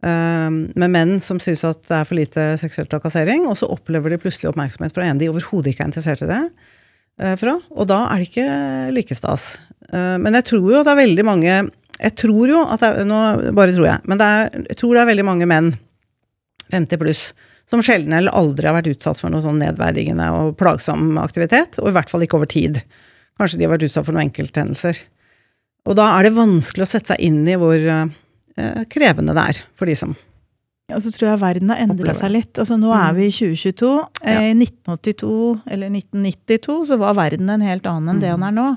Um, 0.07 0.57
med 0.77 0.93
menn 0.93 1.15
som 1.25 1.41
syns 1.41 1.65
at 1.65 1.83
det 1.89 1.97
er 1.99 2.09
for 2.09 2.17
lite 2.17 2.43
seksuell 2.61 2.89
trakassering, 2.89 3.45
og 3.49 3.57
så 3.61 3.69
opplever 3.73 4.13
de 4.13 4.21
plutselig 4.21 4.49
oppmerksomhet 4.51 4.97
fra 4.97 5.05
en 5.09 5.21
de 5.21 5.29
overhodet 5.33 5.73
ikke 5.73 5.85
er 5.85 5.91
interessert 5.91 6.25
i 6.25 6.31
det. 6.33 6.43
eh, 7.21 7.37
fra, 7.37 7.59
Og 7.77 7.89
da 7.89 8.07
er 8.13 8.17
det 8.17 8.29
ikke 8.29 8.93
like 8.93 9.15
stas. 9.17 9.59
Eh, 9.93 10.17
men 10.17 10.33
jeg 10.33 10.45
tror 10.45 10.71
jo 10.73 10.85
det 10.85 10.93
er 10.93 11.05
veldig 11.05 11.25
mange 11.25 11.71
Jeg 11.97 12.13
tror 12.17 12.49
jo 12.49 12.61
at 12.61 12.81
det 12.81 12.89
er, 12.89 13.05
Nå 13.09 13.53
bare 13.57 13.73
tror 13.73 13.87
jeg, 13.87 14.01
men 14.05 14.21
er, 14.21 14.51
jeg 14.69 14.77
tror 14.77 14.95
det 14.95 15.01
er 15.01 15.13
veldig 15.13 15.25
mange 15.25 15.47
menn 15.49 15.71
50 16.73 16.99
pluss 17.01 17.23
som 17.67 17.83
sjelden 17.83 18.15
eller 18.15 18.35
aldri 18.37 18.69
har 18.69 18.77
vært 18.79 18.93
utsatt 18.95 19.19
for 19.19 19.33
noe 19.33 19.43
sånn 19.43 19.59
nedverdigende 19.63 20.29
og 20.37 20.55
plagsom 20.61 21.17
aktivitet, 21.19 21.81
og 21.83 21.91
i 21.91 21.97
hvert 21.97 22.13
fall 22.13 22.23
ikke 22.27 22.39
over 22.39 22.51
tid. 22.51 22.81
Kanskje 23.41 23.59
de 23.59 23.67
har 23.67 23.75
vært 23.75 23.89
utsatt 23.89 24.07
for 24.07 24.15
noen 24.15 24.29
enkelthendelser. 24.29 25.01
Og 25.87 25.99
da 25.99 26.07
er 26.17 26.27
det 26.27 26.37
vanskelig 26.37 26.87
å 26.87 26.91
sette 26.91 27.15
seg 27.15 27.23
inn 27.27 27.43
i 27.47 27.59
hvor 27.59 27.77
eh, 27.79 28.87
krevende 28.91 29.35
det 29.37 29.45
er 29.53 29.61
for 29.79 29.91
de 29.91 29.95
som 29.99 30.15
Og 30.95 31.03
så 31.03 31.13
tror 31.15 31.29
jeg 31.33 31.43
verden 31.43 31.71
har 31.73 31.83
endra 31.83 32.15
seg 32.17 32.33
litt. 32.35 32.53
Altså 32.59 32.79
Nå 32.81 32.93
er 32.95 33.15
vi 33.19 33.29
i 33.29 33.35
2022. 33.35 33.91
Ja. 34.23 34.37
I 34.47 34.53
1982 34.55 35.31
eller 35.77 35.91
1992 35.91 36.79
så 36.91 37.01
var 37.03 37.19
verden 37.19 37.51
en 37.51 37.67
helt 37.67 37.87
annen 37.91 38.15
enn 38.15 38.23
det 38.23 38.33
den 38.33 38.47
er 38.47 38.55
nå. 38.55 38.69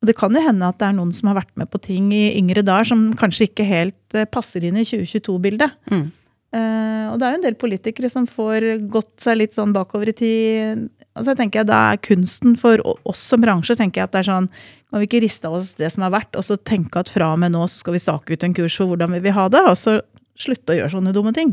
Og 0.00 0.08
det 0.08 0.16
kan 0.16 0.32
jo 0.32 0.40
hende 0.40 0.70
at 0.70 0.78
det 0.80 0.86
er 0.88 0.96
noen 0.96 1.12
som 1.12 1.28
har 1.28 1.42
vært 1.42 1.52
med 1.60 1.68
på 1.70 1.82
ting 1.84 2.08
i 2.16 2.30
yngre 2.38 2.64
dager 2.64 2.88
som 2.88 3.10
kanskje 3.20 3.50
ikke 3.50 3.68
helt 3.68 4.16
eh, 4.16 4.28
passer 4.30 4.64
inn 4.64 4.78
i 4.80 4.86
2022-bildet. 4.88 5.76
Mm. 5.92 6.06
Eh, 6.52 7.04
og 7.12 7.18
det 7.20 7.26
er 7.28 7.34
jo 7.34 7.38
en 7.38 7.44
del 7.46 7.54
politikere 7.60 8.10
som 8.10 8.26
får 8.26 8.88
gått 8.90 9.12
seg 9.22 9.38
litt 9.38 9.54
sånn 9.54 9.74
bakover 9.76 10.10
i 10.10 10.16
tid. 10.18 10.88
Og 11.18 11.26
så 11.26 11.34
tenker 11.38 11.60
jeg 11.60 11.68
Da 11.70 11.92
er 11.92 12.00
kunsten 12.02 12.56
for 12.58 12.78
oss 13.06 13.22
som 13.22 13.42
bransje. 13.42 13.76
tenker 13.78 14.00
jeg 14.00 14.08
at 14.08 14.12
det 14.14 14.20
er 14.24 14.30
sånn, 14.32 14.48
Kan 14.90 15.00
vi 15.00 15.06
ikke 15.06 15.22
riste 15.22 15.46
av 15.46 15.54
oss 15.60 15.74
det 15.78 15.92
som 15.94 16.02
er 16.02 16.10
verdt, 16.10 16.34
og 16.34 16.42
så 16.42 16.56
tenke 16.58 16.98
at 16.98 17.08
fra 17.08 17.28
og 17.32 17.38
med 17.38 17.52
nå 17.54 17.62
så 17.70 17.78
skal 17.78 17.94
vi 17.94 18.00
stake 18.02 18.32
ut 18.34 18.42
en 18.42 18.54
kurs 18.54 18.74
for 18.76 18.90
hvordan 18.90 19.12
vi 19.14 19.20
vil 19.22 19.32
ha 19.36 19.44
det, 19.48 19.60
og 19.62 19.76
så 19.78 20.00
slutte 20.36 20.72
å 20.74 20.78
gjøre 20.80 20.90
sånne 20.90 21.12
dumme 21.14 21.30
ting. 21.32 21.52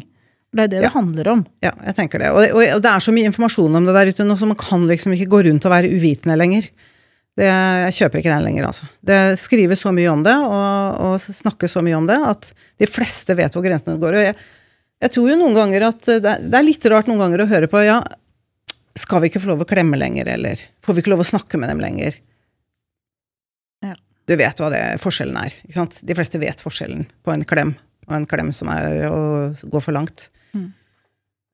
Det 0.56 0.64
er 0.64 0.68
det 0.72 0.78
Ja. 0.82 0.88
det 0.88 0.94
handler 0.96 1.28
om. 1.28 1.46
Ja, 1.62 1.72
jeg 1.86 1.96
tenker 2.00 2.18
det. 2.18 2.32
Og, 2.32 2.42
og, 2.56 2.64
og 2.64 2.82
det 2.82 2.90
er 2.90 3.00
så 3.00 3.14
mye 3.14 3.30
informasjon 3.30 3.76
om 3.78 3.86
det 3.86 3.94
der 3.94 4.10
ute 4.10 4.26
nå, 4.26 4.34
så 4.40 4.48
man 4.50 4.58
kan 4.58 4.88
liksom 4.90 5.14
ikke 5.14 5.30
gå 5.30 5.44
rundt 5.46 5.66
og 5.70 5.72
være 5.76 5.92
uvitende 5.94 6.38
lenger. 6.40 6.66
Det, 7.38 7.46
jeg 7.46 7.94
kjøper 8.00 8.18
ikke 8.24 8.34
den 8.34 8.46
lenger, 8.48 8.66
altså. 8.72 8.88
Det 9.06 9.20
skrives 9.38 9.82
så 9.86 9.94
mye 9.94 10.10
om 10.10 10.24
det, 10.26 10.34
og, 10.34 10.98
og 10.98 11.22
snakkes 11.22 11.76
så 11.78 11.84
mye 11.86 11.98
om 12.00 12.08
det, 12.10 12.18
at 12.18 12.50
de 12.82 12.88
fleste 12.90 13.36
vet 13.38 13.54
hvor 13.54 13.62
grensene 13.62 14.00
går. 14.02 14.18
Og 14.18 14.26
jeg, 14.32 14.36
jeg 15.04 15.14
tror 15.14 15.30
jo 15.32 15.38
noen 15.40 15.58
ganger 15.58 15.90
at 15.92 16.08
det 16.08 16.32
er, 16.32 16.42
det 16.42 16.58
er 16.58 16.66
litt 16.66 16.86
rart 16.90 17.10
noen 17.10 17.22
ganger 17.22 17.44
å 17.44 17.50
høre 17.52 17.70
på 17.70 17.84
ja, 17.86 18.00
skal 18.98 19.22
vi 19.22 19.30
ikke 19.32 19.42
få 19.44 19.52
lov 19.52 19.62
å 19.64 19.70
klemme 19.70 20.00
lenger, 20.00 20.30
eller 20.38 20.62
får 20.86 20.98
vi 20.98 21.04
ikke 21.04 21.14
lov 21.14 21.22
å 21.22 21.30
snakke 21.32 21.60
med 21.62 21.70
dem 21.72 21.84
lenger? 21.84 22.18
Ja. 23.86 23.94
Du 24.28 24.34
vet 24.40 24.60
hva 24.62 24.72
det, 24.74 24.82
forskjellen 25.04 25.38
er. 25.40 25.54
ikke 25.64 25.78
sant? 25.78 26.02
De 26.02 26.18
fleste 26.18 26.42
vet 26.42 26.64
forskjellen 26.64 27.06
på 27.26 27.34
en 27.34 27.46
klem 27.48 27.76
og 28.08 28.18
en 28.18 28.28
klem 28.30 28.54
som 28.56 28.72
er 28.72 29.06
å 29.12 29.22
gå 29.68 29.82
for 29.84 29.94
langt. 29.96 30.30
Mm. 30.56 30.70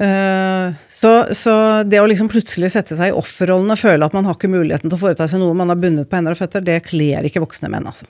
Eh, 0.04 0.82
så, 0.94 1.12
så 1.36 1.56
det 1.86 2.02
å 2.02 2.08
liksom 2.10 2.30
plutselig 2.32 2.72
sette 2.74 2.98
seg 2.98 3.12
i 3.12 3.16
offerrollen 3.18 3.74
og 3.74 3.80
føle 3.80 4.06
at 4.06 4.16
man 4.16 4.28
har 4.30 4.38
ikke 4.38 4.52
muligheten 4.54 4.88
til 4.90 4.98
å 4.98 5.02
foreta 5.02 5.28
seg 5.30 5.42
noe 5.42 5.58
man 5.58 5.74
har 5.74 5.82
bundet 5.82 6.10
på 6.10 6.18
hender 6.18 6.38
og 6.38 6.40
føtter, 6.40 6.66
det 6.66 6.80
kler 6.88 7.26
ikke 7.28 7.44
voksne 7.44 7.72
menn, 7.74 7.90
altså. 7.90 8.08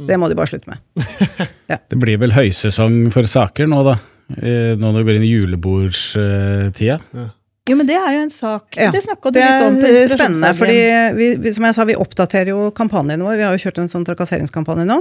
Det 0.00 0.16
må 0.16 0.30
de 0.30 0.36
bare 0.38 0.48
slutte 0.48 0.70
med. 0.70 0.80
Det 1.90 1.98
blir 2.00 2.16
vel 2.22 2.32
høysesong 2.32 3.10
for 3.12 3.26
saker 3.28 3.68
nå, 3.68 3.82
da. 3.84 3.98
Eh, 4.38 4.72
Nå 4.78 4.90
når 4.90 5.02
vi 5.02 5.06
går 5.08 5.18
inn 5.18 5.26
i 5.26 5.34
julebordstida. 5.34 6.98
Jo, 7.70 7.76
men 7.78 7.86
det 7.86 7.96
er 7.98 8.16
jo 8.16 8.22
en 8.24 8.32
sak. 8.34 8.76
Ja, 8.78 8.90
det 8.94 9.02
snakka 9.04 9.30
du 9.30 9.38
Det 9.38 9.46
litt 9.46 9.66
om 9.66 9.78
Det 9.78 9.90
er 9.90 10.12
spennende, 10.12 10.50
fordi 10.58 10.78
vi, 11.18 11.28
vi, 11.42 11.52
som 11.54 11.66
jeg 11.68 11.76
sa, 11.76 11.86
vi 11.86 11.98
oppdaterer 11.98 12.52
jo 12.54 12.70
kampanjen 12.74 13.22
vår. 13.22 13.38
Vi 13.38 13.46
har 13.46 13.54
jo 13.54 13.62
kjørt 13.62 13.82
en 13.82 13.90
sånn 13.92 14.06
trakasseringskampanje 14.08 14.86
nå. 14.88 15.00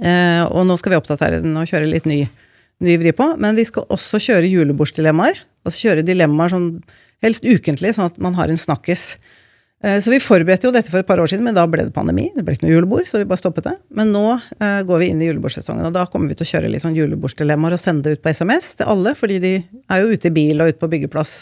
Eh, 0.00 0.42
og 0.48 0.64
nå 0.68 0.76
skal 0.80 0.94
vi 0.94 1.00
oppdatere 1.00 1.42
den 1.44 1.56
og 1.60 1.68
kjøre 1.70 1.90
litt 1.90 2.08
ny, 2.08 2.22
ny 2.84 2.96
vri 3.02 3.12
på. 3.16 3.28
Men 3.42 3.58
vi 3.58 3.66
skal 3.68 3.88
også 3.92 4.20
kjøre 4.22 4.50
julebordsdilemmaer. 4.50 5.42
Altså 5.64 5.88
kjøre 5.88 6.06
dilemmaer 6.06 6.54
sånn 6.54 6.68
helst 7.24 7.46
ukentlig, 7.46 7.94
sånn 7.96 8.10
at 8.12 8.20
man 8.22 8.36
har 8.38 8.52
en 8.52 8.60
snakkis. 8.60 9.14
Eh, 9.84 10.00
så 10.00 10.10
vi 10.10 10.20
forberedte 10.22 10.68
jo 10.68 10.72
dette 10.72 10.88
for 10.92 11.02
et 11.02 11.08
par 11.08 11.20
år 11.20 11.28
siden, 11.28 11.44
men 11.44 11.56
da 11.56 11.66
ble 11.68 11.84
det 11.84 11.94
pandemi. 11.94 12.30
Det 12.32 12.44
ble 12.44 12.56
ikke 12.56 12.64
noe 12.64 12.72
julebord, 12.72 13.08
så 13.08 13.20
vi 13.20 13.28
bare 13.28 13.42
stoppet 13.42 13.66
det. 13.68 13.74
Men 13.96 14.14
nå 14.14 14.24
uh, 14.32 14.80
går 14.88 15.02
vi 15.02 15.08
inn 15.12 15.20
i 15.20 15.28
julebordsesongen, 15.28 15.84
og 15.90 15.96
da 15.96 16.06
kommer 16.10 16.32
vi 16.32 16.38
til 16.38 16.46
å 16.46 16.52
kjøre 16.54 16.70
litt 16.72 16.84
sånn 16.84 16.96
julebordsdilemmaer 16.96 17.76
og 17.76 17.82
sende 17.82 18.06
det 18.06 18.16
ut 18.16 18.22
på 18.24 18.32
SMS 18.32 18.70
til 18.78 18.88
alle, 18.94 19.12
fordi 19.18 19.40
de 19.42 19.50
er 19.60 20.00
jo 20.00 20.14
ute 20.14 20.30
i 20.30 20.34
bil 20.38 20.64
og 20.64 20.72
ute 20.72 20.80
på 20.80 20.90
byggeplass. 20.94 21.34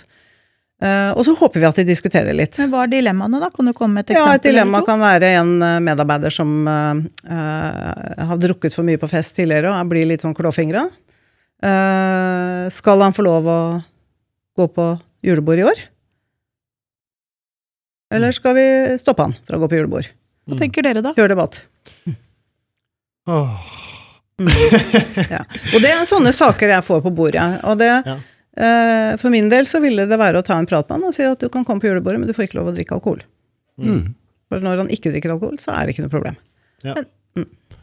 Uh, 0.82 1.14
og 1.14 1.22
så 1.28 1.36
håper 1.38 1.62
vi 1.62 1.68
at 1.68 1.78
de 1.78 1.86
diskuterer 1.86 2.34
litt. 2.34 2.58
Men 2.58 2.72
hva 2.72 2.82
er 2.82 2.90
dilemmaene, 2.96 3.38
da? 3.44 3.52
Kan 3.54 3.70
du 3.70 3.74
komme 3.78 4.00
med 4.00 4.10
et 4.10 4.18
Ja, 4.18 4.26
et 4.34 4.48
dilemma 4.48 4.82
kan 4.82 4.98
være 4.98 5.30
en 5.38 5.54
medarbeider 5.86 6.34
som 6.34 6.66
uh, 6.66 6.98
har 8.26 8.42
drukket 8.42 8.74
for 8.74 8.82
mye 8.88 8.98
på 8.98 9.12
fest 9.12 9.38
tidligere 9.38 9.70
og 9.70 9.94
blir 9.94 10.10
litt 10.10 10.26
sånn 10.26 10.34
klåfingra. 10.34 10.88
Skal 12.74 13.04
han 13.04 13.14
få 13.14 13.22
lov 13.22 13.46
å 13.46 13.58
gå 14.58 14.66
på 14.74 14.86
julebord 15.22 15.60
i 15.62 15.66
år? 15.70 15.84
Eller 18.12 18.34
skal 18.36 18.54
vi 18.58 18.64
stoppe 19.00 19.24
han 19.28 19.34
fra 19.48 19.56
å 19.58 19.62
gå 19.62 19.68
på 19.72 19.78
julebord? 19.80 20.08
Hva 20.50 20.58
tenker 20.58 20.84
dere, 20.84 21.02
da? 21.04 21.12
Kjør 21.16 21.32
debatt. 21.32 21.60
Oh. 23.30 23.54
Ja. 24.42 25.42
Og 25.74 25.78
det 25.84 25.90
er 25.92 26.06
sånne 26.08 26.32
saker 26.34 26.72
jeg 26.74 26.84
får 26.86 27.02
på 27.04 27.12
bordet. 27.14 27.44
Og 27.68 27.76
det, 27.78 27.90
Ja. 28.08 28.16
eh, 28.58 29.16
for 29.22 29.30
min 29.30 29.48
del 29.52 29.68
så 29.70 29.80
ville 29.80 30.06
det 30.10 30.18
være 30.18 30.40
å 30.40 30.44
ta 30.46 30.58
en 30.58 30.66
prat 30.66 30.88
med 30.88 30.98
han 30.98 31.08
og 31.10 31.14
si 31.14 31.22
at 31.22 31.38
du 31.38 31.48
kan 31.52 31.64
komme 31.64 31.80
på 31.80 31.86
julebordet, 31.90 32.18
men 32.18 32.26
du 32.26 32.34
får 32.34 32.48
ikke 32.48 32.58
lov 32.58 32.72
å 32.72 32.74
drikke 32.76 32.96
alkohol. 32.98 33.22
Mm. 33.78 34.14
For 34.50 34.58
når 34.64 34.82
han 34.82 34.88
ikke 34.92 35.12
drikker 35.14 35.30
alkohol, 35.36 35.58
så 35.62 35.72
er 35.76 35.86
det 35.86 35.94
ikke 35.94 36.06
noe 36.08 36.16
problem. 36.16 36.36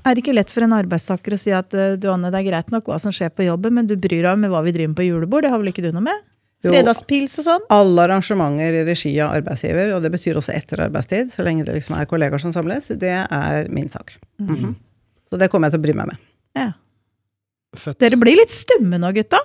Er 0.06 0.16
det 0.16 0.22
ikke 0.24 0.36
lett 0.36 0.52
for 0.52 0.64
en 0.64 0.76
arbeidstaker 0.76 1.34
å 1.36 1.40
si 1.40 1.52
at 1.56 1.74
eh, 1.74 1.96
du 2.00 2.10
Anne, 2.12 2.30
det 2.32 2.40
er 2.44 2.50
greit 2.52 2.70
nok 2.72 2.86
hva 2.92 3.00
som 3.02 3.12
skjer 3.16 3.32
på 3.36 3.48
jobben, 3.48 3.74
men 3.74 3.88
du 3.88 3.96
bryr 3.96 4.24
deg 4.24 4.32
om 4.36 4.46
hva 4.52 4.62
vi 4.66 4.72
driver 4.76 4.92
med 4.94 5.00
på 5.00 5.08
julebord? 5.08 5.44
Det 5.44 5.52
har 5.54 5.60
vel 5.64 5.72
ikke 5.72 5.84
du 5.86 5.92
noe 5.96 6.06
med? 6.06 6.22
Fredagspils 6.66 7.38
og 7.40 7.46
sånn? 7.48 7.66
Alle 7.72 8.04
arrangementer 8.04 8.82
i 8.82 8.84
regi 8.88 9.14
av 9.24 9.32
arbeidsgiver, 9.38 9.94
og 9.96 10.04
det 10.04 10.12
betyr 10.12 10.40
også 10.42 10.52
etter 10.58 10.82
arbeidstid, 10.90 11.32
så 11.32 11.46
lenge 11.48 11.64
det 11.68 11.78
liksom 11.78 11.96
er 11.96 12.10
kollegaer 12.10 12.42
som 12.44 12.52
samles, 12.56 12.90
det 13.00 13.14
er 13.16 13.70
min 13.72 13.88
sak. 13.92 14.18
Mhm. 14.42 14.76
Så 15.30 15.38
det 15.38 15.48
kommer 15.54 15.70
jeg 15.70 15.78
til 15.78 15.84
å 15.84 15.86
bry 15.88 15.94
meg 15.94 16.08
med. 16.10 16.18
Ja. 16.58 16.72
Fett. 17.78 18.00
Dere 18.02 18.18
blir 18.18 18.40
litt 18.40 18.50
stumme 18.52 18.98
nå, 18.98 19.12
gutta. 19.14 19.38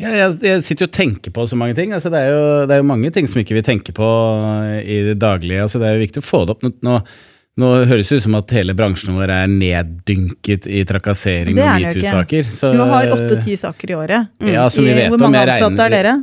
Ja, 0.00 0.10
jeg, 0.16 0.38
jeg 0.44 0.62
sitter 0.64 0.86
jo 0.86 0.88
og 0.90 0.94
tenker 0.96 1.32
på 1.32 1.44
så 1.48 1.56
mange 1.60 1.76
ting. 1.76 1.92
Altså, 1.92 2.08
det, 2.12 2.22
er 2.24 2.32
jo, 2.32 2.44
det 2.68 2.74
er 2.74 2.80
jo 2.80 2.88
mange 2.88 3.10
ting 3.12 3.28
som 3.28 3.40
ikke 3.42 3.56
vi 3.56 3.62
tenker 3.64 3.92
på 3.96 4.06
i 4.80 4.96
det 5.10 5.18
daglige. 5.20 5.62
Altså, 5.66 5.80
det 5.82 5.88
er 5.90 5.98
jo 5.98 6.04
viktig 6.06 6.22
å 6.24 6.26
få 6.26 6.40
det 6.48 6.56
opp. 6.56 6.64
Nå, 6.64 6.72
nå, 6.88 6.96
nå 7.60 7.72
høres 7.88 8.08
det 8.08 8.18
ut 8.20 8.24
som 8.26 8.36
at 8.40 8.52
hele 8.56 8.74
bransjen 8.76 9.16
vår 9.16 9.32
er 9.36 9.52
neddynket 9.52 10.66
i 10.68 10.82
trakassering 10.88 11.56
og 11.56 11.68
er 11.68 11.84
metoo-saker. 11.84 12.48
Du 12.76 12.82
har 12.90 13.12
åtte-ti 13.16 13.56
saker 13.60 13.92
i 13.92 13.98
året. 14.00 14.32
Ja, 14.40 14.66
som 14.72 14.88
vi 14.88 14.96
vet 14.96 15.12
Hvor 15.12 15.20
om. 15.20 15.28
mange 15.28 15.44
Jeg 15.44 15.54
ansatte 15.54 15.86
er 15.86 15.96
dere? 15.98 16.16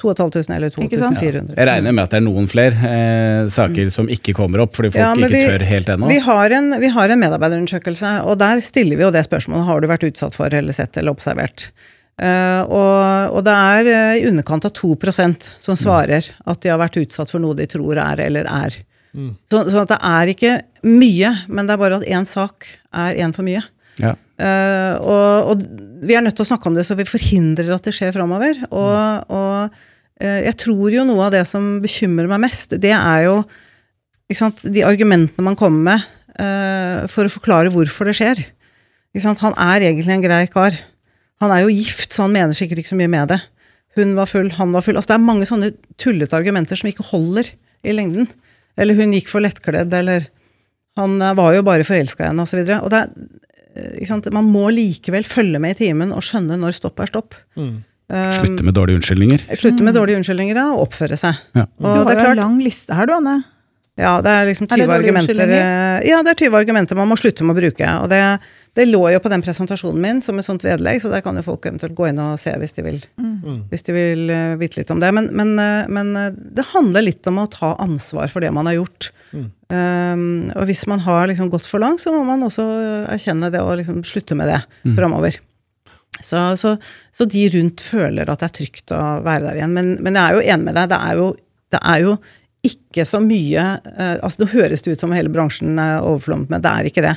2500 0.00 0.56
eller 0.56 0.70
2400. 0.74 1.54
Jeg 1.56 1.68
regner 1.68 1.94
med 1.94 2.04
at 2.04 2.14
det 2.14 2.18
er 2.18 2.24
noen 2.26 2.46
flere 2.50 2.90
eh, 2.90 3.48
saker 3.54 3.90
som 3.94 4.08
ikke 4.10 4.34
kommer 4.36 4.64
opp, 4.64 4.74
fordi 4.76 4.90
folk 4.94 5.00
Ja, 5.02 5.12
ikke 5.14 5.30
vi- 5.32 5.46
tør 5.52 5.66
helt 5.68 5.90
ennå. 5.94 6.08
Vi 6.10 6.18
har, 6.26 6.54
en, 6.58 6.70
vi 6.80 6.90
har 6.96 7.14
en 7.14 7.20
medarbeiderundersøkelse, 7.22 8.14
og 8.24 8.38
der 8.42 8.62
stiller 8.64 8.98
vi 8.98 9.06
jo 9.06 9.12
det 9.14 9.24
spørsmålet 9.28 9.68
har 9.68 9.80
du 9.80 9.90
vært 9.90 10.08
utsatt 10.10 10.34
for 10.34 10.54
eller 10.54 10.74
sett 10.76 10.96
eller 10.96 11.14
observert. 11.14 11.68
Uh, 12.14 12.62
og, 12.70 13.34
og 13.34 13.40
det 13.46 13.54
er 13.54 13.88
eh, 13.90 14.16
i 14.22 14.26
underkant 14.30 14.66
av 14.68 14.70
2% 14.78 15.48
som 15.58 15.74
svarer 15.78 16.28
at 16.46 16.60
de 16.62 16.70
har 16.70 16.78
vært 16.78 17.00
utsatt 17.00 17.32
for 17.32 17.42
noe 17.42 17.56
de 17.58 17.66
tror 17.66 17.98
er 17.98 18.22
eller 18.22 18.46
er. 18.46 18.76
Så, 19.50 19.60
så 19.70 19.82
at 19.84 19.92
det 19.92 19.98
er 20.02 20.30
ikke 20.32 20.52
mye, 20.90 21.30
men 21.46 21.66
det 21.66 21.74
er 21.74 21.80
bare 21.82 21.98
at 22.00 22.06
én 22.10 22.26
sak 22.26 22.66
er 22.94 23.18
én 23.22 23.34
for 23.34 23.46
mye. 23.46 23.62
Ja. 24.02 24.14
Uh, 24.34 24.94
og, 24.98 25.52
og 25.52 25.60
vi 26.04 26.16
er 26.16 26.24
nødt 26.24 26.34
til 26.38 26.42
å 26.42 26.48
snakke 26.48 26.66
om 26.66 26.74
det, 26.74 26.86
så 26.86 26.96
vi 26.98 27.06
forhindrer 27.06 27.70
at 27.76 27.86
det 27.86 27.94
skjer 27.94 28.14
framover. 28.16 28.58
Og, 28.70 29.30
og 29.30 29.70
uh, 29.70 30.40
jeg 30.42 30.56
tror 30.64 30.96
jo 30.96 31.06
noe 31.06 31.28
av 31.28 31.34
det 31.36 31.44
som 31.48 31.76
bekymrer 31.84 32.30
meg 32.30 32.42
mest, 32.48 32.74
det 32.82 32.94
er 32.96 33.28
jo 33.28 33.38
sant, 34.34 34.64
de 34.66 34.82
argumentene 34.82 35.46
man 35.46 35.58
kommer 35.58 35.92
med 35.92 36.06
uh, 36.40 37.06
for 37.10 37.28
å 37.28 37.32
forklare 37.32 37.70
hvorfor 37.70 38.10
det 38.10 38.16
skjer. 38.18 38.42
Sant? 39.22 39.44
Han 39.44 39.54
er 39.60 39.86
egentlig 39.86 40.10
en 40.10 40.24
grei 40.24 40.42
kar. 40.50 40.74
Han 41.42 41.52
er 41.54 41.62
jo 41.62 41.74
gift, 41.74 42.10
så 42.10 42.24
han 42.26 42.34
mener 42.34 42.56
sikkert 42.56 42.82
ikke 42.82 42.96
så 42.96 42.98
mye 42.98 43.12
med 43.12 43.30
det. 43.30 43.38
Hun 43.94 44.16
var 44.18 44.26
full, 44.26 44.48
han 44.56 44.72
var 44.74 44.82
full. 44.82 44.98
Altså, 44.98 45.12
det 45.12 45.20
er 45.20 45.28
mange 45.28 45.46
sånne 45.46 45.70
tullete 46.02 46.34
argumenter 46.34 46.78
som 46.78 46.90
ikke 46.90 47.06
holder 47.12 47.52
i 47.86 47.94
lengden. 47.94 48.26
Eller 48.74 48.98
hun 48.98 49.14
gikk 49.14 49.30
for 49.30 49.44
lettkledd, 49.44 49.94
eller 49.94 50.26
han 50.98 51.18
var 51.38 51.54
jo 51.54 51.62
bare 51.66 51.86
forelska 51.86 52.24
i 52.24 52.30
henne, 52.32 52.42
osv. 52.42 52.58
Og, 52.58 52.66
så 52.66 52.80
og 52.82 52.90
det 52.90 53.04
er? 53.04 53.12
Man 54.32 54.44
må 54.50 54.68
likevel 54.74 55.24
følge 55.26 55.58
med 55.62 55.74
i 55.76 55.78
timen 55.86 56.12
og 56.14 56.22
skjønne 56.22 56.58
når 56.60 56.76
stopp 56.76 57.00
er 57.02 57.10
stopp. 57.10 57.34
Mm. 57.58 57.74
Um, 58.12 58.32
Slutte 58.36 58.64
med 58.66 58.74
dårlige 58.76 59.00
unnskyldninger. 59.00 59.46
Slutte 59.56 59.82
med 59.86 59.96
dårlige 59.96 60.18
unnskyldninger 60.20 60.58
og 60.66 60.82
oppføre 60.88 61.16
seg. 61.18 61.38
Ja. 61.56 61.64
Du 61.80 61.86
Og 61.88 62.04
det 62.06 62.18
har 62.18 62.20
klart, 62.20 62.26
jo 62.26 62.32
en 62.36 62.42
lang 62.44 62.58
liste 62.62 62.94
her, 62.94 63.08
du, 63.08 63.14
Anne. 63.16 63.38
ja, 63.96 64.18
det 64.20 64.30
er 64.34 64.44
liksom 64.50 64.66
Er 64.68 64.76
det 64.76 64.84
20 64.84 64.90
dårlige 64.92 65.14
argumenter 65.14 65.54
eh, 65.56 66.08
Ja, 66.10 66.18
det 66.22 66.34
er 66.34 66.38
20 66.44 66.58
argumenter 66.60 66.98
man 67.00 67.08
må 67.08 67.16
slutte 67.16 67.46
med 67.48 67.56
å 67.56 67.60
bruke. 67.62 67.88
Og 68.04 68.10
det, 68.12 68.20
det 68.76 68.86
lå 68.90 69.00
jo 69.14 69.22
på 69.24 69.32
den 69.32 69.42
presentasjonen 69.46 70.02
min 70.04 70.20
som 70.22 70.38
et 70.38 70.44
sånt 70.46 70.62
vedlegg, 70.66 71.00
så 71.00 71.10
der 71.10 71.24
kan 71.24 71.40
jo 71.40 71.46
folk 71.46 71.64
eventuelt 71.70 71.96
gå 71.96 72.10
inn 72.10 72.20
og 72.22 72.36
se 72.42 72.52
hvis 72.60 72.76
de 72.76 72.84
vil, 72.86 73.00
Mm. 73.18 73.64
hvis 73.72 73.82
de 73.88 73.92
vil 73.96 74.30
eh, 74.30 74.54
vite 74.60 74.80
litt 74.82 74.90
om 74.92 75.00
det. 75.00 75.10
Men, 75.16 75.32
men, 75.32 75.54
eh, 75.58 75.88
men 75.88 76.14
eh, 76.16 76.30
det 76.34 76.68
handler 76.74 77.08
litt 77.08 77.26
om 77.32 77.40
å 77.42 77.48
ta 77.50 77.72
ansvar 77.82 78.28
for 78.32 78.44
det 78.44 78.52
man 78.52 78.66
har 78.68 78.76
gjort. 78.82 79.10
Mm. 79.34 79.48
Um, 79.74 80.52
og 80.54 80.68
hvis 80.68 80.84
man 80.90 81.02
har 81.02 81.26
liksom 81.30 81.50
gått 81.52 81.66
for 81.66 81.82
langt, 81.82 82.02
så 82.02 82.12
må 82.14 82.22
man 82.28 82.44
også 82.46 82.64
erkjenne 83.10 83.50
det 83.52 83.62
og 83.64 83.76
liksom 83.80 84.04
slutte 84.06 84.36
med 84.38 84.52
det 84.52 84.60
framover. 84.96 85.40
Så, 86.22 86.38
så, 86.56 86.76
så 87.12 87.26
de 87.28 87.42
rundt 87.56 87.82
føler 87.82 88.30
at 88.30 88.40
det 88.40 88.48
er 88.48 88.56
trygt 88.60 88.94
å 88.94 89.02
være 89.24 89.48
der 89.48 89.60
igjen. 89.60 89.74
Men, 89.76 89.94
men 90.04 90.16
jeg 90.16 90.24
er 90.24 90.38
jo 90.38 90.46
enig 90.54 90.68
med 90.68 90.78
deg. 90.78 90.90
Det 90.92 91.00
er 91.00 91.20
jo, 91.20 91.28
det 91.74 91.80
er 91.82 92.04
jo 92.04 92.16
ikke 92.64 93.04
så 93.04 93.20
mye 93.20 93.64
uh, 93.84 94.16
altså 94.24 94.40
Nå 94.40 94.52
høres 94.54 94.84
det 94.84 94.94
ut 94.94 95.02
som 95.02 95.12
hele 95.12 95.32
bransjen 95.32 95.76
er 95.80 95.98
overflommet 96.00 96.52
med, 96.52 96.64
det 96.64 96.70
er 96.70 96.88
ikke 96.88 97.04
det. 97.04 97.16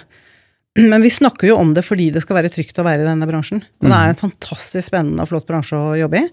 Men 0.91 1.05
vi 1.05 1.13
snakker 1.13 1.51
jo 1.51 1.61
om 1.61 1.71
det 1.77 1.85
fordi 1.87 2.09
det 2.15 2.25
skal 2.25 2.41
være 2.41 2.51
trygt 2.53 2.81
å 2.81 2.85
være 2.87 3.05
i 3.05 3.07
denne 3.07 3.29
bransjen. 3.29 3.63
Og 3.81 3.89
det 3.89 3.95
er 3.95 4.11
en 4.11 4.21
fantastisk 4.25 4.89
spennende 4.89 5.23
og 5.23 5.31
flott 5.31 5.47
bransje 5.49 5.79
å 5.79 5.95
jobbe 6.01 6.25
i. 6.25 6.27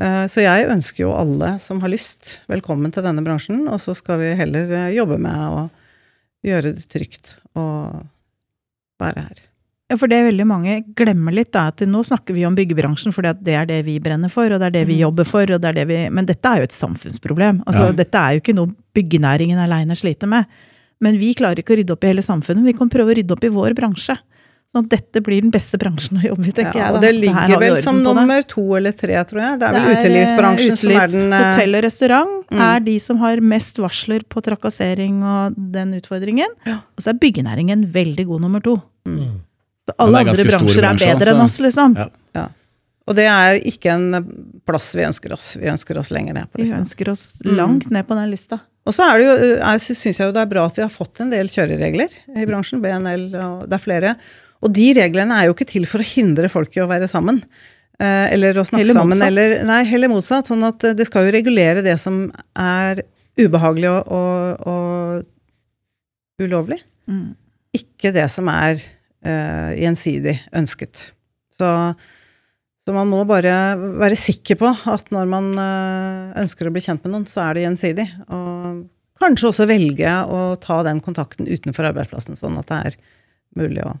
Eh, 0.00 0.26
Så 0.26 0.42
jeg 0.42 0.68
ønsker 0.70 1.04
jo 1.04 1.14
alle 1.14 1.54
som 1.62 1.80
har 1.84 1.92
lyst, 1.92 2.40
velkommen 2.50 2.92
til 2.94 3.04
denne 3.06 3.22
bransjen. 3.24 3.66
Og 3.70 3.80
så 3.82 3.94
skal 3.96 4.20
vi 4.22 4.34
heller 4.38 4.70
eh, 4.72 4.92
jobbe 4.96 5.18
med 5.22 5.34
å 5.34 5.64
gjøre 6.44 6.74
det 6.76 6.88
trygt 6.92 7.36
å 7.56 7.66
være 9.00 9.28
her. 9.28 9.42
Ja, 9.92 9.98
for 10.00 10.08
det 10.08 10.16
er 10.16 10.30
veldig 10.30 10.46
mange 10.48 10.74
glemmer 10.96 11.34
litt, 11.36 11.50
da, 11.52 11.66
at 11.68 11.82
nå 11.84 12.00
snakker 12.08 12.34
vi 12.34 12.46
om 12.48 12.54
byggebransjen 12.56 13.12
for 13.12 13.22
det 13.22 13.52
er 13.52 13.66
det 13.68 13.82
vi 13.84 13.98
brenner 14.02 14.32
for, 14.32 14.48
og 14.48 14.62
det 14.62 14.70
er 14.70 14.76
det 14.78 14.84
vi 14.88 14.96
jobber 15.02 15.28
for, 15.28 15.44
og 15.44 15.60
det 15.60 15.70
er 15.70 15.76
det 15.76 15.84
vi 15.90 15.98
Men 16.08 16.24
dette 16.26 16.48
er 16.48 16.62
jo 16.62 16.68
et 16.70 16.76
samfunnsproblem. 16.76 17.60
Altså, 17.66 17.90
Ja. 17.90 17.92
Dette 17.92 18.18
er 18.18 18.32
jo 18.34 18.40
ikke 18.40 18.56
noe 18.56 18.72
byggenæringen 18.96 19.60
aleine 19.60 19.94
sliter 19.94 20.26
med. 20.26 20.46
Men 21.04 21.18
vi 21.20 21.34
klarer 21.36 21.60
ikke 21.60 21.74
å 21.74 21.78
rydde 21.78 21.92
opp 21.92 22.04
i 22.04 22.12
hele 22.14 22.24
samfunnet. 22.24 22.64
Vi 22.64 22.72
kan 22.72 22.88
prøve 22.88 23.12
å 23.12 23.16
rydde 23.18 23.32
opp 23.36 23.44
i 23.44 23.52
vår 23.52 23.74
bransje. 23.76 24.16
Sånn 24.74 24.88
at 24.88 24.90
dette 24.90 25.20
blir 25.22 25.40
den 25.44 25.52
beste 25.54 25.78
bransjen 25.78 26.18
å 26.18 26.24
jobbe 26.26 26.48
i, 26.48 26.52
tenker 26.56 26.74
Ja, 26.80 26.88
jeg. 26.88 26.94
og 26.96 27.00
da. 27.00 27.06
det 27.06 27.12
ligger 27.14 27.46
det 27.52 27.58
vel 27.62 27.76
som 27.84 28.00
nummer 28.02 28.42
to 28.50 28.64
eller 28.74 28.90
tre, 28.98 29.14
tror 29.30 29.40
jeg. 29.44 29.60
Det 29.60 29.68
er 29.68 29.72
vel 29.76 29.84
Det 29.84 29.92
er, 29.92 30.00
utelivsbransjen 30.00 30.74
uteliv, 30.74 30.96
som 30.96 31.02
er 31.04 31.12
den 31.14 31.32
eh, 31.32 31.44
Hotell 31.52 31.74
og 31.78 31.84
restaurant 31.86 32.50
Mm. 32.50 32.60
er 32.60 32.80
de 32.80 32.98
som 33.00 33.16
har 33.22 33.40
mest 33.40 33.78
varsler 33.78 34.24
på 34.28 34.42
trakassering 34.42 35.22
og 35.22 35.54
den 35.56 35.94
utfordringen. 35.94 36.50
Ja. 36.66 36.80
Og 36.98 37.02
så 37.06 37.10
er 37.14 37.20
byggenæringen 37.22 37.86
veldig 37.94 38.26
god 38.26 38.40
nummer 38.42 38.60
to. 38.60 38.74
Mm. 39.06 39.40
Så 39.86 39.94
alle 40.00 40.18
andre 40.24 40.44
bransjer 40.44 40.82
er 40.82 40.88
bransje 40.88 41.14
bedre 41.18 41.34
enn 41.34 41.40
oss, 41.46 41.58
liksom. 41.60 41.96
Ja. 42.34 42.48
Og 43.06 43.14
det 43.18 43.26
er 43.28 43.58
ikke 43.68 43.90
en 43.92 44.26
plass 44.64 44.94
vi 44.96 45.02
ønsker 45.04 45.32
oss. 45.36 45.56
Vi 45.60 45.66
ønsker 45.68 45.98
oss 46.00 46.08
lenger 46.10 46.32
ned 46.38 46.46
på 46.50 46.56
Vi 46.56 46.64
lista. 46.64 46.78
ønsker 46.80 47.08
oss 47.12 47.38
Mm. 47.44 47.56
langt 47.56 47.90
ned 47.90 48.06
på 48.08 48.14
den 48.16 48.30
lista. 48.30 48.60
Og 48.86 48.92
så 48.94 49.04
er 49.10 49.18
det 49.18 49.24
jo, 49.26 49.56
er, 49.60 49.78
syns 49.78 50.02
jeg 50.18 50.26
jo 50.26 50.32
det 50.32 50.40
er 50.42 50.46
bra 50.46 50.64
at 50.66 50.74
vi 50.76 50.82
har 50.82 50.88
fått 50.90 51.20
en 51.20 51.30
del 51.30 51.46
kjøreregler 51.48 52.08
i 52.36 52.44
bransjen. 52.46 52.80
BNL 52.80 53.34
og 53.34 53.68
det 53.68 53.74
er 53.76 53.84
flere. 53.84 54.16
Og 54.64 54.72
de 54.72 54.88
reglene 54.96 55.36
er 55.36 55.48
jo 55.48 55.54
ikke 55.56 55.68
til 55.68 55.86
for 55.88 56.00
å 56.00 56.08
hindre 56.08 56.50
folk 56.52 56.74
i 56.76 56.82
å 56.82 56.88
være 56.90 57.08
sammen. 57.10 57.42
Eh, 58.00 58.32
eller 58.34 58.58
å 58.58 58.64
snakke 58.66 58.96
sammen. 58.96 59.20
Eller, 59.22 59.60
nei, 59.68 59.82
heller 59.86 60.10
motsatt. 60.10 60.48
Sånn 60.50 60.64
at 60.66 60.82
eh, 60.86 60.96
det 60.98 61.06
skal 61.08 61.28
jo 61.28 61.34
regulere 61.36 61.84
det 61.84 61.96
som 62.02 62.26
er 62.58 63.04
ubehagelig 63.38 63.90
og, 63.90 64.10
og, 64.14 64.66
og 64.70 66.42
ulovlig. 66.42 66.80
Mm. 67.10 67.34
Ikke 67.76 68.12
det 68.14 68.26
som 68.30 68.46
er 68.52 68.78
uh, 68.78 69.70
gjensidig 69.74 70.36
ønsket. 70.54 71.08
Så, 71.54 71.68
Så 72.86 72.94
man 72.94 73.10
må 73.10 73.24
bare 73.26 73.74
være 73.98 74.18
sikker 74.18 74.60
på 74.60 74.70
at 74.70 75.10
når 75.14 75.30
man 75.30 75.48
uh, 75.58 76.30
ønsker 76.38 76.70
å 76.70 76.74
bli 76.74 76.82
kjent 76.84 77.02
med 77.02 77.16
noen, 77.16 77.26
så 77.26 77.42
er 77.48 77.58
det 77.58 77.64
gjensidig. 77.66 78.06
Og 78.30 78.84
kanskje 79.18 79.50
også 79.50 79.66
velge 79.70 80.14
å 80.30 80.54
ta 80.62 80.80
den 80.86 81.02
kontakten 81.02 81.50
utenfor 81.50 81.90
arbeidsplassen, 81.90 82.38
sånn 82.38 82.60
at 82.62 82.70
det 82.70 82.80
er 82.90 82.98
mulig 83.58 83.82
å 83.82 83.96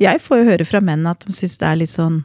Jeg 0.00 0.20
får 0.24 0.40
jo 0.40 0.48
høre 0.50 0.66
fra 0.68 0.80
menn 0.84 1.06
at 1.10 1.26
de 1.26 1.34
syns 1.36 1.58
det 1.60 1.66
er 1.68 1.80
litt 1.82 1.92
sånn 1.92 2.22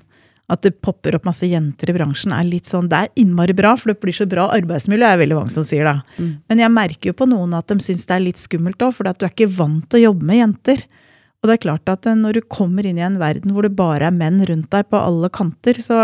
at 0.47 0.61
det 0.61 0.75
popper 0.85 1.15
opp 1.17 1.23
masse 1.25 1.47
jenter 1.49 1.89
i 1.89 1.95
bransjen, 1.95 2.29
er 2.35 2.45
litt 2.45 2.67
sånn 2.69 2.85
Det 2.87 2.97
er 3.01 3.07
innmari 3.17 3.55
bra, 3.57 3.71
for 3.81 3.89
det 3.89 3.97
blir 4.03 4.13
så 4.13 4.27
bra 4.29 4.45
arbeidsmiljø, 4.53 5.07
er 5.07 5.17
veldig 5.23 5.37
mange 5.39 5.53
som 5.55 5.65
sier 5.65 5.87
da. 5.87 5.95
Mm. 6.21 6.27
Men 6.51 6.61
jeg 6.61 6.73
merker 6.75 7.09
jo 7.09 7.15
på 7.17 7.25
noen 7.31 7.55
at 7.57 7.65
de 7.71 7.79
syns 7.81 8.05
det 8.05 8.13
er 8.13 8.21
litt 8.27 8.37
skummelt 8.37 8.77
òg, 8.85 8.93
for 8.93 9.09
du 9.09 9.25
er 9.25 9.33
ikke 9.33 9.49
vant 9.57 9.87
til 9.89 10.03
å 10.03 10.03
jobbe 10.11 10.27
med 10.29 10.37
jenter. 10.37 10.83
Og 11.41 11.49
det 11.49 11.55
er 11.57 11.63
klart 11.65 11.89
at 11.89 12.05
eh, 12.05 12.13
når 12.19 12.37
du 12.37 12.41
kommer 12.45 12.85
inn 12.85 12.99
i 13.01 13.05
en 13.07 13.17
verden 13.21 13.55
hvor 13.55 13.65
det 13.65 13.73
bare 13.75 14.05
er 14.11 14.13
menn 14.13 14.37
rundt 14.45 14.69
deg 14.69 14.85
på 14.93 15.01
alle 15.01 15.31
kanter, 15.33 15.81
så 15.81 16.03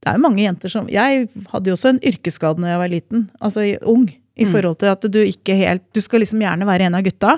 det 0.00 0.08
er 0.10 0.16
jo 0.16 0.24
mange 0.24 0.42
jenter 0.44 0.72
som 0.72 0.88
Jeg 0.92 1.28
hadde 1.52 1.68
jo 1.70 1.76
også 1.76 1.92
en 1.94 2.00
yrkesskade 2.04 2.60
da 2.64 2.72
jeg 2.72 2.80
var 2.80 2.92
liten, 2.92 3.28
altså 3.40 3.68
ung, 3.84 4.08
i 4.34 4.44
Mm. 4.48 4.50
forhold 4.50 4.78
til 4.80 4.88
at 4.90 5.04
du 5.12 5.20
ikke 5.22 5.54
helt 5.54 5.84
Du 5.94 6.00
skal 6.00 6.20
liksom 6.20 6.40
gjerne 6.42 6.66
være 6.66 6.88
en 6.88 6.96
av 6.96 7.04
gutta, 7.04 7.36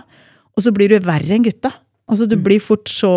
og 0.56 0.62
så 0.62 0.72
blir 0.72 0.88
du 0.88 0.98
verre 1.04 1.34
enn 1.34 1.44
gutta. 1.44 1.74
Altså 2.08 2.28
du 2.30 2.36
Mm. 2.36 2.42
blir 2.46 2.60
fort 2.62 2.86
så 2.88 3.10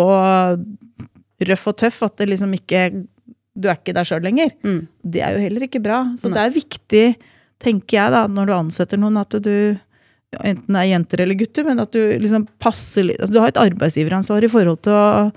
røff 1.40 1.66
og 1.70 1.76
tøff 1.80 2.02
at 2.06 2.16
det 2.20 2.28
liksom 2.32 2.52
ikke 2.58 3.06
Du 3.60 3.68
er 3.68 3.74
ikke 3.76 3.92
deg 3.92 4.06
sjøl 4.06 4.22
lenger. 4.22 4.52
Mm. 4.64 4.86
Det 5.04 5.20
er 5.26 5.34
jo 5.34 5.40
heller 5.42 5.64
ikke 5.66 5.80
bra. 5.82 5.96
Så 6.16 6.30
Nei. 6.30 6.36
det 6.38 6.42
er 6.46 6.54
viktig, 6.54 7.06
tenker 7.60 7.96
jeg, 7.98 8.12
da, 8.14 8.20
når 8.30 8.46
du 8.46 8.52
ansetter 8.54 8.96
noen, 8.96 9.18
at 9.20 9.34
du 9.42 9.76
enten 10.46 10.76
er 10.78 10.86
jenter 10.86 11.20
eller 11.24 11.34
gutter, 11.34 11.64
men 11.66 11.80
at 11.82 11.90
du 11.90 11.98
liksom 12.22 12.46
passer 12.62 13.02
litt 13.08 13.18
altså 13.20 13.34
Du 13.34 13.40
har 13.42 13.48
et 13.50 13.58
arbeidsgiveransvar 13.58 14.46
i 14.46 14.48
forhold 14.52 14.78
til 14.86 14.94
å 14.94 15.32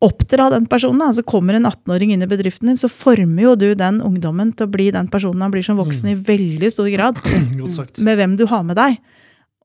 oppdra 0.00 0.48
den 0.50 0.66
personen. 0.66 1.02
Altså 1.04 1.22
kommer 1.22 1.54
en 1.58 1.68
18-åring 1.68 2.14
inn 2.16 2.22
i 2.24 2.30
bedriften 2.30 2.72
din, 2.72 2.80
så 2.80 2.88
former 2.90 3.42
jo 3.50 3.54
du 3.60 3.74
den 3.74 4.00
ungdommen 4.00 4.54
til 4.56 4.66
å 4.66 4.70
bli 4.72 4.88
den 4.90 5.06
personen 5.12 5.42
han 5.44 5.52
blir 5.52 5.62
som 5.62 5.76
voksen 5.78 6.08
i 6.08 6.16
veldig 6.16 6.72
stor 6.72 6.88
grad 6.96 7.20
med 7.98 8.16
hvem 8.18 8.36
du 8.40 8.46
har 8.48 8.64
med 8.64 8.76
deg. 8.80 8.96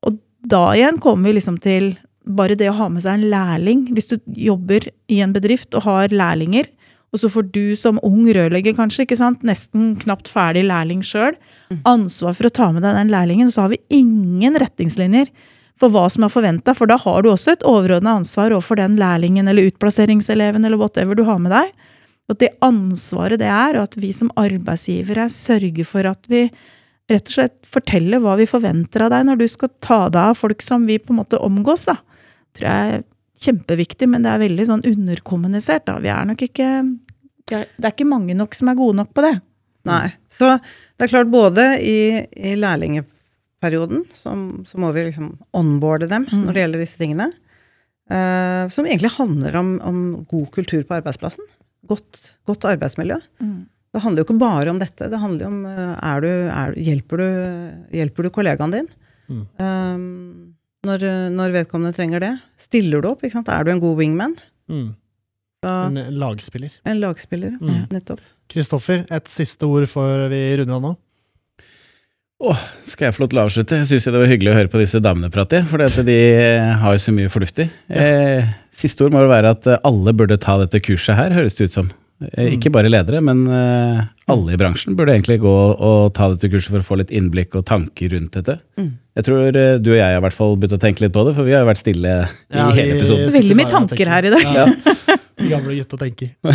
Og 0.03 0.19
da 0.45 0.65
igjen 0.75 0.99
kommer 0.99 1.31
vi 1.31 1.37
liksom 1.39 1.57
til 1.63 1.93
bare 2.23 2.57
det 2.59 2.69
å 2.71 2.77
ha 2.77 2.89
med 2.91 3.03
seg 3.03 3.17
en 3.17 3.29
lærling. 3.31 3.85
Hvis 3.95 4.11
du 4.11 4.17
jobber 4.39 4.87
i 5.11 5.19
en 5.23 5.33
bedrift 5.35 5.75
og 5.75 5.85
har 5.87 6.13
lærlinger, 6.13 6.69
og 7.13 7.21
så 7.21 7.29
får 7.29 7.49
du 7.53 7.75
som 7.77 7.99
ung 8.01 8.25
rørlegger 8.33 8.73
kanskje, 8.73 9.05
ikke 9.05 9.19
sant, 9.19 9.43
nesten 9.45 9.93
knapt 10.01 10.31
ferdig 10.31 10.63
lærling 10.65 11.03
sjøl, 11.05 11.35
ansvar 11.85 12.33
for 12.33 12.49
å 12.49 12.53
ta 12.53 12.71
med 12.73 12.81
deg 12.85 12.97
den 12.97 13.11
lærlingen, 13.13 13.51
så 13.53 13.65
har 13.65 13.73
vi 13.73 13.81
ingen 13.93 14.57
retningslinjer 14.57 15.29
for 15.81 15.93
hva 15.93 16.07
som 16.09 16.25
er 16.25 16.33
forventa, 16.33 16.73
for 16.77 16.89
da 16.89 16.97
har 17.01 17.21
du 17.21 17.29
også 17.29 17.53
et 17.53 17.65
overordna 17.69 18.15
ansvar 18.17 18.53
overfor 18.53 18.79
den 18.81 18.97
lærlingen 18.97 19.49
eller 19.49 19.69
utplasseringseleven 19.69 20.65
eller 20.65 20.79
whatever 20.81 21.17
du 21.17 21.25
har 21.27 21.41
med 21.41 21.53
deg. 21.53 21.69
At 22.31 22.39
det 22.41 22.53
ansvaret 22.65 23.41
det 23.41 23.49
er, 23.51 23.77
og 23.77 23.89
at 23.89 23.97
vi 23.99 24.13
som 24.15 24.31
arbeidsgivere 24.39 25.27
sørger 25.29 25.85
for 25.85 26.09
at 26.09 26.29
vi 26.31 26.47
rett 27.11 27.27
og 27.27 27.35
slett 27.35 27.57
forteller 27.67 28.21
hva 28.23 28.37
vi 28.39 28.47
forventer 28.47 29.03
av 29.05 29.11
deg 29.13 29.27
når 29.27 29.41
du 29.41 29.47
skal 29.51 29.71
ta 29.83 29.99
deg 30.07 30.31
av 30.31 30.39
folk 30.39 30.63
som 30.63 30.85
vi 30.87 30.97
på 31.01 31.13
en 31.13 31.19
måte 31.19 31.41
omgås, 31.43 31.85
da. 31.91 31.99
Tror 32.53 32.69
jeg 32.69 32.93
er 32.99 33.03
kjempeviktig, 33.43 34.07
men 34.09 34.23
det 34.25 34.31
er 34.31 34.43
veldig 34.43 34.65
sånn 34.69 34.83
underkommunisert, 34.87 35.85
da. 35.89 35.97
Vi 36.03 36.11
er 36.13 36.25
nok 36.29 36.41
ikke 36.45 36.69
Det 37.49 37.65
er 37.83 37.91
ikke 37.91 38.07
mange 38.07 38.35
nok 38.37 38.55
som 38.55 38.69
er 38.71 38.77
gode 38.79 38.95
nok 39.01 39.09
på 39.13 39.23
det. 39.25 39.33
Nei. 39.89 40.13
Så 40.31 40.53
det 40.61 41.03
er 41.07 41.11
klart, 41.11 41.31
både 41.33 41.65
i, 41.83 41.97
i 42.39 42.53
lærlingeperioden 42.55 44.05
så, 44.15 44.31
så 44.69 44.79
må 44.79 44.93
vi 44.95 45.03
liksom 45.09 45.33
onboarde 45.59 46.07
dem 46.11 46.23
Mm. 46.31 46.45
når 46.45 46.53
det 46.55 46.63
gjelder 46.63 46.83
disse 46.85 47.01
tingene. 47.01 47.27
Uh, 48.11 48.67
som 48.71 48.85
egentlig 48.87 49.11
handler 49.17 49.55
om, 49.59 49.73
om 49.83 49.99
god 50.29 50.49
kultur 50.55 50.83
på 50.87 50.95
arbeidsplassen. 51.01 51.45
Godt, 51.87 52.33
godt 52.47 52.63
arbeidsmiljø. 52.71 53.17
Det 53.93 54.01
handler 54.01 54.23
jo 54.23 54.27
ikke 54.29 54.39
bare 54.41 54.71
om 54.71 54.79
dette. 54.81 55.09
Det 55.11 55.19
handler 55.19 55.43
jo 55.45 55.51
om 55.51 55.65
eh, 55.69 55.95
er 56.01 56.21
du, 56.23 56.27
er, 56.49 56.71
hjelper, 56.81 57.19
du, 57.21 57.27
hjelper 57.93 58.23
du 58.23 58.29
kollegaen 58.33 58.71
din 58.73 58.87
Mm. 59.31 59.43
eh, 59.63 60.52
når, 60.87 61.03
når 61.31 61.53
vedkommende 61.59 61.95
trenger 61.95 62.23
det? 62.23 62.33
Stiller 62.59 63.03
du 63.03 63.07
opp? 63.13 63.23
Ikke 63.23 63.37
sant? 63.37 63.49
Er 63.53 63.63
du 63.67 63.71
en 63.73 63.79
god 63.83 63.95
wingman? 64.01 64.35
Mm. 64.71 64.89
Da, 65.63 65.73
En 65.87 65.99
lagspiller. 66.19 66.73
en 66.85 66.99
lagspiller. 66.99 67.53
Mm. 67.61 67.85
Nettopp. 67.93 68.19
Kristoffer, 68.51 69.05
et 69.15 69.29
siste 69.31 69.63
ord 69.65 69.87
før 69.87 70.25
vi 70.33 70.41
runder 70.59 70.75
av 70.75 70.83
nå. 70.83 70.93
Åh, 72.43 72.59
skal 72.91 73.07
jeg 73.07 73.15
få 73.15 73.23
lov 73.23 73.29
til 73.31 73.39
å 73.39 73.43
avslutte? 73.47 73.77
Jeg 73.79 73.87
syns 73.93 74.07
det 74.11 74.19
var 74.19 74.27
hyggelig 74.27 74.51
å 74.51 74.55
høre 74.57 74.71
på 74.73 74.81
disse 74.81 74.99
damene 74.99 75.29
prate, 75.31 75.61
for 75.69 75.79
de 76.03 76.17
har 76.81 76.97
jo 76.97 76.99
så 76.99 77.13
mye 77.15 77.31
fornuftig. 77.31 77.69
Eh, 77.87 78.49
siste 78.75 79.05
ord 79.05 79.15
må 79.15 79.21
jo 79.23 79.29
være 79.31 79.53
at 79.55 79.69
eh, 79.71 79.79
alle 79.87 80.11
burde 80.17 80.35
ta 80.43 80.57
dette 80.59 80.81
kurset 80.83 81.15
her, 81.15 81.31
høres 81.37 81.55
det 81.55 81.69
ut 81.69 81.75
som. 81.77 81.91
Eh, 82.21 82.55
ikke 82.55 82.71
bare 82.73 82.91
ledere, 82.91 83.19
men 83.25 83.43
eh, 83.51 84.01
alle 84.31 84.53
i 84.55 84.59
bransjen 84.59 84.95
burde 84.97 85.15
egentlig 85.15 85.39
gå 85.43 85.53
og 85.53 86.13
ta 86.15 86.29
dette 86.31 86.49
kurset 86.51 86.71
for 86.71 86.83
å 86.83 86.87
få 86.87 86.99
litt 87.01 87.11
innblikk 87.15 87.57
og 87.59 87.65
tanker 87.67 88.13
rundt 88.13 88.37
dette. 88.37 88.59
Mm. 88.79 88.91
Jeg 89.19 89.27
tror 89.27 89.59
eh, 89.59 89.75
du 89.81 89.89
og 89.91 89.97
jeg 89.97 90.05
har 90.05 90.19
i 90.19 90.25
hvert 90.25 90.37
fall 90.37 90.55
begynt 90.59 90.77
å 90.77 90.81
tenke 90.81 91.05
litt 91.05 91.15
på 91.15 91.25
det, 91.27 91.35
for 91.37 91.47
vi 91.47 91.55
har 91.55 91.65
jo 91.65 91.71
vært 91.71 91.83
stille 91.83 92.13
i 92.13 92.57
Ja, 92.57 92.69
hele 92.75 92.99
episoden. 92.99 93.33
Veldig 93.35 93.57
mye 93.59 93.71
tanker 93.73 94.13
her 94.13 94.29
i 94.29 94.33
dag. 94.35 94.45
Ja. 94.59 94.67
ja. 95.11 95.17
gamle 95.55 95.79
gutta 95.81 95.99
tenker. 96.05 96.31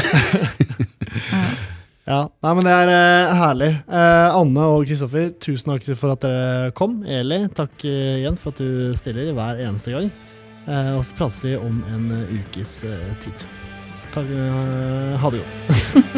ja, 2.13 2.23
nei, 2.25 2.55
men 2.55 2.65
det 2.65 2.79
er 2.79 3.37
herlig. 3.43 3.73
Eh, 3.85 4.39
Anne 4.41 4.71
og 4.73 4.89
Kristoffer, 4.89 5.31
tusen 5.45 5.75
takk 5.75 5.91
for 5.93 6.17
at 6.17 6.25
dere 6.25 6.73
kom. 6.79 7.03
Eli, 7.05 7.45
takk 7.59 7.85
igjen 7.85 8.41
for 8.41 8.55
at 8.55 8.65
du 8.65 8.97
stiller 8.99 9.35
hver 9.37 9.61
eneste 9.69 9.95
gang. 9.97 10.11
Eh, 10.69 10.93
og 10.99 11.05
så 11.07 11.17
prates 11.17 11.41
vi 11.45 11.57
om 11.57 11.81
en 11.95 12.13
ukes 12.29 12.83
eh, 12.85 13.11
tid. 13.25 13.49
Takk, 14.19 14.31
eh, 14.35 15.19
ha 15.21 15.31
det 15.31 15.39
godt. 15.39 15.57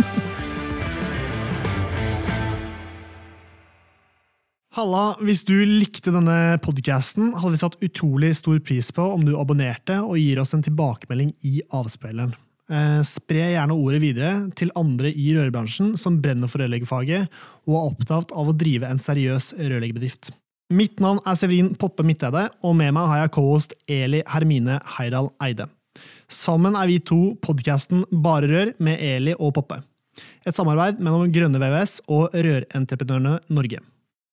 Halla, 4.79 5.03
hvis 5.21 5.43
du 5.45 5.59
likte 5.67 6.13
denne 6.15 6.57
podcasten, 6.65 7.35
hadde 7.37 7.53
vi 7.53 7.61
satt 7.61 7.77
utrolig 7.85 8.31
stor 8.39 8.57
pris 8.65 8.89
på 8.97 9.05
om 9.05 9.27
du 9.27 9.35
abonnerte 9.37 9.99
og 10.01 10.17
gir 10.17 10.41
oss 10.41 10.55
en 10.57 10.65
tilbakemelding 10.65 11.35
i 11.45 11.61
avspilleren. 11.77 12.33
Eh, 12.73 13.03
spre 13.05 13.51
gjerne 13.51 13.77
ordet 13.77 14.01
videre 14.01 14.49
til 14.57 14.73
andre 14.79 15.13
i 15.13 15.35
rørbransjen 15.37 15.93
som 16.01 16.23
brenner 16.25 16.49
for 16.49 16.63
rørleggerfaget 16.63 17.29
og 17.69 17.75
er 17.75 17.83
opptatt 17.91 18.33
av 18.33 18.49
å 18.49 18.57
drive 18.57 18.89
en 18.89 19.03
seriøs 19.03 19.53
rørleggerbedrift. 19.59 20.33
Mitt 20.73 21.03
navn 21.05 21.21
er 21.27 21.37
Severin 21.37 21.75
Poppe 21.77 22.07
Midteide, 22.07 22.49
og 22.65 22.79
med 22.79 22.95
meg 22.97 23.11
har 23.11 23.27
jeg 23.27 23.35
co-host 23.37 23.77
Eli 23.91 24.23
Hermine 24.31 24.79
Heidal 24.97 25.29
Eide. 25.43 25.69
Sammen 26.31 26.77
er 26.79 26.87
vi 26.87 27.01
to 27.03 27.35
podkasten 27.43 28.05
Bare 28.23 28.47
Rør 28.47 28.69
med 28.79 29.01
Eli 29.03 29.33
og 29.35 29.51
Poppe. 29.57 29.81
Et 30.47 30.55
samarbeid 30.55 31.01
mellom 31.03 31.33
Grønne 31.35 31.59
VVS 31.59 31.97
og 32.07 32.37
Rørentreprenørene 32.37 33.41
Norge. 33.51 33.81